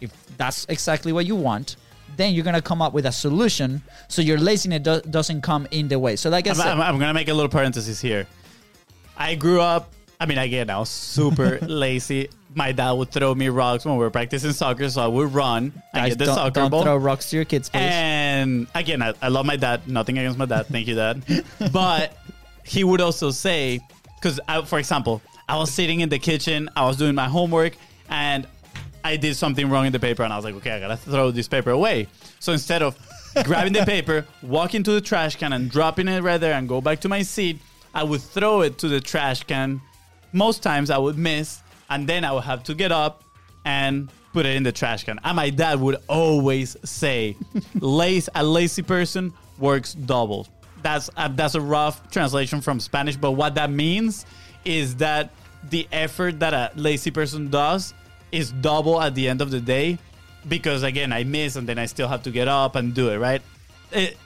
if 0.00 0.12
that's 0.36 0.66
exactly 0.68 1.12
what 1.12 1.26
you 1.26 1.36
want 1.36 1.76
then 2.16 2.34
you're 2.34 2.44
gonna 2.44 2.62
come 2.62 2.80
up 2.82 2.92
with 2.92 3.06
a 3.06 3.12
solution 3.12 3.82
so 4.08 4.22
your 4.22 4.38
laziness 4.38 4.82
do- 4.82 5.00
doesn't 5.10 5.42
come 5.42 5.66
in 5.70 5.88
the 5.88 5.98
way 5.98 6.16
so 6.16 6.30
like 6.30 6.46
i 6.46 6.50
I'm, 6.50 6.56
said 6.56 6.66
I'm, 6.68 6.80
I'm 6.80 6.98
gonna 6.98 7.14
make 7.14 7.28
a 7.28 7.34
little 7.34 7.50
parenthesis 7.50 8.00
here. 8.00 8.26
I 9.16 9.34
grew 9.34 9.60
up. 9.60 9.92
I 10.20 10.26
mean, 10.26 10.38
again, 10.38 10.70
I 10.70 10.78
was 10.78 10.88
super 10.88 11.58
lazy. 11.62 12.28
My 12.54 12.72
dad 12.72 12.92
would 12.92 13.10
throw 13.10 13.34
me 13.34 13.48
rocks 13.48 13.84
when 13.84 13.94
we 13.96 14.00
were 14.00 14.10
practicing 14.10 14.52
soccer, 14.52 14.88
so 14.88 15.02
I 15.02 15.06
would 15.06 15.32
run 15.34 15.64
and 15.64 15.72
guys, 15.92 16.10
get 16.10 16.18
the 16.18 16.24
don't, 16.26 16.34
soccer 16.34 16.60
don't 16.60 16.70
ball. 16.70 16.82
throw 16.82 16.96
rocks 16.96 17.30
to 17.30 17.36
your 17.36 17.44
kids 17.44 17.68
please 17.68 17.80
And 17.82 18.66
again, 18.74 19.02
I, 19.02 19.12
I 19.20 19.28
love 19.28 19.44
my 19.44 19.56
dad. 19.56 19.86
Nothing 19.88 20.18
against 20.18 20.38
my 20.38 20.46
dad. 20.46 20.66
Thank 20.66 20.86
you, 20.86 20.94
dad. 20.94 21.22
but 21.72 22.16
he 22.64 22.82
would 22.82 23.00
also 23.00 23.30
say, 23.30 23.80
because 24.16 24.40
uh, 24.48 24.62
for 24.62 24.78
example, 24.78 25.20
I 25.48 25.56
was 25.56 25.70
sitting 25.70 26.00
in 26.00 26.08
the 26.08 26.18
kitchen, 26.18 26.70
I 26.76 26.86
was 26.86 26.96
doing 26.96 27.14
my 27.14 27.28
homework, 27.28 27.76
and 28.08 28.46
I 29.06 29.16
did 29.16 29.36
something 29.36 29.70
wrong 29.70 29.86
in 29.86 29.92
the 29.92 30.00
paper, 30.00 30.24
and 30.24 30.32
I 30.32 30.36
was 30.36 30.44
like, 30.44 30.56
okay, 30.56 30.72
I 30.72 30.80
gotta 30.80 30.96
throw 30.96 31.30
this 31.30 31.46
paper 31.46 31.70
away. 31.70 32.08
So 32.40 32.52
instead 32.52 32.82
of 32.82 32.98
grabbing 33.44 33.72
the 33.72 33.84
paper, 33.84 34.26
walking 34.42 34.82
to 34.82 34.90
the 34.90 35.00
trash 35.00 35.36
can, 35.36 35.52
and 35.52 35.70
dropping 35.70 36.08
it 36.08 36.22
right 36.24 36.38
there, 36.38 36.54
and 36.54 36.68
go 36.68 36.80
back 36.80 37.00
to 37.02 37.08
my 37.08 37.22
seat, 37.22 37.60
I 37.94 38.02
would 38.02 38.20
throw 38.20 38.62
it 38.62 38.78
to 38.78 38.88
the 38.88 39.00
trash 39.00 39.44
can. 39.44 39.80
Most 40.32 40.62
times 40.62 40.90
I 40.90 40.98
would 40.98 41.16
miss, 41.16 41.60
and 41.88 42.08
then 42.08 42.24
I 42.24 42.32
would 42.32 42.44
have 42.44 42.64
to 42.64 42.74
get 42.74 42.90
up 42.90 43.22
and 43.64 44.08
put 44.32 44.44
it 44.44 44.56
in 44.56 44.64
the 44.64 44.72
trash 44.72 45.04
can. 45.04 45.20
And 45.22 45.36
my 45.36 45.50
dad 45.50 45.80
would 45.80 45.98
always 46.08 46.76
say, 46.84 47.36
"Lazy, 47.76 48.28
a 48.34 48.42
lazy 48.42 48.82
person 48.82 49.32
works 49.58 49.94
double." 49.94 50.48
That's 50.82 51.10
uh, 51.16 51.28
that's 51.28 51.54
a 51.54 51.60
rough 51.60 52.10
translation 52.10 52.60
from 52.60 52.80
Spanish, 52.80 53.14
but 53.14 53.32
what 53.32 53.54
that 53.54 53.70
means 53.70 54.26
is 54.64 54.96
that 54.96 55.30
the 55.70 55.86
effort 55.92 56.40
that 56.40 56.54
a 56.54 56.72
lazy 56.74 57.12
person 57.12 57.50
does 57.50 57.94
is 58.36 58.52
double 58.52 59.00
at 59.00 59.14
the 59.14 59.28
end 59.28 59.40
of 59.40 59.50
the 59.50 59.60
day 59.60 59.98
because 60.48 60.82
again 60.82 61.12
I 61.12 61.24
miss 61.24 61.56
and 61.56 61.68
then 61.68 61.78
I 61.78 61.86
still 61.86 62.08
have 62.08 62.22
to 62.24 62.30
get 62.30 62.48
up 62.48 62.76
and 62.76 62.94
do 62.94 63.10
it 63.10 63.18
right. 63.18 63.42
It, 63.92 64.16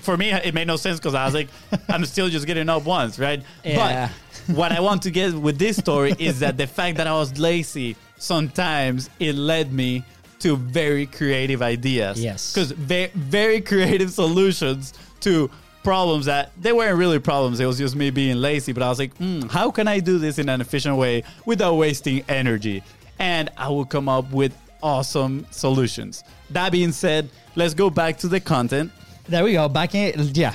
for 0.00 0.16
me, 0.16 0.32
it 0.32 0.54
made 0.54 0.66
no 0.66 0.76
sense 0.76 0.98
because 0.98 1.14
I 1.14 1.26
was 1.26 1.34
like, 1.34 1.48
I'm 1.88 2.04
still 2.06 2.28
just 2.30 2.46
getting 2.46 2.70
up 2.70 2.84
once, 2.84 3.18
right? 3.18 3.42
Yeah. 3.62 4.08
But 4.46 4.56
what 4.56 4.72
I 4.72 4.80
want 4.80 5.02
to 5.02 5.10
get 5.10 5.34
with 5.34 5.58
this 5.58 5.76
story 5.76 6.14
is 6.18 6.40
that 6.40 6.56
the 6.56 6.66
fact 6.66 6.96
that 6.96 7.06
I 7.06 7.12
was 7.12 7.38
lazy 7.38 7.96
sometimes 8.22 9.10
it 9.18 9.34
led 9.34 9.72
me 9.72 10.04
to 10.38 10.56
very 10.56 11.06
creative 11.06 11.60
ideas. 11.60 12.22
Yes. 12.22 12.52
Because 12.52 12.72
very, 12.72 13.10
very 13.14 13.60
creative 13.60 14.10
solutions 14.22 14.94
to 15.20 15.50
problems 15.82 16.26
that 16.26 16.52
they 16.60 16.72
weren't 16.72 16.96
really 16.98 17.18
problems. 17.18 17.58
It 17.60 17.66
was 17.66 17.78
just 17.78 17.96
me 17.96 18.10
being 18.10 18.36
lazy. 18.36 18.72
But 18.72 18.82
I 18.84 18.88
was 18.88 18.98
like, 18.98 19.16
hmm, 19.16 19.42
how 19.42 19.70
can 19.70 19.88
I 19.88 19.98
do 19.98 20.18
this 20.18 20.38
in 20.38 20.48
an 20.48 20.60
efficient 20.60 20.96
way 20.96 21.24
without 21.44 21.74
wasting 21.74 22.24
energy? 22.28 22.82
And 23.22 23.50
I 23.56 23.68
will 23.68 23.84
come 23.84 24.08
up 24.08 24.32
with 24.32 24.52
awesome 24.82 25.46
solutions. 25.52 26.24
That 26.50 26.72
being 26.72 26.90
said, 26.90 27.30
let's 27.54 27.72
go 27.72 27.88
back 27.88 28.18
to 28.18 28.28
the 28.28 28.40
content. 28.40 28.90
There 29.28 29.44
we 29.44 29.52
go. 29.52 29.68
Back 29.68 29.94
in, 29.94 30.12
yeah, 30.34 30.54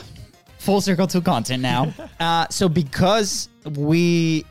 full 0.58 0.82
circle 0.82 1.08
to 1.08 1.22
content 1.22 1.64
now. 1.64 1.94
uh, 2.20 2.46
so 2.50 2.68
because 2.68 3.48
we 3.64 4.46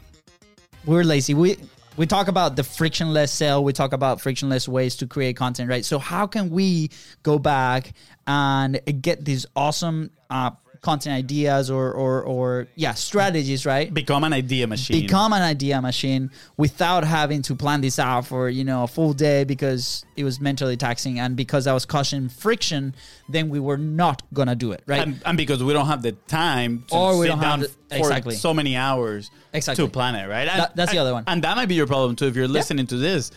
we're 0.87 1.05
lazy. 1.05 1.35
We 1.35 1.59
we 1.98 2.07
talk 2.07 2.29
about 2.29 2.57
the 2.57 2.64
frictionless 2.64 3.31
sale. 3.31 3.62
We 3.62 3.74
talk 3.74 3.92
about 3.92 4.22
frictionless 4.22 4.66
ways 4.66 4.96
to 4.96 5.07
create 5.07 5.37
content, 5.37 5.68
right? 5.68 5.85
So 5.85 5.98
how 5.98 6.26
can 6.26 6.48
we 6.48 6.90
go 7.22 7.38
back 7.38 7.92
and 8.26 8.81
get 9.02 9.26
these 9.26 9.44
awesome 9.55 10.11
uh, 10.31 10.52
content 10.90 11.14
ideas 11.25 11.64
or 11.77 11.87
or 12.03 12.12
or 12.35 12.46
yeah 12.85 12.94
strategies, 12.94 13.62
right? 13.72 13.87
Become 14.03 14.22
an 14.29 14.33
idea 14.42 14.64
machine. 14.75 15.01
become 15.03 15.31
an 15.38 15.42
idea 15.55 15.77
machine 15.90 16.25
without 16.64 17.03
having 17.18 17.40
to 17.49 17.53
plan 17.62 17.81
this 17.87 17.99
out 17.99 18.25
for 18.31 18.42
you 18.59 18.64
know 18.70 18.81
a 18.85 18.90
full 18.96 19.12
day 19.27 19.44
because 19.55 20.05
it 20.20 20.25
was 20.29 20.37
mentally 20.49 20.77
taxing 20.88 21.14
and 21.22 21.31
because 21.44 21.64
I 21.66 21.75
was 21.79 21.85
causing 21.94 22.29
friction, 22.44 22.94
then 23.35 23.44
we 23.55 23.59
were 23.68 23.81
not 24.03 24.18
gonna 24.38 24.55
do 24.55 24.68
it, 24.77 24.83
right? 24.87 25.03
and, 25.03 25.20
and 25.29 25.37
because 25.37 25.61
we 25.68 25.72
don't 25.77 25.90
have 25.94 26.03
the 26.09 26.12
time 26.42 26.72
to 26.88 26.94
Or 26.94 27.09
we 27.18 27.27
sit 27.27 27.31
don't 27.33 27.38
have 27.38 27.51
down 27.51 27.61
the- 27.61 27.68
for 27.99 28.07
exactly. 28.12 28.35
so 28.46 28.51
many 28.61 28.72
hours 28.77 29.31
Exactly. 29.53 29.85
to 29.85 29.90
plan 29.96 30.14
it, 30.20 30.27
right? 30.29 30.49
And- 30.49 30.61
That- 30.62 30.77
that's 30.77 30.92
the 30.92 30.99
other 31.05 31.12
one. 31.18 31.25
And 31.27 31.38
that 31.44 31.55
might 31.59 31.68
be 31.75 31.77
your 31.81 31.87
problem 31.94 32.14
too 32.16 32.27
if 32.31 32.35
you're 32.37 32.49
listening 32.61 32.87
to 32.94 32.96
this. 33.09 33.31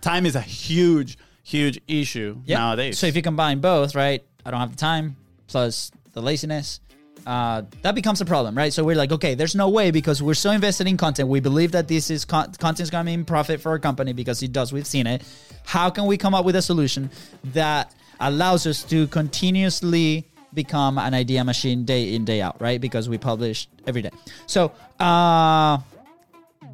Time 0.00 0.24
is 0.30 0.36
a 0.36 0.40
huge, 0.66 1.16
huge 1.42 1.76
issue 1.88 2.30
Yeah. 2.44 2.58
nowadays. 2.58 2.98
So 2.98 3.06
if 3.06 3.14
you 3.16 3.22
combine 3.22 3.58
both, 3.60 3.94
right? 3.94 4.20
I 4.44 4.50
don't 4.50 4.60
have 4.60 4.70
the 4.76 4.76
time 4.90 5.16
plus 5.48 5.90
the 6.16 6.22
laziness. 6.22 6.80
Uh, 7.26 7.62
that 7.82 7.94
becomes 7.94 8.20
a 8.20 8.24
problem, 8.24 8.56
right? 8.56 8.72
So 8.72 8.82
we're 8.82 8.96
like, 8.96 9.12
okay, 9.12 9.34
there's 9.34 9.54
no 9.54 9.68
way 9.68 9.90
because 9.90 10.22
we're 10.22 10.34
so 10.34 10.50
invested 10.50 10.86
in 10.86 10.96
content. 10.96 11.28
We 11.28 11.40
believe 11.40 11.72
that 11.72 11.88
this 11.88 12.10
is 12.10 12.24
con- 12.24 12.52
content's 12.54 12.90
going 12.90 13.04
to 13.04 13.06
mean 13.06 13.24
profit 13.24 13.60
for 13.60 13.70
our 13.70 13.78
company 13.78 14.12
because 14.12 14.42
it 14.42 14.52
does. 14.52 14.72
We've 14.72 14.86
seen 14.86 15.06
it. 15.06 15.22
How 15.64 15.90
can 15.90 16.06
we 16.06 16.16
come 16.16 16.34
up 16.34 16.44
with 16.44 16.56
a 16.56 16.62
solution 16.62 17.10
that 17.52 17.94
allows 18.18 18.66
us 18.66 18.82
to 18.84 19.06
continuously 19.08 20.26
become 20.54 20.96
an 20.98 21.12
idea 21.12 21.44
machine 21.44 21.84
day 21.84 22.14
in 22.14 22.24
day 22.24 22.40
out, 22.40 22.60
right? 22.60 22.80
Because 22.80 23.08
we 23.08 23.18
publish 23.18 23.68
every 23.86 24.00
day. 24.00 24.10
So, 24.46 24.72
uh, 24.98 25.78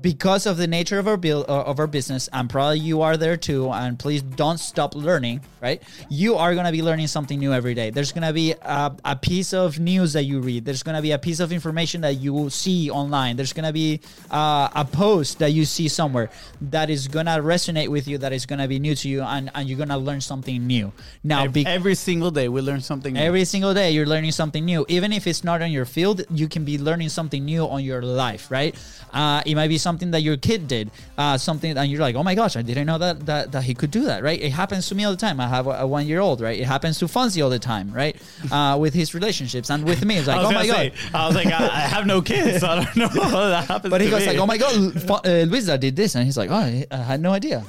because 0.00 0.46
of 0.46 0.56
the 0.56 0.66
nature 0.66 0.98
of 0.98 1.08
our 1.08 1.16
build 1.16 1.46
uh, 1.48 1.62
of 1.62 1.80
our 1.80 1.86
business 1.86 2.28
and 2.32 2.48
probably 2.48 2.78
you 2.78 3.02
are 3.02 3.16
there 3.16 3.36
too 3.36 3.70
and 3.70 3.98
please 3.98 4.22
don't 4.22 4.58
stop 4.58 4.94
learning 4.94 5.40
right 5.62 5.82
you 6.08 6.36
are 6.36 6.54
going 6.54 6.66
to 6.66 6.72
be 6.72 6.82
learning 6.82 7.06
something 7.06 7.38
new 7.38 7.52
every 7.52 7.74
day 7.74 7.90
there's 7.90 8.12
going 8.12 8.26
to 8.26 8.32
be 8.32 8.52
a, 8.52 8.94
a 9.04 9.16
piece 9.16 9.52
of 9.52 9.78
news 9.78 10.12
that 10.12 10.24
you 10.24 10.40
read 10.40 10.64
there's 10.64 10.82
going 10.82 10.96
to 10.96 11.02
be 11.02 11.12
a 11.12 11.18
piece 11.18 11.40
of 11.40 11.52
information 11.52 12.00
that 12.00 12.14
you 12.14 12.32
will 12.32 12.50
see 12.50 12.90
online 12.90 13.36
there's 13.36 13.52
going 13.52 13.66
to 13.66 13.72
be 13.72 14.00
uh, 14.30 14.68
a 14.74 14.84
post 14.84 15.38
that 15.38 15.50
you 15.50 15.64
see 15.64 15.88
somewhere 15.88 16.30
that 16.60 16.90
is 16.90 17.08
going 17.08 17.26
to 17.26 17.32
resonate 17.32 17.88
with 17.88 18.06
you 18.06 18.18
that 18.18 18.32
is 18.32 18.46
going 18.46 18.58
to 18.58 18.68
be 18.68 18.78
new 18.78 18.94
to 18.94 19.08
you 19.08 19.22
and, 19.22 19.50
and 19.54 19.68
you're 19.68 19.78
going 19.78 19.88
to 19.88 19.96
learn 19.96 20.20
something 20.20 20.66
new 20.66 20.92
now 21.24 21.44
every, 21.44 21.64
every 21.66 21.94
single 21.94 22.30
day 22.30 22.48
we 22.48 22.60
learn 22.60 22.80
something. 22.80 23.14
new. 23.14 23.20
Every 23.20 23.44
single 23.44 23.74
day, 23.74 23.90
you're 23.90 24.06
learning 24.06 24.32
something 24.32 24.64
new. 24.64 24.84
Even 24.88 25.12
if 25.12 25.26
it's 25.26 25.44
not 25.44 25.62
on 25.62 25.70
your 25.70 25.84
field, 25.84 26.22
you 26.30 26.48
can 26.48 26.64
be 26.64 26.78
learning 26.78 27.08
something 27.08 27.44
new 27.44 27.66
on 27.66 27.82
your 27.84 28.02
life, 28.02 28.50
right? 28.50 28.74
Uh, 29.12 29.42
it 29.46 29.54
might 29.54 29.68
be 29.68 29.78
something 29.78 30.10
that 30.12 30.20
your 30.20 30.36
kid 30.36 30.68
did, 30.68 30.90
uh, 31.18 31.38
something, 31.38 31.76
and 31.76 31.90
you're 31.90 32.00
like, 32.00 32.14
oh 32.14 32.22
my 32.22 32.34
gosh, 32.34 32.56
I 32.56 32.62
didn't 32.62 32.86
know 32.86 32.98
that 32.98 33.26
that, 33.26 33.52
that 33.52 33.64
he 33.64 33.74
could 33.74 33.90
do 33.90 34.04
that, 34.04 34.22
right? 34.22 34.40
It 34.40 34.50
happens 34.50 34.88
to 34.88 34.94
me 34.94 35.04
all 35.04 35.12
the 35.12 35.16
time. 35.16 35.40
I 35.40 35.48
have 35.52 35.66
a, 35.66 35.70
a 35.70 35.86
one 35.86 36.06
year 36.06 36.20
old, 36.20 36.40
right? 36.40 36.58
It 36.58 36.64
happens 36.64 36.98
to 37.00 37.04
Fonzie 37.06 37.42
all 37.44 37.50
the 37.50 37.58
time, 37.58 37.92
right? 37.92 38.16
Uh, 38.50 38.76
with 38.80 38.94
his 38.94 39.14
relationships 39.14 39.70
and 39.70 39.84
with 39.84 40.04
me, 40.04 40.16
it's 40.18 40.26
like, 40.26 40.40
oh 40.40 40.50
my 40.50 40.66
gonna 40.66 40.90
god. 40.90 40.92
I 41.14 41.26
was 41.26 41.36
like, 41.36 41.46
I, 41.46 41.66
I 41.66 41.80
have 41.94 42.06
no 42.06 42.22
kids, 42.22 42.60
so 42.60 42.66
I 42.68 42.84
don't 42.84 42.96
know 42.96 43.08
how 43.08 43.48
that 43.48 43.66
happens. 43.68 43.90
But 43.90 44.00
he 44.00 44.06
to 44.08 44.10
goes 44.12 44.20
me. 44.22 44.26
like, 44.32 44.38
"Oh 44.38 44.46
my 44.46 44.56
god, 44.58 45.26
uh, 45.26 45.28
Luisa 45.50 45.76
did 45.78 45.94
this," 45.94 46.14
and 46.16 46.24
he's 46.24 46.36
like, 46.36 46.50
"Oh, 46.50 46.54
I 46.54 46.86
I 46.90 46.96
had 46.96 47.20
no 47.20 47.32
idea." 47.32 47.64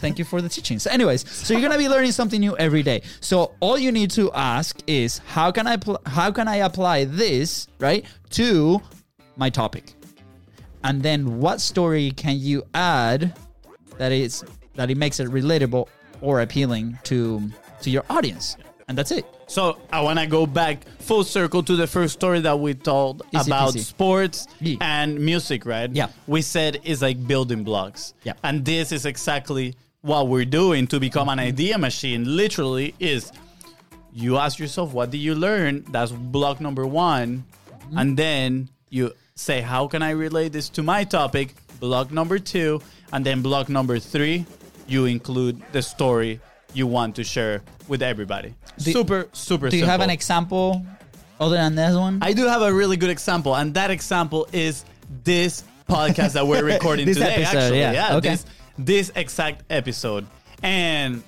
Thank 0.00 0.18
you 0.20 0.24
for 0.24 0.40
the 0.40 0.48
teaching. 0.48 0.78
So, 0.78 0.88
anyways, 0.90 1.28
so 1.28 1.52
you're 1.52 1.62
gonna 1.66 1.78
be 1.86 1.88
learning 1.88 2.12
something 2.12 2.38
new 2.40 2.56
every 2.56 2.82
day. 2.84 3.02
So 3.20 3.52
all 3.60 3.76
you 3.76 3.90
need 3.90 4.10
to 4.12 4.30
ask 4.32 4.78
is, 4.86 5.18
how 5.26 5.50
can 5.50 5.66
I 5.66 5.76
pl- 5.76 6.00
how 6.06 6.30
can 6.30 6.46
I 6.46 6.56
apply 6.68 7.04
this 7.06 7.66
right 7.80 8.04
to 8.38 8.80
my 9.36 9.50
topic, 9.50 9.84
and 10.84 11.02
then 11.02 11.40
what 11.40 11.60
story 11.60 12.12
can 12.12 12.38
you 12.38 12.62
add 12.74 13.34
that 13.98 14.12
is 14.12 14.44
that 14.76 14.90
it 14.90 14.96
makes 14.96 15.18
it 15.20 15.28
relatable 15.28 15.88
or 16.20 16.40
appealing 16.40 16.98
to 17.04 17.50
to 17.82 17.90
your 17.90 18.04
audience, 18.08 18.56
and 18.88 18.96
that's 18.96 19.10
it. 19.10 19.26
So 19.46 19.78
I 19.92 20.00
want 20.00 20.18
to 20.18 20.26
go 20.26 20.46
back 20.46 20.84
full 21.00 21.22
circle 21.22 21.62
to 21.64 21.76
the 21.76 21.86
first 21.86 22.14
story 22.14 22.40
that 22.40 22.58
we 22.58 22.72
told 22.74 23.22
Easy 23.34 23.50
about 23.50 23.74
peasy. 23.74 23.80
sports 23.80 24.46
Yeah. 24.60 24.76
and 24.80 25.20
music, 25.20 25.66
right? 25.66 25.90
Yeah. 25.92 26.08
We 26.26 26.40
said 26.40 26.80
it's 26.82 27.02
like 27.02 27.26
building 27.26 27.62
blocks. 27.62 28.14
Yeah. 28.24 28.32
And 28.42 28.64
this 28.64 28.90
is 28.90 29.04
exactly 29.04 29.74
what 30.00 30.28
we're 30.28 30.46
doing 30.46 30.86
to 30.88 30.98
become 30.98 31.28
an 31.28 31.38
idea 31.38 31.76
machine. 31.76 32.36
Literally 32.36 32.94
is 32.98 33.30
you 34.14 34.38
ask 34.38 34.58
yourself, 34.58 34.92
what 34.94 35.10
did 35.10 35.18
you 35.18 35.34
learn? 35.34 35.84
That's 35.90 36.10
block 36.12 36.60
number 36.60 36.86
one. 36.86 37.44
Mm-hmm. 37.68 37.98
And 37.98 38.16
then 38.16 38.70
you 38.88 39.12
say, 39.34 39.60
how 39.60 39.88
can 39.88 40.02
I 40.02 40.10
relate 40.10 40.52
this 40.52 40.70
to 40.70 40.82
my 40.82 41.04
topic? 41.04 41.54
Block 41.80 42.10
number 42.12 42.38
two. 42.38 42.80
And 43.12 43.26
then 43.26 43.42
block 43.42 43.68
number 43.68 43.98
three, 43.98 44.46
you 44.86 45.04
include 45.06 45.62
the 45.72 45.82
story 45.82 46.40
you 46.72 46.86
want 46.86 47.16
to 47.16 47.24
share 47.24 47.62
with 47.88 48.02
everybody. 48.02 48.54
Do- 48.78 48.92
super, 48.92 49.28
super 49.32 49.68
Do 49.70 49.76
you 49.76 49.84
have 49.86 50.00
an 50.00 50.10
example 50.10 50.84
other 51.40 51.56
than 51.56 51.74
this 51.74 51.94
one? 51.96 52.18
I 52.22 52.32
do 52.32 52.46
have 52.46 52.62
a 52.62 52.72
really 52.72 52.96
good 52.96 53.10
example, 53.10 53.54
and 53.54 53.74
that 53.74 53.90
example 53.90 54.48
is 54.52 54.84
this 55.22 55.64
podcast 55.88 56.32
that 56.32 56.46
we're 56.46 56.64
recording 56.74 57.06
This 57.06 57.16
today. 57.18 57.34
episode, 57.44 57.58
actually, 57.58 57.80
yeah. 57.80 58.16
Okay. 58.16 58.30
this 58.30 58.46
this 58.76 59.12
exact 59.14 59.62
episode, 59.70 60.26
and 60.62 61.22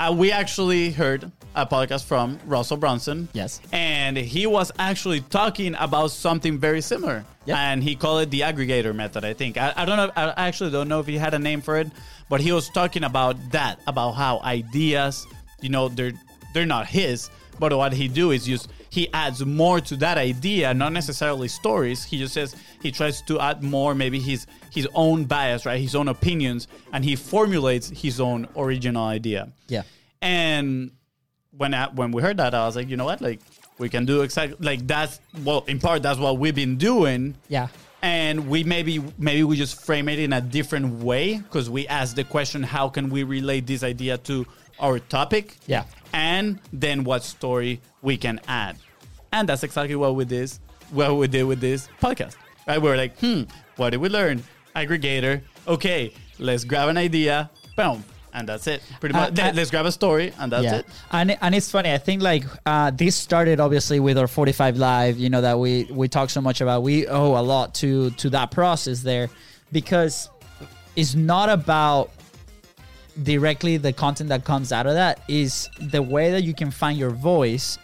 uh, 0.00 0.12
we 0.12 0.32
actually 0.32 0.90
heard 0.90 1.30
a 1.54 1.66
podcast 1.66 2.04
from 2.04 2.38
Russell 2.46 2.76
Brunson. 2.76 3.28
Yes. 3.32 3.60
and 3.72 4.16
he 4.16 4.46
was 4.46 4.70
actually 4.78 5.20
talking 5.20 5.74
about 5.78 6.08
something 6.10 6.58
very 6.58 6.80
similar, 6.80 7.24
Yep. 7.46 7.56
and 7.56 7.82
he 7.82 7.94
called 7.96 8.22
it 8.22 8.30
the 8.30 8.40
aggregator 8.40 8.94
method. 8.94 9.24
I 9.24 9.34
think 9.34 9.56
I, 9.58 9.72
I 9.76 9.84
don't 9.84 9.96
know. 9.96 10.10
I 10.16 10.46
actually 10.48 10.70
don't 10.70 10.88
know 10.88 11.00
if 11.00 11.06
he 11.06 11.16
had 11.18 11.34
a 11.34 11.38
name 11.38 11.60
for 11.60 11.76
it, 11.76 11.88
but 12.28 12.40
he 12.40 12.50
was 12.52 12.68
talking 12.70 13.04
about 13.04 13.36
that, 13.52 13.80
about 13.86 14.12
how 14.12 14.40
ideas, 14.40 15.26
you 15.60 15.68
know, 15.68 15.88
they're 15.88 16.12
they're 16.54 16.66
not 16.66 16.86
his, 16.86 17.28
but 17.58 17.76
what 17.76 17.92
he 17.92 18.06
do 18.08 18.30
is 18.30 18.44
just 18.46 18.68
he 18.90 19.10
adds 19.12 19.44
more 19.44 19.80
to 19.80 19.96
that 19.96 20.18
idea, 20.18 20.74
not 20.74 20.92
necessarily 20.92 21.48
stories. 21.48 22.04
He 22.04 22.18
just 22.18 22.34
says 22.34 22.54
he 22.82 22.90
tries 22.90 23.22
to 23.22 23.40
add 23.40 23.62
more, 23.62 23.94
maybe 23.94 24.20
his 24.20 24.46
his 24.70 24.88
own 24.94 25.24
bias, 25.24 25.64
right, 25.64 25.80
his 25.80 25.94
own 25.94 26.08
opinions, 26.08 26.68
and 26.92 27.04
he 27.04 27.16
formulates 27.16 27.88
his 27.88 28.20
own 28.20 28.48
original 28.56 29.04
idea. 29.04 29.52
Yeah. 29.68 29.82
And 30.20 30.90
when 31.56 31.72
I, 31.72 31.88
when 31.88 32.12
we 32.12 32.20
heard 32.20 32.36
that, 32.36 32.54
I 32.54 32.66
was 32.66 32.76
like, 32.76 32.88
you 32.88 32.96
know 32.96 33.04
what, 33.04 33.20
like 33.20 33.40
we 33.78 33.88
can 33.88 34.04
do 34.04 34.22
exactly 34.22 34.56
like 34.60 34.86
that's 34.86 35.20
well, 35.44 35.64
in 35.66 35.78
part 35.78 36.02
that's 36.02 36.18
what 36.18 36.38
we've 36.38 36.54
been 36.54 36.76
doing. 36.76 37.36
Yeah. 37.48 37.68
And 38.02 38.48
we 38.48 38.64
maybe 38.64 39.02
maybe 39.18 39.44
we 39.44 39.56
just 39.56 39.84
frame 39.84 40.08
it 40.08 40.18
in 40.18 40.32
a 40.32 40.40
different 40.40 41.02
way 41.02 41.38
because 41.38 41.70
we 41.70 41.86
ask 41.86 42.16
the 42.16 42.24
question, 42.24 42.62
how 42.64 42.88
can 42.88 43.08
we 43.08 43.22
relate 43.22 43.66
this 43.66 43.84
idea 43.84 44.18
to 44.18 44.46
our 44.80 44.98
topic? 44.98 45.56
Yeah. 45.66 45.84
And 46.12 46.58
then 46.72 47.04
what 47.04 47.22
story 47.22 47.80
we 48.02 48.16
can 48.16 48.40
add. 48.48 48.76
And 49.32 49.48
that's 49.48 49.62
exactly 49.62 49.94
what 49.96 50.14
we 50.16 50.24
did 50.24 50.52
what 50.90 51.14
we 51.16 51.28
did 51.28 51.44
with 51.44 51.60
this 51.60 51.88
podcast. 52.02 52.34
Right? 52.66 52.82
We 52.82 52.90
are 52.90 52.96
like, 52.96 53.16
hmm, 53.20 53.42
what 53.76 53.90
did 53.90 53.98
we 53.98 54.08
learn? 54.08 54.42
Aggregator. 54.74 55.40
Okay, 55.68 56.12
let's 56.40 56.64
grab 56.64 56.88
an 56.88 56.96
idea. 56.96 57.48
Boom. 57.76 58.02
And 58.32 58.48
that's 58.48 58.66
it. 58.66 58.82
Pretty 59.00 59.14
Uh, 59.14 59.20
much. 59.30 59.38
uh, 59.38 59.52
let's 59.54 59.70
grab 59.70 59.86
a 59.86 59.92
story 59.92 60.32
and 60.38 60.50
that's 60.52 60.64
yeah. 60.64 60.76
it. 60.78 60.86
And 61.12 61.36
and 61.40 61.54
it's 61.54 61.70
funny. 61.70 61.92
I 61.92 61.98
think 61.98 62.22
like 62.22 62.44
uh, 62.66 62.90
this 62.90 63.16
started 63.16 63.58
obviously 63.60 63.98
with 64.00 64.18
our 64.18 64.28
45 64.28 64.76
live. 64.76 65.18
You 65.18 65.30
know 65.30 65.40
that 65.40 65.58
we 65.58 65.84
we 65.90 66.08
talk 66.08 66.30
so 66.30 66.40
much 66.40 66.60
about. 66.60 66.82
We 66.82 67.06
owe 67.08 67.38
a 67.38 67.42
lot 67.42 67.74
to 67.76 68.10
to 68.10 68.30
that 68.30 68.50
process 68.52 69.02
there 69.02 69.30
because 69.72 70.28
it's 70.96 71.14
not 71.14 71.48
about 71.48 72.10
directly 73.22 73.76
the 73.76 73.92
content 73.92 74.28
that 74.30 74.44
comes 74.44 74.72
out 74.72 74.86
of 74.86 74.94
that 74.94 75.20
is 75.28 75.68
the 75.80 76.02
way 76.02 76.30
that 76.30 76.42
you 76.42 76.54
can 76.54 76.70
find 76.70 76.98
your 76.98 77.10
voice 77.10 77.78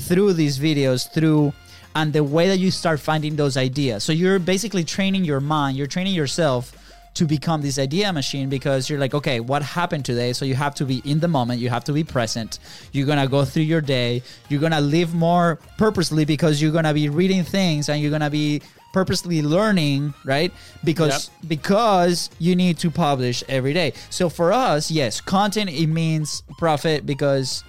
through 0.00 0.32
these 0.32 0.58
videos 0.58 1.10
through 1.12 1.52
and 1.94 2.12
the 2.12 2.22
way 2.22 2.48
that 2.48 2.58
you 2.58 2.70
start 2.70 3.00
finding 3.00 3.36
those 3.36 3.56
ideas. 3.56 4.04
So 4.04 4.12
you're 4.12 4.38
basically 4.38 4.84
training 4.84 5.24
your 5.24 5.40
mind 5.40 5.76
you're 5.76 5.86
training 5.86 6.14
yourself 6.14 6.72
to 7.14 7.24
become 7.24 7.62
this 7.62 7.78
idea 7.78 8.12
machine 8.12 8.50
because 8.50 8.90
you're 8.90 8.98
like 8.98 9.14
okay 9.14 9.40
what 9.40 9.62
happened 9.62 10.04
today? 10.04 10.32
So 10.32 10.44
you 10.44 10.54
have 10.54 10.74
to 10.76 10.84
be 10.84 11.00
in 11.04 11.20
the 11.20 11.28
moment 11.28 11.60
you 11.60 11.70
have 11.70 11.84
to 11.84 11.92
be 11.92 12.04
present. 12.04 12.58
You're 12.92 13.06
gonna 13.06 13.28
go 13.28 13.44
through 13.44 13.62
your 13.62 13.80
day. 13.80 14.22
You're 14.48 14.60
gonna 14.60 14.80
live 14.80 15.14
more 15.14 15.58
purposely 15.78 16.24
because 16.24 16.60
you're 16.60 16.72
gonna 16.72 16.94
be 16.94 17.08
reading 17.08 17.44
things 17.44 17.88
and 17.88 18.02
you're 18.02 18.10
gonna 18.10 18.30
be 18.30 18.60
purposely 18.92 19.42
learning 19.42 20.14
right? 20.24 20.52
Because 20.84 21.30
because 21.46 22.30
you 22.38 22.56
need 22.56 22.78
to 22.78 22.90
publish 22.90 23.44
every 23.48 23.72
day. 23.72 23.92
So 24.10 24.28
for 24.28 24.52
us 24.52 24.90
yes 24.90 25.20
content 25.20 25.70
it 25.70 25.86
means 25.86 26.42
profit 26.58 27.06
because 27.06 27.64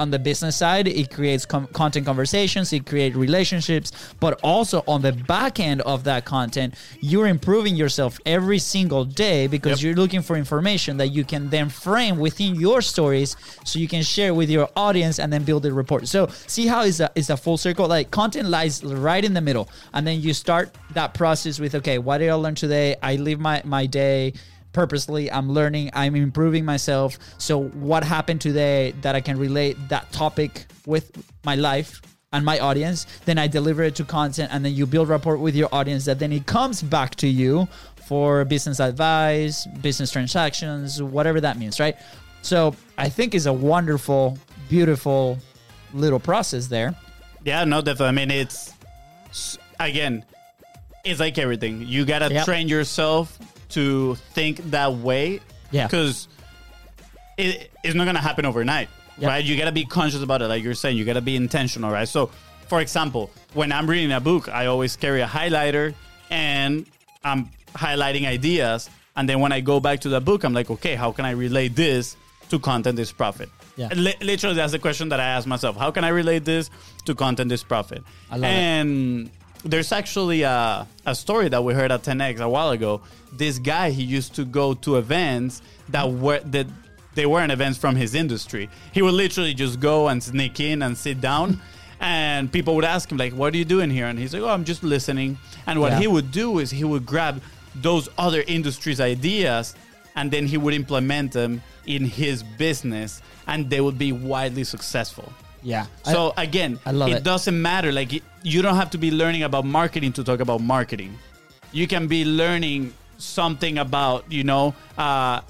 on 0.00 0.10
the 0.10 0.18
business 0.18 0.56
side, 0.56 0.88
it 0.88 1.10
creates 1.12 1.44
com- 1.44 1.66
content 1.68 2.06
conversations, 2.06 2.72
it 2.72 2.86
creates 2.86 3.14
relationships, 3.14 3.92
but 4.18 4.40
also 4.42 4.82
on 4.88 5.02
the 5.02 5.12
back 5.12 5.60
end 5.60 5.82
of 5.82 6.04
that 6.04 6.24
content, 6.24 6.74
you're 7.00 7.26
improving 7.26 7.76
yourself 7.76 8.18
every 8.24 8.58
single 8.58 9.04
day 9.04 9.46
because 9.46 9.82
Yep. 9.82 9.82
you're 9.84 9.94
looking 10.02 10.22
for 10.22 10.36
information 10.36 10.96
that 10.96 11.08
you 11.08 11.22
can 11.24 11.50
then 11.50 11.68
frame 11.68 12.18
within 12.18 12.54
your 12.54 12.80
stories 12.80 13.36
so 13.64 13.78
you 13.78 13.86
can 13.88 14.02
share 14.02 14.32
with 14.32 14.48
your 14.48 14.68
audience 14.74 15.18
and 15.18 15.30
then 15.32 15.44
build 15.44 15.66
a 15.66 15.72
report. 15.72 16.08
So 16.08 16.28
see 16.46 16.66
how 16.66 16.82
it's 16.84 17.00
a, 17.00 17.10
it's 17.14 17.28
a 17.30 17.36
full 17.36 17.58
circle. 17.58 17.86
Like 17.86 18.10
content 18.10 18.48
lies 18.48 18.82
right 18.82 19.24
in 19.24 19.34
the 19.34 19.40
middle. 19.42 19.68
And 19.92 20.06
then 20.06 20.20
you 20.22 20.32
start 20.32 20.70
that 20.94 21.12
process 21.12 21.60
with, 21.60 21.74
okay, 21.74 21.98
what 21.98 22.18
did 22.18 22.30
I 22.30 22.34
learn 22.34 22.54
today? 22.54 22.96
I 23.02 23.16
live 23.16 23.38
my, 23.38 23.60
my 23.64 23.84
day 23.86 24.32
purposely 24.72 25.30
i'm 25.32 25.50
learning 25.50 25.90
i'm 25.94 26.14
improving 26.14 26.64
myself 26.64 27.18
so 27.38 27.62
what 27.88 28.04
happened 28.04 28.40
today 28.40 28.92
that 29.02 29.14
i 29.14 29.20
can 29.20 29.38
relate 29.38 29.76
that 29.88 30.10
topic 30.12 30.66
with 30.86 31.10
my 31.44 31.54
life 31.56 32.00
and 32.32 32.44
my 32.44 32.58
audience 32.60 33.06
then 33.24 33.36
i 33.38 33.46
deliver 33.46 33.82
it 33.82 33.94
to 33.94 34.04
content 34.04 34.48
and 34.52 34.64
then 34.64 34.74
you 34.74 34.86
build 34.86 35.08
rapport 35.08 35.36
with 35.36 35.54
your 35.56 35.68
audience 35.72 36.04
that 36.04 36.18
then 36.18 36.32
it 36.32 36.46
comes 36.46 36.82
back 36.82 37.14
to 37.16 37.26
you 37.26 37.66
for 38.06 38.44
business 38.44 38.78
advice 38.80 39.66
business 39.80 40.10
transactions 40.12 41.02
whatever 41.02 41.40
that 41.40 41.58
means 41.58 41.80
right 41.80 41.96
so 42.42 42.74
i 42.98 43.08
think 43.08 43.34
it's 43.34 43.46
a 43.46 43.52
wonderful 43.52 44.38
beautiful 44.68 45.36
little 45.94 46.20
process 46.20 46.68
there 46.68 46.94
Yeah, 47.44 47.64
no, 47.64 47.80
definitely. 47.80 48.06
I 48.08 48.12
mean, 48.12 48.30
it's 48.30 48.74
again, 49.80 50.24
it's 51.04 51.18
like 51.20 51.38
everything. 51.38 51.82
You 51.86 52.04
gotta 52.04 52.28
Yep. 52.32 52.44
train 52.44 52.68
yourself 52.68 53.38
to 53.70 54.14
think 54.34 54.58
that 54.70 54.92
way. 54.94 55.40
Yeah. 55.72 55.86
because 55.86 56.26
it, 57.38 57.70
it's 57.84 57.94
not 57.94 58.04
gonna 58.04 58.18
happen 58.20 58.44
overnight, 58.44 58.88
right? 59.28 59.44
You 59.44 59.56
gotta 59.56 59.72
be 59.72 59.84
conscious 59.84 60.22
about 60.22 60.42
it, 60.42 60.48
like 60.48 60.62
you're 60.64 60.74
saying. 60.74 60.96
You 60.96 61.04
gotta 61.04 61.20
be 61.20 61.36
intentional, 61.36 61.90
right? 61.90 62.08
So, 62.08 62.30
for 62.68 62.80
example, 62.80 63.30
when 63.54 63.72
I'm 63.72 63.88
reading 63.88 64.12
a 64.12 64.20
book, 64.20 64.48
I 64.48 64.66
always 64.66 64.96
carry 64.96 65.20
a 65.22 65.26
highlighter 65.26 65.94
and 66.30 66.86
I'm 67.24 67.50
highlighting 67.74 68.26
ideas. 68.26 68.90
And 69.16 69.28
then 69.28 69.40
when 69.40 69.52
I 69.52 69.60
go 69.60 69.80
back 69.80 70.00
to 70.00 70.08
the 70.08 70.20
book, 70.20 70.44
I'm 70.44 70.54
like, 70.54 70.70
okay, 70.70 70.94
how 70.94 71.12
can 71.12 71.24
I 71.24 71.32
relate 71.32 71.74
this 71.76 72.16
to 72.48 72.58
Content 72.58 72.98
is 72.98 73.12
Profit? 73.12 73.48
Yeah. 73.76 73.88
Li- 73.94 74.14
literally, 74.20 74.56
that's 74.56 74.72
the 74.72 74.78
question 74.78 75.08
that 75.10 75.20
I 75.20 75.24
ask 75.24 75.46
myself. 75.46 75.76
How 75.76 75.90
can 75.90 76.04
I 76.04 76.08
relate 76.08 76.44
this 76.44 76.70
to 77.06 77.14
Content 77.14 77.50
is 77.52 77.62
Profit? 77.62 78.02
I 78.30 78.36
love 78.36 78.44
it. 78.44 79.30
There's 79.64 79.92
actually 79.92 80.42
a, 80.42 80.86
a 81.06 81.14
story 81.14 81.48
that 81.48 81.62
we 81.62 81.74
heard 81.74 81.92
at 81.92 82.02
10x 82.02 82.40
a 82.40 82.48
while 82.48 82.70
ago. 82.70 83.00
This 83.32 83.58
guy, 83.58 83.90
he 83.90 84.02
used 84.02 84.34
to 84.36 84.44
go 84.44 84.74
to 84.74 84.96
events 84.96 85.62
that 85.90 86.10
were 86.10 86.40
that 86.40 86.66
they 87.14 87.26
weren't 87.26 87.52
events 87.52 87.76
from 87.78 87.96
his 87.96 88.14
industry. 88.14 88.70
He 88.92 89.02
would 89.02 89.14
literally 89.14 89.52
just 89.52 89.80
go 89.80 90.08
and 90.08 90.22
sneak 90.22 90.60
in 90.60 90.82
and 90.82 90.96
sit 90.96 91.20
down. 91.20 91.60
And 92.02 92.50
people 92.50 92.74
would 92.76 92.84
ask 92.84 93.10
him, 93.12 93.18
like, 93.18 93.34
what 93.34 93.52
are 93.52 93.58
you 93.58 93.64
doing 93.66 93.90
here? 93.90 94.06
And 94.06 94.18
he's 94.18 94.32
like, 94.32 94.42
oh, 94.42 94.48
I'm 94.48 94.64
just 94.64 94.82
listening. 94.82 95.36
And 95.66 95.80
what 95.80 95.92
Yeah. 95.92 95.98
he 95.98 96.06
would 96.06 96.30
do 96.32 96.58
is 96.58 96.70
he 96.70 96.84
would 96.84 97.04
grab 97.04 97.42
those 97.74 98.08
other 98.16 98.42
industries' 98.46 99.00
ideas 99.00 99.74
and 100.16 100.30
then 100.30 100.46
he 100.46 100.56
would 100.56 100.72
implement 100.72 101.32
them 101.32 101.60
in 101.86 102.06
his 102.06 102.42
business 102.42 103.20
and 103.46 103.68
they 103.68 103.80
would 103.82 103.98
be 103.98 104.12
widely 104.12 104.64
successful. 104.64 105.30
Yeah 105.62 105.86
So 106.04 106.32
again, 106.36 106.78
I 106.86 106.92
love 106.92 107.10
it, 107.10 107.16
it. 107.18 107.24
doesn't 107.24 107.60
matter. 107.60 107.92
Like 107.92 108.12
you 108.42 108.62
don't 108.62 108.76
have 108.76 108.90
to 108.90 108.98
be 108.98 109.10
learning 109.10 109.42
about 109.42 109.64
marketing 109.64 110.12
to 110.14 110.24
talk 110.24 110.40
about 110.40 110.60
marketing. 110.60 111.18
You 111.72 111.86
can 111.86 112.08
be 112.08 112.24
learning 112.24 112.94
something 113.18 113.78
about 113.78 114.30
you 114.32 114.44
know 114.44 114.74
uh, 114.98 115.40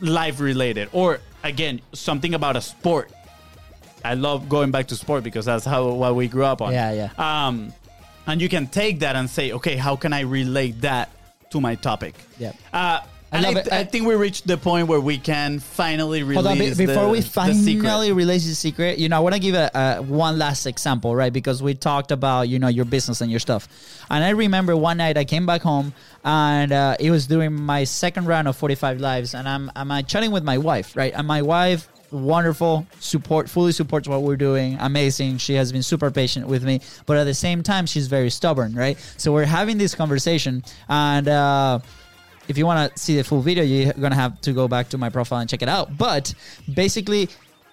life 0.00 0.40
related, 0.40 0.88
or 0.92 1.20
again 1.42 1.80
something 1.92 2.34
about 2.34 2.56
a 2.56 2.60
sport. 2.60 3.10
I 4.04 4.14
love 4.14 4.48
going 4.48 4.70
back 4.70 4.86
to 4.88 4.96
sport 4.96 5.24
because 5.24 5.46
that's 5.46 5.64
how 5.64 5.88
what 5.88 6.14
we 6.14 6.28
grew 6.28 6.44
up 6.44 6.62
on. 6.62 6.72
Yeah, 6.72 6.92
yeah. 6.92 7.10
Um, 7.46 7.72
and 8.26 8.40
you 8.40 8.48
can 8.48 8.66
take 8.66 9.00
that 9.00 9.16
and 9.16 9.28
say, 9.28 9.52
okay, 9.52 9.76
how 9.76 9.96
can 9.96 10.12
I 10.12 10.20
relate 10.20 10.82
that 10.82 11.10
to 11.50 11.60
my 11.60 11.74
topic? 11.74 12.14
Yeah. 12.38 12.52
Uh, 12.72 13.00
and 13.32 13.42
love 13.42 13.56
I, 13.56 13.60
it. 13.60 13.72
I 13.72 13.78
I- 13.80 13.84
think 13.84 14.06
we 14.06 14.14
reached 14.14 14.46
the 14.46 14.56
point 14.56 14.88
where 14.88 15.00
we 15.00 15.18
can 15.18 15.58
finally 15.58 16.22
release 16.22 16.36
Hold 16.36 16.46
on, 16.46 16.58
be- 16.58 16.74
before 16.74 17.04
the, 17.04 17.08
we 17.08 17.20
the 17.20 17.28
finally 17.28 18.12
release 18.12 18.46
the 18.46 18.54
secret, 18.54 18.98
you 18.98 19.08
know, 19.08 19.16
I 19.16 19.20
want 19.20 19.34
to 19.34 19.40
give 19.40 19.54
a, 19.54 19.70
a 19.74 20.02
one 20.02 20.38
last 20.38 20.66
example, 20.66 21.14
right? 21.14 21.32
Because 21.32 21.62
we 21.62 21.74
talked 21.74 22.10
about 22.10 22.48
you 22.48 22.58
know 22.58 22.68
your 22.68 22.84
business 22.84 23.20
and 23.20 23.30
your 23.30 23.40
stuff, 23.40 23.68
and 24.10 24.24
I 24.24 24.30
remember 24.30 24.76
one 24.76 24.96
night 24.98 25.16
I 25.16 25.24
came 25.24 25.46
back 25.46 25.62
home 25.62 25.92
and 26.24 26.72
uh, 26.72 26.96
it 26.98 27.10
was 27.10 27.26
during 27.26 27.54
my 27.54 27.84
second 27.84 28.26
round 28.26 28.48
of 28.48 28.56
forty 28.56 28.74
five 28.74 29.00
lives, 29.00 29.34
and 29.34 29.48
I'm 29.48 29.70
I'm 29.76 29.90
uh, 29.90 30.02
chatting 30.02 30.30
with 30.30 30.44
my 30.44 30.58
wife, 30.58 30.96
right? 30.96 31.12
And 31.14 31.26
my 31.26 31.42
wife, 31.42 31.88
wonderful, 32.10 32.86
support, 33.00 33.48
fully 33.50 33.72
supports 33.72 34.08
what 34.08 34.22
we're 34.22 34.36
doing, 34.36 34.76
amazing. 34.80 35.38
She 35.38 35.54
has 35.54 35.72
been 35.72 35.82
super 35.82 36.10
patient 36.10 36.46
with 36.48 36.64
me, 36.64 36.80
but 37.06 37.16
at 37.16 37.24
the 37.24 37.34
same 37.34 37.62
time, 37.62 37.86
she's 37.86 38.06
very 38.08 38.30
stubborn, 38.30 38.74
right? 38.74 38.98
So 39.16 39.32
we're 39.32 39.44
having 39.44 39.78
this 39.78 39.94
conversation, 39.94 40.64
and. 40.88 41.28
Uh, 41.28 41.78
if 42.48 42.58
you 42.58 42.66
want 42.66 42.94
to 42.94 42.98
see 42.98 43.16
the 43.16 43.24
full 43.24 43.40
video, 43.40 43.62
you're 43.62 43.92
gonna 43.92 44.14
have 44.14 44.40
to 44.42 44.52
go 44.52 44.66
back 44.66 44.88
to 44.90 44.98
my 44.98 45.10
profile 45.10 45.40
and 45.40 45.48
check 45.48 45.62
it 45.62 45.68
out. 45.68 45.96
But 45.96 46.34
basically, 46.74 47.28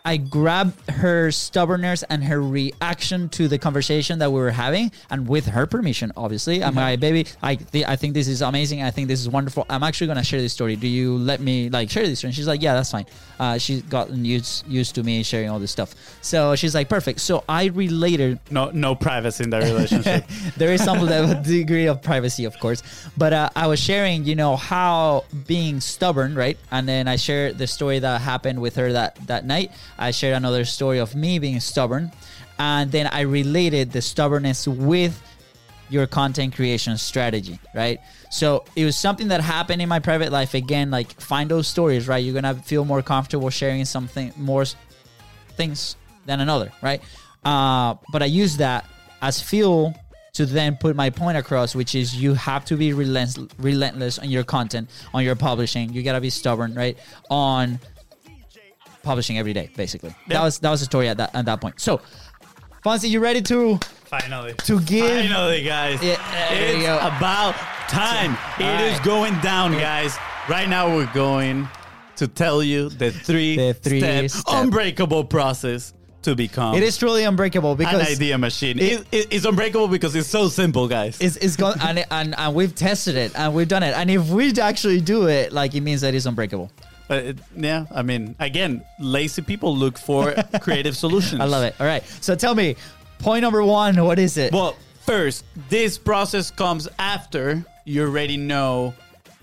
I 0.05 0.17
grabbed 0.17 0.89
her 0.89 1.31
stubbornness 1.31 2.03
and 2.03 2.23
her 2.23 2.41
reaction 2.41 3.27
to 3.29 3.47
the 3.47 3.57
conversation 3.57 4.19
that 4.19 4.31
we 4.31 4.39
were 4.39 4.51
having, 4.51 4.91
and 5.09 5.27
with 5.27 5.47
her 5.47 5.65
permission, 5.65 6.11
obviously. 6.15 6.63
I'm 6.63 6.75
like, 6.75 6.99
baby, 6.99 7.25
I 7.41 7.55
th- 7.55 7.85
I 7.85 7.95
think 7.95 8.13
this 8.13 8.27
is 8.27 8.41
amazing. 8.41 8.83
I 8.83 8.91
think 8.91 9.07
this 9.07 9.19
is 9.19 9.27
wonderful. 9.27 9.65
I'm 9.69 9.83
actually 9.83 10.07
gonna 10.07 10.23
share 10.23 10.39
this 10.39 10.53
story. 10.53 10.75
Do 10.75 10.87
you 10.87 11.17
let 11.17 11.41
me 11.41 11.69
like 11.69 11.89
share 11.89 12.05
this? 12.05 12.19
story? 12.19 12.29
And 12.29 12.35
she's 12.35 12.47
like, 12.47 12.61
yeah, 12.61 12.75
that's 12.75 12.91
fine. 12.91 13.05
Uh, 13.39 13.57
she's 13.57 13.81
gotten 13.81 14.23
used 14.23 14.67
used 14.67 14.95
to 14.95 15.03
me 15.03 15.23
sharing 15.23 15.49
all 15.49 15.59
this 15.59 15.71
stuff. 15.71 15.95
So 16.21 16.55
she's 16.55 16.75
like, 16.75 16.87
perfect. 16.87 17.19
So 17.19 17.43
I 17.49 17.65
related 17.65 18.39
No, 18.51 18.69
no 18.71 18.95
privacy 18.95 19.43
in 19.43 19.49
that 19.49 19.63
relationship. 19.63 20.25
there 20.57 20.71
is 20.71 20.83
some 20.83 20.99
level 20.99 21.41
degree 21.41 21.87
of 21.87 22.01
privacy, 22.01 22.45
of 22.45 22.57
course. 22.59 22.83
But 23.17 23.33
uh, 23.33 23.49
I 23.55 23.67
was 23.67 23.79
sharing, 23.79 24.23
you 24.25 24.35
know, 24.35 24.55
how 24.55 25.25
being 25.47 25.79
stubborn, 25.79 26.35
right? 26.35 26.57
And 26.71 26.87
then 26.87 27.07
I 27.07 27.15
shared 27.15 27.57
the 27.57 27.67
story 27.67 27.99
that 27.99 28.21
happened 28.21 28.61
with 28.61 28.75
her 28.75 28.93
that 28.93 29.15
that 29.27 29.45
night. 29.45 29.71
I 29.97 30.11
shared 30.11 30.35
another 30.35 30.65
story 30.65 30.99
of 30.99 31.15
me 31.15 31.39
being 31.39 31.59
stubborn, 31.59 32.11
and 32.59 32.91
then 32.91 33.07
I 33.07 33.21
related 33.21 33.91
the 33.91 34.01
stubbornness 34.01 34.67
with 34.67 35.21
your 35.89 36.07
content 36.07 36.55
creation 36.55 36.97
strategy, 36.97 37.59
right? 37.73 37.99
So 38.29 38.65
it 38.75 38.85
was 38.85 38.97
something 38.97 39.27
that 39.27 39.41
happened 39.41 39.81
in 39.81 39.89
my 39.89 39.99
private 39.99 40.31
life. 40.31 40.53
Again, 40.53 40.89
like 40.89 41.19
find 41.21 41.49
those 41.49 41.67
stories, 41.67 42.07
right? 42.07 42.23
You're 42.23 42.33
gonna 42.33 42.55
feel 42.55 42.85
more 42.85 43.01
comfortable 43.01 43.49
sharing 43.49 43.85
something 43.85 44.33
more 44.35 44.65
things 45.55 45.95
than 46.25 46.41
another, 46.41 46.71
right? 46.81 47.01
Uh, 47.43 47.95
but 48.11 48.23
I 48.23 48.25
use 48.25 48.57
that 48.57 48.89
as 49.21 49.41
fuel 49.41 49.95
to 50.33 50.45
then 50.45 50.75
put 50.75 50.95
my 50.95 51.09
point 51.09 51.37
across, 51.37 51.75
which 51.75 51.95
is 51.95 52.15
you 52.15 52.33
have 52.33 52.65
to 52.65 52.75
be 52.75 52.91
relentless, 52.91 53.47
relentless 53.57 54.19
on 54.19 54.29
your 54.29 54.43
content, 54.43 54.89
on 55.13 55.23
your 55.23 55.35
publishing. 55.35 55.93
You 55.93 56.03
gotta 56.03 56.19
be 56.19 56.29
stubborn, 56.29 56.73
right? 56.73 56.97
On 57.29 57.79
publishing 59.05 59.37
every 59.37 59.53
day, 59.53 59.69
basically. 59.77 60.13
That 60.27 60.41
was 60.41 60.59
that 60.59 60.69
was 60.71 60.81
the 60.81 60.85
story 60.85 61.07
at 61.07 61.17
that 61.17 61.33
at 61.33 61.45
that 61.45 61.61
point. 61.61 61.79
So, 61.79 62.01
Fonzie, 62.83 63.09
you 63.09 63.19
ready 63.19 63.41
to 63.43 63.79
Finally. 64.05 64.53
to 64.65 64.81
give? 64.81 65.05
Finally, 65.07 65.63
guys. 65.63 66.03
Yeah, 66.03 66.17
it's 66.53 66.83
about 66.85 67.55
time. 67.89 68.37
It 68.59 68.65
All 68.65 68.93
is 68.93 68.99
going 68.99 69.39
down, 69.41 69.71
guys. 69.73 70.17
Right 70.49 70.67
now, 70.69 70.93
we're 70.95 71.11
going 71.13 71.67
to 72.17 72.27
tell 72.27 72.61
you 72.61 72.89
the 72.89 73.11
three, 73.11 73.55
The 73.57 73.73
three 73.73 73.99
step 73.99 74.29
step. 74.29 74.43
unbreakable 74.47 75.25
process 75.25 75.93
to 76.21 76.35
become 76.35 76.73
It 76.75 76.81
is 76.83 76.97
truly 76.97 77.23
unbreakable 77.23 77.71
an 77.71 77.77
because 77.77 78.07
idea 78.09 78.37
machine. 78.37 78.79
It- 78.79 79.05
it- 79.11 79.27
it's 79.31 79.45
unbreakable 79.45 79.87
because 79.89 80.15
it's 80.15 80.27
so 80.29 80.47
simple, 80.49 80.87
guys. 80.87 81.19
it's, 81.19 81.35
it's 81.37 81.55
gone 81.55 81.75
and, 81.81 82.05
and 82.09 82.33
and 82.37 82.55
we've 82.55 82.73
tested 82.73 83.15
it 83.15 83.31
and 83.35 83.53
we've 83.53 83.67
done 83.67 83.83
it. 83.83 83.93
And 83.95 84.09
if 84.09 84.29
we 84.29 84.51
actually 84.59 85.01
do 85.01 85.27
it, 85.27 85.51
like 85.53 85.75
it 85.75 85.81
means 85.81 86.01
that 86.01 86.13
it's 86.15 86.25
unbreakable. 86.25 86.71
But 87.07 87.23
it, 87.23 87.39
yeah, 87.55 87.85
I 87.93 88.01
mean, 88.01 88.35
again, 88.39 88.83
lazy 88.99 89.41
people 89.41 89.75
look 89.75 89.97
for 89.97 90.33
creative 90.61 90.97
solutions. 90.97 91.41
I 91.41 91.45
love 91.45 91.63
it. 91.63 91.75
All 91.79 91.85
right. 91.85 92.03
So 92.21 92.35
tell 92.35 92.55
me, 92.55 92.75
point 93.19 93.41
number 93.41 93.63
one, 93.63 94.03
what 94.03 94.19
is 94.19 94.37
it? 94.37 94.51
Well, 94.51 94.75
first, 95.05 95.45
this 95.69 95.97
process 95.97 96.49
comes 96.49 96.87
after 96.97 97.63
you 97.85 98.03
already 98.03 98.37
know 98.37 98.93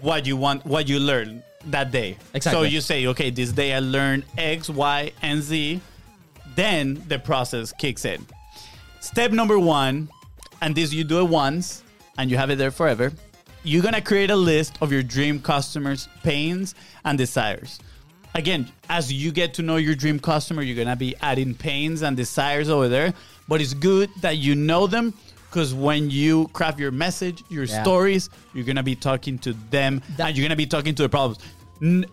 what 0.01 0.27
you 0.27 0.37
want, 0.37 0.67
what 0.67 0.89
you 0.89 0.99
learn 0.99 1.43
that 1.67 1.93
day. 1.93 2.19
Exactly. 2.35 2.63
So 2.63 2.69
you 2.69 2.81
say, 2.81 3.07
okay, 3.07 3.31
this 3.31 3.53
day 3.53 3.73
I 3.73 3.79
learned 3.79 4.25
X, 4.37 4.69
Y, 4.69 5.13
and 5.23 5.41
Z. 5.41 5.81
Then 6.57 7.03
the 7.09 7.19
process 7.19 7.73
kicks 7.73 8.05
in. 8.05 8.27
Step 9.01 9.31
number 9.31 9.59
one, 9.59 10.09
and 10.61 10.75
this 10.75 10.93
you 10.93 11.05
do 11.05 11.21
it 11.21 11.29
once 11.29 11.83
and 12.19 12.31
you 12.31 12.37
have 12.37 12.51
it 12.51 12.57
there 12.57 12.71
forever. 12.71 13.13
You're 13.65 13.83
gonna 13.83 14.01
create 14.01 14.31
a 14.31 14.37
list 14.37 14.77
of 14.81 14.91
your 14.91 15.03
dream 15.03 15.41
customers' 15.41 16.09
pains 16.23 16.75
and 17.05 17.17
desires. 17.17 17.79
Again, 18.35 18.71
as 18.89 19.13
you 19.13 19.31
get 19.31 19.55
to 19.55 19.63
know 19.63 19.77
your 19.77 19.95
dream 19.95 20.19
customer, 20.19 20.63
you're 20.63 20.77
gonna 20.83 20.97
be 20.97 21.15
adding 21.21 21.55
pains 21.55 22.03
and 22.03 22.17
desires 22.17 22.69
over 22.69 22.89
there. 22.89 23.13
But 23.47 23.61
it's 23.61 23.75
good 23.75 24.11
that 24.21 24.39
you 24.39 24.55
know 24.55 24.87
them 24.87 25.15
because 25.49 25.75
when 25.75 26.11
you 26.11 26.49
craft 26.55 26.79
your 26.81 26.91
message, 26.91 27.45
your 27.51 27.65
Yeah. 27.65 27.83
stories, 27.83 28.31
you're 28.55 28.65
gonna 28.65 28.83
be 28.83 28.97
talking 28.97 29.39
to 29.41 29.53
them 29.71 30.03
That- 30.17 30.29
and 30.29 30.37
you're 30.37 30.45
gonna 30.45 30.57
be 30.57 30.67
talking 30.67 30.95
to 30.97 31.03
the 31.03 31.09
problems. 31.09 31.39
N- 31.81 32.07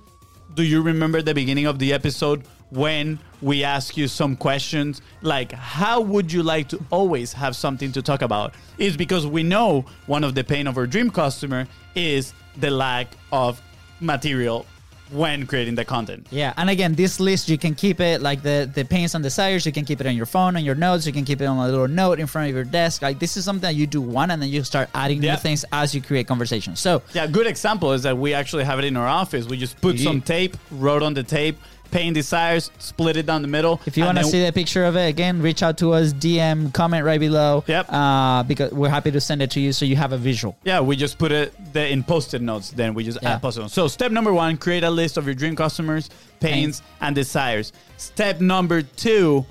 do 0.56 0.64
you 0.64 0.82
remember 0.82 1.22
the 1.22 1.34
beginning 1.34 1.66
of 1.66 1.80
the 1.80 1.94
episode 1.94 2.44
when 2.72 3.18
we 3.42 3.64
ask 3.64 3.98
you 3.98 4.08
some 4.08 4.36
questions 4.36 5.02
like 5.22 5.52
how 5.52 6.00
would 6.02 6.32
you 6.32 6.44
like 6.44 6.68
to 6.70 6.80
always 6.92 7.34
have 7.34 7.56
something 7.56 7.92
to 7.92 8.02
talk 8.02 8.22
about 8.22 8.54
is 8.78 8.96
because 8.96 9.26
we 9.26 9.42
know 9.44 9.84
one 10.08 10.24
of 10.24 10.36
the 10.36 10.44
pain 10.44 10.68
of 10.68 10.78
our 10.78 10.86
dream 10.86 11.10
customer 11.10 11.66
is 11.96 12.34
the 12.58 12.70
lack 12.70 13.08
of 13.32 13.60
material 14.00 14.66
when 15.12 15.48
creating 15.48 15.74
the 15.74 15.84
content. 15.84 16.28
Yeah, 16.30 16.54
and 16.56 16.70
again, 16.70 16.94
this 16.94 17.20
list 17.20 17.50
you 17.50 17.58
can 17.58 17.74
keep 17.74 18.00
it 18.00 18.22
like 18.22 18.44
the 18.44 18.70
the 18.72 18.86
pains 18.86 19.16
and 19.16 19.24
desires. 19.24 19.66
You 19.66 19.72
can 19.72 19.84
keep 19.84 20.00
it 20.02 20.06
on 20.06 20.16
your 20.16 20.28
phone, 20.28 20.56
on 20.56 20.64
your 20.64 20.76
notes. 20.76 21.08
You 21.08 21.14
can 21.14 21.26
keep 21.26 21.42
it 21.42 21.46
on 21.46 21.58
a 21.58 21.66
little 21.68 21.88
note 21.88 22.20
in 22.20 22.28
front 22.28 22.48
of 22.50 22.54
your 22.54 22.64
desk. 22.64 23.02
Like 23.02 23.18
this 23.18 23.36
is 23.36 23.44
something 23.44 23.62
that 23.64 23.74
you 23.74 23.88
do 23.88 24.02
one, 24.02 24.30
and 24.30 24.40
then 24.40 24.50
you 24.50 24.64
start 24.64 24.88
adding 24.94 25.24
Yeah. 25.24 25.32
new 25.34 25.38
things 25.40 25.66
as 25.72 25.96
you 25.96 26.02
create 26.04 26.28
conversation. 26.28 26.76
So 26.76 27.02
Yeah, 27.14 27.26
good 27.26 27.48
example 27.48 27.92
is 27.94 28.04
that 28.04 28.20
we 28.20 28.36
actually 28.36 28.66
have 28.66 28.78
it 28.78 28.86
in 28.86 28.96
our 28.96 29.08
office. 29.08 29.48
We 29.48 29.58
just 29.58 29.82
put 29.82 29.96
Yeah. 29.96 30.04
some 30.04 30.22
tape, 30.22 30.56
wrote 30.70 31.02
on 31.02 31.16
the 31.16 31.24
tape, 31.24 31.58
pain 31.92 32.14
desires, 32.14 32.72
split 32.80 33.18
it 33.18 33.26
down 33.26 33.42
the 33.42 33.48
middle. 33.48 33.82
if 33.86 33.98
you 33.98 34.04
want 34.06 34.18
to 34.18 34.24
see 34.24 34.44
the 34.46 34.52
picture 34.52 34.86
of 34.86 34.96
it 34.96 35.08
again, 35.08 35.42
reach 35.42 35.64
out 35.64 35.78
to 35.80 35.94
us, 35.94 36.14
DM, 36.14 36.74
comment 36.74 37.04
right 37.06 37.20
below. 37.20 37.64
Yep. 37.68 37.86
Uh, 37.92 38.44
because 38.44 38.72
we're 38.72 38.90
happy 38.90 39.12
to 39.12 39.20
send 39.22 39.42
it 39.42 39.52
to 39.52 39.60
you 39.60 39.72
so 39.74 39.86
you 39.86 39.96
have 39.96 40.12
a 40.14 40.18
visual. 40.18 40.58
Yeah, 40.64 40.80
we 40.82 40.96
just 40.96 41.18
put 41.18 41.32
it 41.32 41.54
in 41.76 42.04
post-it 42.04 42.42
notes. 42.42 42.72
Then 42.72 42.94
we 42.94 43.04
just 43.04 43.20
Yeah. 43.22 43.34
add 43.36 43.42
post-it 43.42 43.62
notes. 43.62 43.74
So 43.74 43.88
step 43.88 44.12
number 44.12 44.34
one: 44.34 44.58
create 44.58 44.84
a 44.84 44.90
list 44.92 45.18
of 45.18 45.26
your 45.26 45.36
dream 45.36 45.56
customers, 45.56 46.10
pains, 46.40 46.82
and 47.02 47.16
desires. 47.16 47.74
Step 47.98 48.40
number 48.42 48.82
two: 48.82 49.46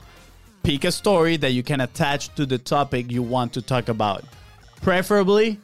pick 0.63 0.85
a 0.85 0.93
story 0.93 1.37
that 1.39 1.53
you 1.53 1.63
can 1.63 1.81
attach 1.81 2.35
to 2.37 2.47
the 2.47 2.59
topic 2.59 3.11
you 3.11 3.23
want 3.23 3.53
to 3.55 3.63
talk 3.63 3.89
about. 3.89 4.25
Preferably, 4.83 5.59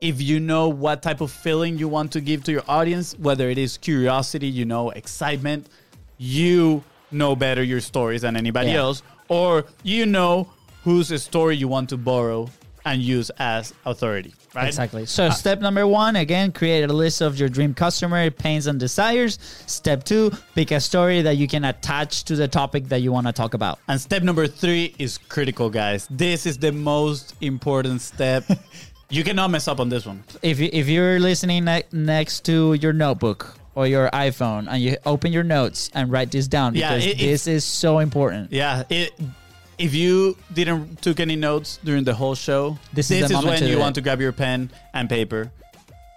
if 0.00 0.20
you 0.20 0.38
know 0.40 0.68
what 0.68 1.02
type 1.02 1.20
of 1.20 1.30
feeling 1.32 1.78
you 1.78 1.88
want 1.88 2.12
to 2.12 2.20
give 2.20 2.44
to 2.44 2.52
your 2.52 2.62
audience, 2.68 3.14
whether 3.18 3.48
it 3.50 3.58
is 3.58 3.76
curiosity, 3.78 4.46
you 4.46 4.64
know, 4.64 4.90
excitement, 4.90 5.66
you 6.18 6.82
know 7.10 7.34
better 7.34 7.62
your 7.62 7.80
stories 7.80 8.22
than 8.22 8.36
anybody 8.36 8.70
Yeah. 8.70 8.78
else, 8.80 9.02
or 9.28 9.64
you 9.82 10.06
know 10.06 10.48
whose 10.84 11.22
story 11.22 11.56
you 11.56 11.68
want 11.68 11.88
to 11.90 11.96
borrow 11.96 12.48
and 12.84 13.02
use 13.02 13.30
as 13.38 13.74
authority. 13.84 14.32
Right? 14.54 14.66
Exactly. 14.68 15.04
So 15.04 15.26
uh, 15.26 15.30
step 15.30 15.60
number 15.60 15.86
one, 15.86 16.16
again, 16.16 16.52
create 16.52 16.84
a 16.84 16.92
list 16.92 17.20
of 17.20 17.38
your 17.38 17.48
dream 17.50 17.74
customer 17.74 18.30
pains 18.30 18.66
and 18.66 18.80
desires. 18.80 19.38
Step 19.66 20.04
two, 20.04 20.30
pick 20.54 20.70
a 20.70 20.80
story 20.80 21.20
that 21.22 21.36
you 21.36 21.46
can 21.46 21.64
attach 21.64 22.24
to 22.24 22.36
the 22.36 22.48
topic 22.48 22.84
that 22.88 23.00
you 23.00 23.12
want 23.12 23.26
to 23.26 23.32
talk 23.32 23.52
about. 23.52 23.78
And 23.88 24.00
step 24.00 24.22
number 24.22 24.46
three 24.46 24.94
is 24.98 25.18
critical, 25.18 25.68
guys. 25.68 26.06
This 26.10 26.46
is 26.46 26.56
the 26.56 26.72
most 26.72 27.34
important 27.42 28.00
step. 28.00 28.44
you 29.10 29.22
cannot 29.22 29.50
mess 29.50 29.68
up 29.68 29.80
on 29.80 29.90
this 29.90 30.06
one. 30.06 30.24
If 30.40 30.58
you, 30.58 30.70
if 30.72 30.88
you're 30.88 31.20
listening 31.20 31.64
ne- 31.64 31.84
next 31.92 32.44
to 32.46 32.72
your 32.74 32.94
notebook 32.94 33.57
or 33.78 33.86
your 33.86 34.10
iPhone 34.10 34.66
and 34.68 34.82
you 34.82 34.96
open 35.06 35.32
your 35.32 35.44
notes 35.44 35.88
and 35.94 36.10
write 36.10 36.32
this 36.32 36.48
down 36.48 36.74
Yeah, 36.74 36.96
because 36.98 37.06
it- 37.06 37.18
this 37.18 37.46
is 37.46 37.64
so 37.64 38.00
important. 38.00 38.50
Yeah. 38.50 38.82
It, 38.90 39.12
if 39.78 39.94
you 39.94 40.36
didn't 40.52 41.00
took 41.00 41.20
any 41.20 41.36
notes 41.36 41.78
during 41.84 42.02
the 42.02 42.12
whole 42.14 42.34
show, 42.34 42.76
This 42.92 43.08
is 43.12 43.28
the 43.28 43.34
moment 43.34 43.60
when 43.60 43.70
you 43.70 43.78
want 43.78 43.94
to 43.94 44.00
grab 44.00 44.20
your 44.20 44.32
pen 44.32 44.70
and 44.92 45.08
paper 45.08 45.52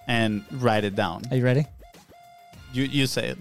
and 0.07 0.41
write 0.57 0.83
it 0.85 0.95
down. 0.95 1.21
Are 1.29 1.37
you 1.37 1.45
ready? 1.45 1.67
You 2.73 2.83
you 2.89 3.05
say 3.05 3.29
it. 3.29 3.37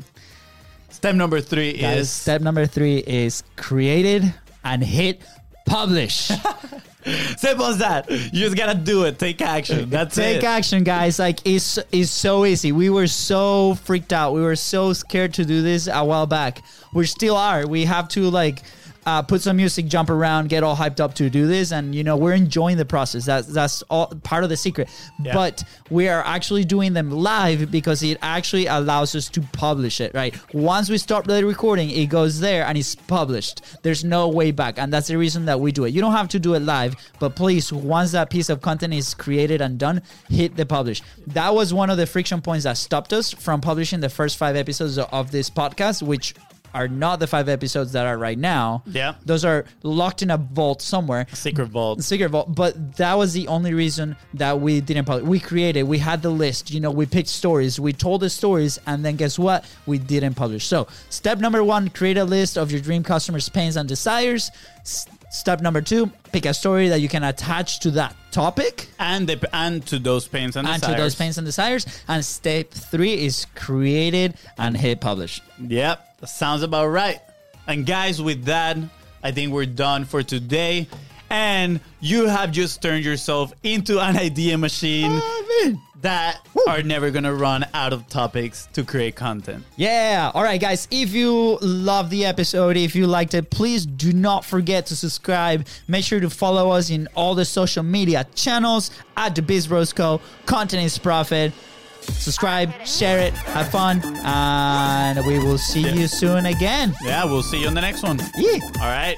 Step 0.91 1.15
number 1.15 1.41
three 1.41 1.73
Guys, 1.81 1.99
is 2.01 2.11
step 2.11 2.43
number 2.43 2.67
three 2.67 2.99
is 2.99 3.43
created 3.57 4.35
and 4.63 4.85
hit 4.85 5.23
publish. 5.67 6.31
simple 7.37 7.67
as 7.67 7.79
that. 7.79 8.11
You 8.11 8.31
just 8.31 8.57
gotta 8.57 8.79
do 8.79 9.05
it. 9.05 9.19
Take 9.19 9.41
action. 9.41 9.91
That's 9.91 10.15
Take 10.15 10.39
it. 10.39 10.45
action, 10.45 10.85
guys. 10.85 11.19
Like 11.19 11.47
it's 11.47 11.79
it's 11.93 12.11
so 12.11 12.45
easy. 12.45 12.73
We 12.73 12.91
were 12.91 13.07
so 13.07 13.75
freaked 13.77 14.13
out. 14.13 14.33
We 14.35 14.43
were 14.43 14.57
so 14.57 14.93
scared 14.93 15.35
to 15.35 15.45
do 15.45 15.63
this 15.63 15.89
a 15.91 16.05
while 16.05 16.27
back. 16.27 16.63
We 16.93 17.07
still 17.07 17.37
are. 17.37 17.67
We 17.67 17.85
have 17.85 18.09
to 18.11 18.31
like 18.31 18.63
uh, 19.07 19.23
put 19.23 19.41
some 19.41 19.57
music, 19.57 19.87
jump 19.87 20.11
around, 20.11 20.49
get 20.49 20.63
all 20.63 20.77
hyped 20.77 21.01
up 21.01 21.15
to 21.15 21.31
do 21.31 21.47
this, 21.47 21.73
and 21.73 21.95
you 21.95 22.05
know 22.05 22.17
we're 22.17 22.35
enjoying 22.35 22.77
the 22.77 22.85
process. 22.85 23.25
That's 23.25 23.47
that's 23.47 23.83
all 23.83 24.09
part 24.23 24.45
of 24.45 24.51
the 24.51 24.57
secret. 24.57 24.89
Yeah. 25.23 25.35
But 25.35 25.65
we 25.91 26.09
are 26.09 26.23
actually 26.25 26.65
doing 26.65 26.93
them 26.93 27.11
live 27.11 27.71
because 27.71 28.03
it 28.03 28.19
actually 28.23 28.67
allows 28.67 29.15
us 29.15 29.29
to 29.31 29.41
publish 29.41 30.01
it. 30.01 30.15
Right. 30.15 30.35
Once 30.55 30.91
we 30.91 30.99
stop 30.99 31.27
the 31.27 31.45
recording, 31.45 31.91
it 31.91 32.07
goes 32.07 32.41
there 32.41 32.65
and 32.65 32.77
it's 32.77 32.95
published. 32.95 33.63
There's 33.83 34.05
no 34.05 34.29
way 34.29 34.51
back, 34.51 34.79
and 34.79 34.93
that's 34.93 35.09
the 35.09 35.17
reason 35.19 35.47
that 35.47 35.61
we 35.61 35.73
do 35.73 35.85
it. 35.85 35.95
You 35.95 36.01
don't 36.01 36.13
have 36.13 36.29
to 36.29 36.39
do 36.39 36.55
it 36.55 36.61
live, 36.61 36.95
but 37.19 37.37
please, 37.37 37.73
once 37.73 38.13
that 38.13 38.31
piece 38.31 38.49
of 38.49 38.61
content 38.61 38.95
is 38.95 39.15
created 39.15 39.61
and 39.61 39.79
done, 39.79 40.03
hit 40.29 40.57
the 40.57 40.67
publish. 40.67 41.03
That 41.29 41.55
was 41.55 41.73
one 41.73 41.91
of 41.91 41.97
the 41.97 42.07
friction 42.07 42.41
points 42.43 42.65
that 42.65 42.77
stopped 42.77 43.13
us 43.13 43.33
from 43.33 43.61
publishing 43.61 44.01
the 44.01 44.09
first 44.09 44.37
five 44.37 44.57
episodes 44.57 44.99
of 44.99 45.31
this 45.31 45.49
podcast, 45.49 46.03
which 46.03 46.35
are 46.75 46.89
not 46.89 47.21
the 47.21 47.27
five 47.27 47.49
episodes 47.49 47.93
that 47.93 48.07
are 48.07 48.19
right 48.19 48.39
now. 48.39 48.83
Yeah. 48.87 49.15
Those 49.25 49.45
are 49.45 49.65
locked 49.83 50.23
in 50.23 50.31
a 50.31 50.37
vault 50.37 50.83
somewhere. 50.83 51.27
Secret 51.33 51.69
vault. 51.69 52.03
Secret 52.03 52.29
Vault, 52.31 52.55
but 52.55 52.97
that 52.97 53.15
was 53.15 53.33
the 53.33 53.49
only 53.49 53.75
reason 53.75 54.17
that 54.35 54.61
we 54.61 54.81
didn't 54.81 55.05
publish. 55.05 55.27
We 55.27 55.41
created, 55.41 55.85
we 55.85 55.99
had 55.99 56.23
the 56.23 56.31
list, 56.31 56.71
you 56.71 56.81
know, 56.81 56.91
we 56.91 57.07
picked 57.07 57.29
stories, 57.29 57.79
we 57.81 57.93
told 57.93 58.21
the 58.23 58.31
stories, 58.31 58.79
and 58.87 59.05
then 59.05 59.17
guess 59.17 59.39
what? 59.39 59.65
We 59.87 59.99
didn't 59.99 60.35
publish. 60.35 60.67
So, 60.67 60.87
step 61.09 61.39
number 61.39 61.63
one, 61.65 61.89
create 61.91 62.17
a 62.19 62.25
list 62.25 62.57
of 62.57 62.71
your 62.71 62.81
dream 62.81 63.03
customers' 63.03 63.49
pains 63.49 63.77
and 63.77 63.89
desires. 63.89 64.51
S- 64.81 65.07
step 65.31 65.61
number 65.61 65.81
two, 65.81 66.07
pick 66.33 66.47
a 66.47 66.55
story 66.55 66.89
that 66.89 67.01
you 67.01 67.09
can 67.09 67.23
attach 67.23 67.81
to 67.81 67.91
that 67.93 68.15
topic 68.33 68.89
And 68.99 69.29
the, 69.29 69.49
and 69.53 69.85
to 69.87 69.99
those 69.99 70.29
pains 70.29 70.57
and, 70.57 70.67
and 70.67 70.83
to 70.83 70.95
those 70.95 71.15
pains 71.15 71.39
and 71.39 71.45
desires. 71.45 71.87
And 72.09 72.25
step 72.25 72.71
three 72.71 73.25
is 73.25 73.47
created 73.55 74.35
and 74.59 74.77
hit 74.77 75.01
publish. 75.01 75.41
Yep, 75.61 76.10
that 76.21 76.29
sounds 76.29 76.63
about 76.63 76.89
right. 76.89 77.21
And 77.67 77.87
guys, 77.87 78.21
with 78.21 78.45
that, 78.45 78.77
I 79.23 79.33
think 79.33 79.53
we're 79.53 79.67
done 79.67 80.05
for 80.05 80.23
today. 80.23 80.89
And 81.29 81.81
you 82.01 82.27
have 82.27 82.51
just 82.51 82.83
turned 82.83 83.05
yourself 83.05 83.53
into 83.63 84.01
an 84.01 84.17
idea 84.29 84.59
machine 84.59 85.21
that 86.01 86.41
are 86.67 86.83
never 86.83 87.11
gonna 87.11 87.33
run 87.33 87.65
out 87.75 87.93
of 87.93 88.09
topics 88.09 88.69
to 88.73 88.83
create 88.83 89.15
content. 89.15 89.63
Yeah. 89.77 90.31
All 90.35 90.43
right, 90.43 90.61
guys. 90.61 90.89
If 90.91 91.13
you 91.13 91.59
love 91.61 92.11
the 92.11 92.25
episode, 92.25 92.77
if 92.77 92.97
you 92.97 93.07
liked 93.07 93.35
it, 93.35 93.51
please 93.51 93.85
do 93.87 94.13
not 94.13 94.45
forget 94.45 94.87
to 94.87 94.97
subscribe. 94.97 95.67
Make 95.89 96.05
sure 96.05 96.21
to 96.21 96.31
follow 96.31 96.71
us 96.71 96.91
in 96.91 97.07
all 97.15 97.35
the 97.35 97.45
social 97.45 97.83
media 97.83 98.27
channels 98.35 98.91
at 99.17 99.35
the 99.35 99.43
Biz 99.43 99.67
Bros 99.69 99.93
Co. 99.93 100.21
Content 100.47 100.85
is 100.85 100.99
profit. 100.99 101.53
Subscribe, 102.13 102.73
share 102.87 103.19
it, 103.19 103.33
have 103.33 103.71
fun, 103.71 104.01
and 104.25 105.27
we 105.27 105.39
will 105.39 105.59
see 105.59 105.89
you 105.89 106.07
soon 106.07 106.47
again. 106.47 106.95
Yeah, 107.03 107.25
we'll 107.25 107.43
see 107.43 107.61
you 107.61 107.67
on 107.67 107.75
the 107.75 107.81
next 107.81 108.03
one. 108.03 108.19
Yeah. 108.37 108.59
All 108.81 108.89
right. 108.89 109.17